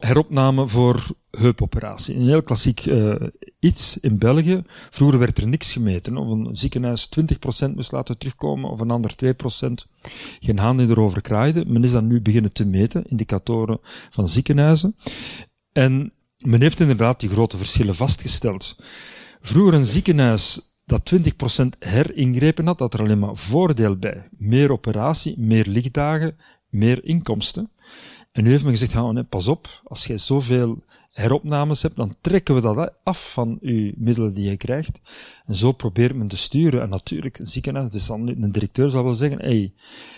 Heropname 0.01 0.67
voor 0.67 1.07
heupoperatie. 1.31 2.17
Een 2.17 2.27
heel 2.27 2.43
klassiek 2.43 2.87
uh, 2.87 3.15
iets 3.59 4.01
in 4.01 4.19
België. 4.19 4.63
Vroeger 4.67 5.19
werd 5.19 5.39
er 5.39 5.49
niks 5.49 5.73
gemeten. 5.73 6.17
Of 6.17 6.29
een 6.29 6.49
ziekenhuis 6.53 7.09
20% 7.21 7.75
moest 7.75 7.93
laten 7.93 8.19
terugkomen, 8.19 8.71
of 8.71 8.81
een 8.81 8.91
ander 8.91 9.15
2%. 9.25 9.29
Geen 10.41 10.59
haan 10.59 10.77
die 10.77 10.89
erover 10.89 11.21
kraaide. 11.21 11.65
Men 11.67 11.85
is 11.85 11.93
dan 11.93 12.07
nu 12.07 12.21
beginnen 12.21 12.53
te 12.53 12.67
meten, 12.67 13.05
indicatoren 13.07 13.79
van 14.11 14.29
ziekenhuizen. 14.29 14.97
En 15.73 16.13
men 16.39 16.61
heeft 16.61 16.81
inderdaad 16.81 17.21
die 17.21 17.29
grote 17.29 17.57
verschillen 17.57 17.95
vastgesteld. 17.95 18.77
Vroeger 19.41 19.75
een 19.75 19.85
ziekenhuis 19.85 20.75
dat 20.85 21.13
20% 21.15 21.67
heringrepen 21.79 22.67
had, 22.67 22.79
dat 22.79 22.95
er 22.95 23.01
alleen 23.01 23.19
maar 23.19 23.37
voordeel 23.37 23.97
bij. 23.97 24.29
Meer 24.39 24.73
operatie, 24.73 25.35
meer 25.39 25.67
lichtdagen, 25.67 26.37
meer 26.69 27.05
inkomsten. 27.05 27.71
En 28.33 28.43
nu 28.43 28.51
heeft 28.51 28.65
men 28.65 28.77
gezegd, 28.77 29.13
nee, 29.13 29.23
pas 29.23 29.49
op, 29.49 29.83
als 29.85 30.07
jij 30.07 30.19
zoveel 30.19 30.83
heropnames 31.11 31.83
hebt, 31.83 31.97
dan 31.97 32.15
trekken 32.21 32.55
we 32.55 32.61
dat 32.61 32.93
af 33.03 33.33
van 33.33 33.59
uw 33.61 33.93
middelen 33.97 34.35
die 34.35 34.51
je 34.51 34.57
krijgt. 34.57 35.01
En 35.47 35.57
zo 35.57 35.73
probeert 35.73 36.15
men 36.15 36.29
te 36.29 36.37
sturen. 36.37 36.83
En 36.83 36.89
natuurlijk, 36.89 37.39
een 37.39 37.47
ziekenhuis, 37.47 37.91
dus 37.91 38.09
een 38.09 38.53
directeur 38.53 38.91
zal 38.91 39.05
wel 39.05 39.13
zeggen, 39.13 39.39
hey, 39.39 39.73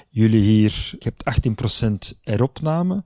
jullie 0.08 0.42
hier, 0.42 0.94
je 0.98 1.12
hebt 1.14 2.14
18% 2.14 2.18
heropname, 2.22 3.04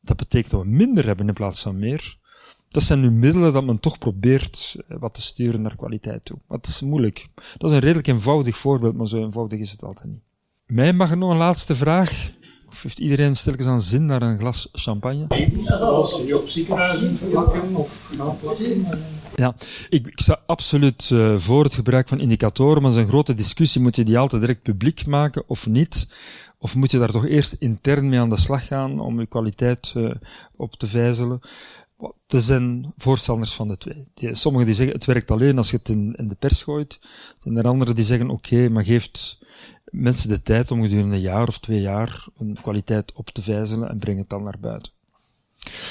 dat 0.00 0.16
betekent 0.16 0.50
dat 0.50 0.62
we 0.62 0.68
minder 0.68 1.06
hebben 1.06 1.28
in 1.28 1.34
plaats 1.34 1.62
van 1.62 1.78
meer. 1.78 2.20
Dat 2.68 2.82
zijn 2.82 3.00
nu 3.00 3.10
middelen 3.10 3.52
dat 3.52 3.64
men 3.64 3.80
toch 3.80 3.98
probeert 3.98 4.76
eh, 4.88 4.96
wat 4.98 5.14
te 5.14 5.22
sturen 5.22 5.62
naar 5.62 5.76
kwaliteit 5.76 6.24
toe. 6.24 6.38
Maar 6.46 6.58
het 6.58 6.66
is 6.66 6.80
moeilijk. 6.80 7.26
Dat 7.56 7.70
is 7.70 7.76
een 7.76 7.82
redelijk 7.82 8.06
eenvoudig 8.06 8.56
voorbeeld, 8.56 8.96
maar 8.96 9.08
zo 9.08 9.22
eenvoudig 9.22 9.58
is 9.58 9.70
het 9.70 9.84
altijd 9.84 10.10
niet. 10.10 10.22
Mij 10.66 10.92
mag 10.92 11.16
nog 11.16 11.30
een 11.30 11.36
laatste 11.36 11.74
vraag. 11.74 12.30
Of 12.72 12.82
heeft 12.82 12.98
iedereen 12.98 13.36
stilletjes 13.36 13.68
aan 13.68 13.82
zin 13.82 14.04
naar 14.04 14.22
een 14.22 14.38
glas 14.38 14.68
champagne? 14.72 15.26
Als 15.80 16.20
je 16.26 16.38
op 16.38 16.48
ziekenhuizen 16.48 17.16
verlakken 17.16 17.74
of 17.74 18.10
naplakken. 18.16 18.86
Ja, 19.36 19.54
ik, 19.88 20.06
ik 20.06 20.20
sta 20.20 20.40
absoluut 20.46 21.10
uh, 21.10 21.38
voor 21.38 21.64
het 21.64 21.74
gebruik 21.74 22.08
van 22.08 22.20
indicatoren, 22.20 22.82
maar 22.82 22.90
dat 22.90 22.98
is 23.00 23.04
een 23.04 23.10
grote 23.10 23.34
discussie. 23.34 23.80
Moet 23.80 23.96
je 23.96 24.04
die 24.04 24.18
altijd 24.18 24.40
direct 24.40 24.62
publiek 24.62 25.06
maken 25.06 25.42
of 25.46 25.66
niet? 25.66 26.08
Of 26.58 26.74
moet 26.74 26.90
je 26.90 26.98
daar 26.98 27.10
toch 27.10 27.26
eerst 27.26 27.56
intern 27.58 28.08
mee 28.08 28.20
aan 28.20 28.28
de 28.28 28.40
slag 28.40 28.66
gaan 28.66 29.00
om 29.00 29.20
je 29.20 29.26
kwaliteit 29.26 29.92
uh, 29.96 30.10
op 30.56 30.74
te 30.74 30.86
vijzelen? 30.86 31.40
Er 32.26 32.40
zijn 32.40 32.92
voorstanders 32.96 33.54
van 33.54 33.68
de 33.68 33.76
twee. 33.76 34.08
sommigen 34.34 34.66
die 34.66 34.76
zeggen 34.76 34.94
het 34.94 35.04
werkt 35.04 35.30
alleen 35.30 35.56
als 35.56 35.70
je 35.70 35.76
het 35.76 35.88
in, 35.88 36.14
in 36.16 36.28
de 36.28 36.34
pers 36.34 36.62
gooit. 36.62 36.98
Er 37.02 37.08
zijn 37.38 37.56
er 37.56 37.66
anderen 37.66 37.94
die 37.94 38.04
zeggen 38.04 38.30
oké, 38.30 38.54
okay, 38.54 38.68
maar 38.68 38.84
geeft 38.84 39.38
mensen 39.92 40.28
de 40.28 40.42
tijd 40.42 40.70
om 40.70 40.82
gedurende 40.82 41.14
een 41.14 41.20
jaar 41.20 41.48
of 41.48 41.58
twee 41.58 41.80
jaar 41.80 42.26
een 42.38 42.58
kwaliteit 42.62 43.12
op 43.12 43.30
te 43.30 43.42
vijzelen 43.42 43.88
en 43.88 43.98
breng 43.98 44.18
het 44.18 44.28
dan 44.28 44.42
naar 44.42 44.58
buiten. 44.60 44.92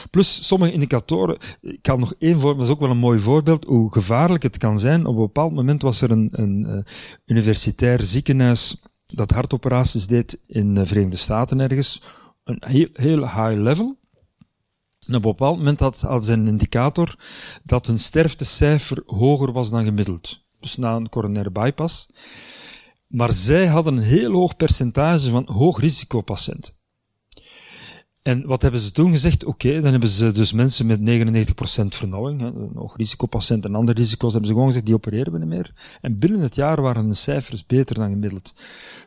Plus 0.09 0.47
sommige 0.47 0.71
indicatoren, 0.71 1.37
ik 1.61 1.81
kan 1.81 1.99
nog 1.99 2.13
één 2.19 2.39
voorbeeld, 2.39 2.57
dat 2.57 2.65
is 2.65 2.73
ook 2.73 2.79
wel 2.79 2.89
een 2.89 2.97
mooi 2.97 3.19
voorbeeld, 3.19 3.65
hoe 3.65 3.91
gevaarlijk 3.91 4.43
het 4.43 4.57
kan 4.57 4.79
zijn. 4.79 5.05
Op 5.05 5.15
een 5.15 5.21
bepaald 5.21 5.53
moment 5.53 5.81
was 5.81 6.01
er 6.01 6.11
een, 6.11 6.29
een 6.31 6.65
uh, 6.67 6.77
universitair 7.25 8.03
ziekenhuis 8.03 8.81
dat 9.05 9.31
hartoperaties 9.31 10.07
deed 10.07 10.41
in 10.47 10.73
de 10.73 10.85
Verenigde 10.85 11.17
Staten 11.17 11.59
ergens. 11.59 12.01
Een 12.43 12.63
heel, 12.65 12.87
heel 12.93 13.19
high 13.19 13.61
level. 13.61 13.99
En 15.07 15.15
op 15.15 15.25
een 15.25 15.31
bepaald 15.31 15.57
moment 15.57 15.79
had, 15.79 16.01
had 16.01 16.25
ze 16.25 16.33
een 16.33 16.47
indicator 16.47 17.15
dat 17.63 17.87
hun 17.87 17.99
sterftecijfer 17.99 19.03
hoger 19.05 19.51
was 19.51 19.69
dan 19.69 19.83
gemiddeld. 19.83 20.43
Dus 20.59 20.77
na 20.77 20.95
een 20.95 21.09
coronaire 21.09 21.51
bypass. 21.51 22.09
Maar 23.11 23.33
zij 23.33 23.67
hadden 23.67 23.97
een 23.97 24.03
heel 24.03 24.31
hoog 24.31 24.55
percentage 24.55 25.29
van 25.29 25.47
hoog 25.49 25.79
risicopatiënten. 25.79 26.73
En 28.21 28.45
wat 28.45 28.61
hebben 28.61 28.79
ze 28.79 28.91
toen 28.91 29.11
gezegd? 29.11 29.45
Oké, 29.45 29.81
dan 29.81 29.91
hebben 29.91 30.09
ze 30.09 30.31
dus 30.31 30.51
mensen 30.51 30.85
met 30.85 30.99
99% 30.99 31.95
vernauwing, 31.95 32.41
hè, 32.41 32.51
nog 32.73 32.97
risicopatiënten 32.97 33.69
en 33.69 33.75
andere 33.75 33.99
risico's, 33.99 34.31
hebben 34.31 34.47
ze 34.47 34.53
gewoon 34.53 34.69
gezegd, 34.69 34.85
die 34.85 34.95
opereren 34.95 35.33
we 35.33 35.39
niet 35.39 35.47
meer. 35.47 35.97
En 36.01 36.19
binnen 36.19 36.39
het 36.39 36.55
jaar 36.55 36.81
waren 36.81 37.09
de 37.09 37.15
cijfers 37.15 37.65
beter 37.65 37.95
dan 37.95 38.09
gemiddeld. 38.09 38.53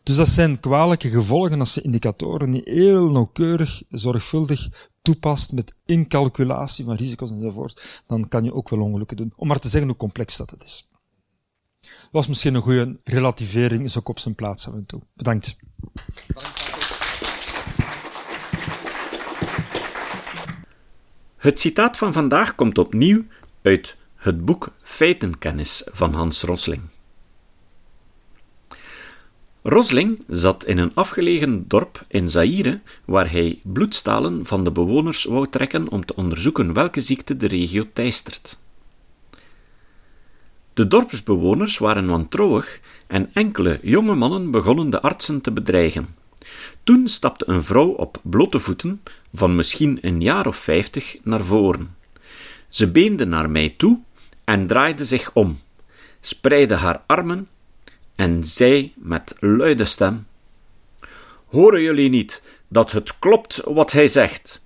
Dus 0.02 0.16
dat 0.16 0.28
zijn 0.28 0.60
kwalijke 0.60 1.08
gevolgen 1.08 1.58
als 1.58 1.74
je 1.74 1.82
indicatoren 1.82 2.50
niet 2.50 2.64
heel 2.64 3.10
nauwkeurig, 3.10 3.82
zorgvuldig 3.88 4.90
toepast 5.02 5.52
met 5.52 5.74
incalculatie 5.84 6.84
van 6.84 6.94
risico's 6.94 7.30
enzovoort. 7.30 8.02
Dan 8.06 8.28
kan 8.28 8.44
je 8.44 8.54
ook 8.54 8.68
wel 8.68 8.80
ongelukken 8.80 9.16
doen. 9.16 9.32
Om 9.36 9.48
maar 9.48 9.58
te 9.58 9.68
zeggen 9.68 9.88
hoe 9.88 9.98
complex 9.98 10.36
dat 10.36 10.50
het 10.50 10.62
is. 10.62 10.88
Was 12.14 12.26
misschien 12.26 12.54
een 12.54 12.62
goede 12.62 12.96
relativering, 13.04 13.84
is 13.84 13.98
ook 13.98 14.08
op 14.08 14.18
zijn 14.18 14.34
plaats 14.34 14.68
af 14.68 14.74
en 14.74 14.86
toe. 14.86 15.00
Bedankt. 15.14 15.56
Het 21.36 21.60
citaat 21.60 21.96
van 21.96 22.12
vandaag 22.12 22.54
komt 22.54 22.78
opnieuw 22.78 23.24
uit 23.62 23.96
het 24.16 24.44
boek 24.44 24.72
Feitenkennis 24.82 25.82
van 25.92 26.14
Hans 26.14 26.42
Rosling. 26.42 26.82
Rosling 29.62 30.24
zat 30.28 30.64
in 30.64 30.78
een 30.78 30.94
afgelegen 30.94 31.68
dorp 31.68 32.04
in 32.08 32.28
Zaire, 32.28 32.80
waar 33.04 33.30
hij 33.30 33.60
bloedstalen 33.62 34.46
van 34.46 34.64
de 34.64 34.70
bewoners 34.70 35.24
wou 35.24 35.48
trekken 35.48 35.88
om 35.88 36.04
te 36.04 36.16
onderzoeken 36.16 36.72
welke 36.72 37.00
ziekte 37.00 37.36
de 37.36 37.46
regio 37.46 37.84
teistert. 37.92 38.62
De 40.74 40.88
dorpsbewoners 40.88 41.78
waren 41.78 42.06
wantrouwig 42.06 42.80
en 43.06 43.30
enkele 43.32 43.78
jonge 43.82 44.14
mannen 44.14 44.50
begonnen 44.50 44.90
de 44.90 45.00
artsen 45.00 45.40
te 45.40 45.52
bedreigen. 45.52 46.14
Toen 46.84 47.08
stapte 47.08 47.48
een 47.48 47.62
vrouw 47.62 47.88
op 47.88 48.18
blote 48.22 48.58
voeten, 48.58 49.02
van 49.32 49.54
misschien 49.54 49.98
een 50.00 50.20
jaar 50.20 50.46
of 50.46 50.56
vijftig, 50.56 51.16
naar 51.22 51.40
voren. 51.40 51.96
Ze 52.68 52.90
beende 52.90 53.24
naar 53.24 53.50
mij 53.50 53.74
toe 53.76 53.98
en 54.44 54.66
draaide 54.66 55.04
zich 55.04 55.30
om, 55.32 55.60
spreidde 56.20 56.74
haar 56.74 57.02
armen 57.06 57.48
en 58.14 58.44
zei 58.44 58.92
met 58.96 59.34
luide 59.40 59.84
stem: 59.84 60.26
Horen 61.46 61.82
jullie 61.82 62.08
niet 62.08 62.42
dat 62.68 62.92
het 62.92 63.18
klopt 63.18 63.60
wat 63.64 63.92
hij 63.92 64.08
zegt? 64.08 64.62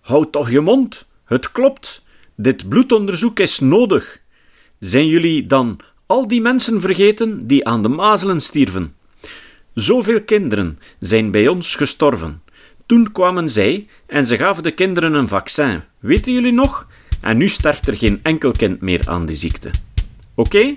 Houd 0.00 0.32
toch 0.32 0.50
je 0.50 0.60
mond, 0.60 1.06
het 1.24 1.52
klopt, 1.52 2.02
dit 2.34 2.68
bloedonderzoek 2.68 3.38
is 3.38 3.58
nodig. 3.58 4.20
Zijn 4.78 5.06
jullie 5.06 5.46
dan 5.46 5.80
al 6.06 6.28
die 6.28 6.40
mensen 6.40 6.80
vergeten 6.80 7.46
die 7.46 7.66
aan 7.66 7.82
de 7.82 7.88
mazelen 7.88 8.40
stierven? 8.40 8.94
Zoveel 9.74 10.22
kinderen 10.22 10.78
zijn 10.98 11.30
bij 11.30 11.48
ons 11.48 11.74
gestorven. 11.74 12.42
Toen 12.86 13.12
kwamen 13.12 13.50
zij 13.50 13.86
en 14.06 14.26
ze 14.26 14.36
gaven 14.36 14.62
de 14.62 14.70
kinderen 14.70 15.14
een 15.14 15.28
vaccin. 15.28 15.82
Weten 15.98 16.32
jullie 16.32 16.52
nog? 16.52 16.86
En 17.20 17.36
nu 17.36 17.48
sterft 17.48 17.88
er 17.88 17.96
geen 17.96 18.20
enkel 18.22 18.50
kind 18.50 18.80
meer 18.80 19.08
aan 19.08 19.26
die 19.26 19.36
ziekte. 19.36 19.70
Oké? 20.34 20.76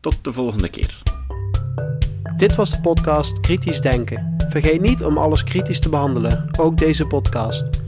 Tot 0.00 0.16
de 0.22 0.32
volgende 0.32 0.68
keer. 0.68 1.02
Dit 2.36 2.56
was 2.56 2.70
de 2.70 2.80
podcast 2.80 3.40
Kritisch 3.40 3.80
Denken. 3.80 4.36
Vergeet 4.48 4.80
niet 4.80 5.04
om 5.04 5.18
alles 5.18 5.44
kritisch 5.44 5.80
te 5.80 5.88
behandelen, 5.88 6.48
ook 6.56 6.78
deze 6.78 7.06
podcast. 7.06 7.64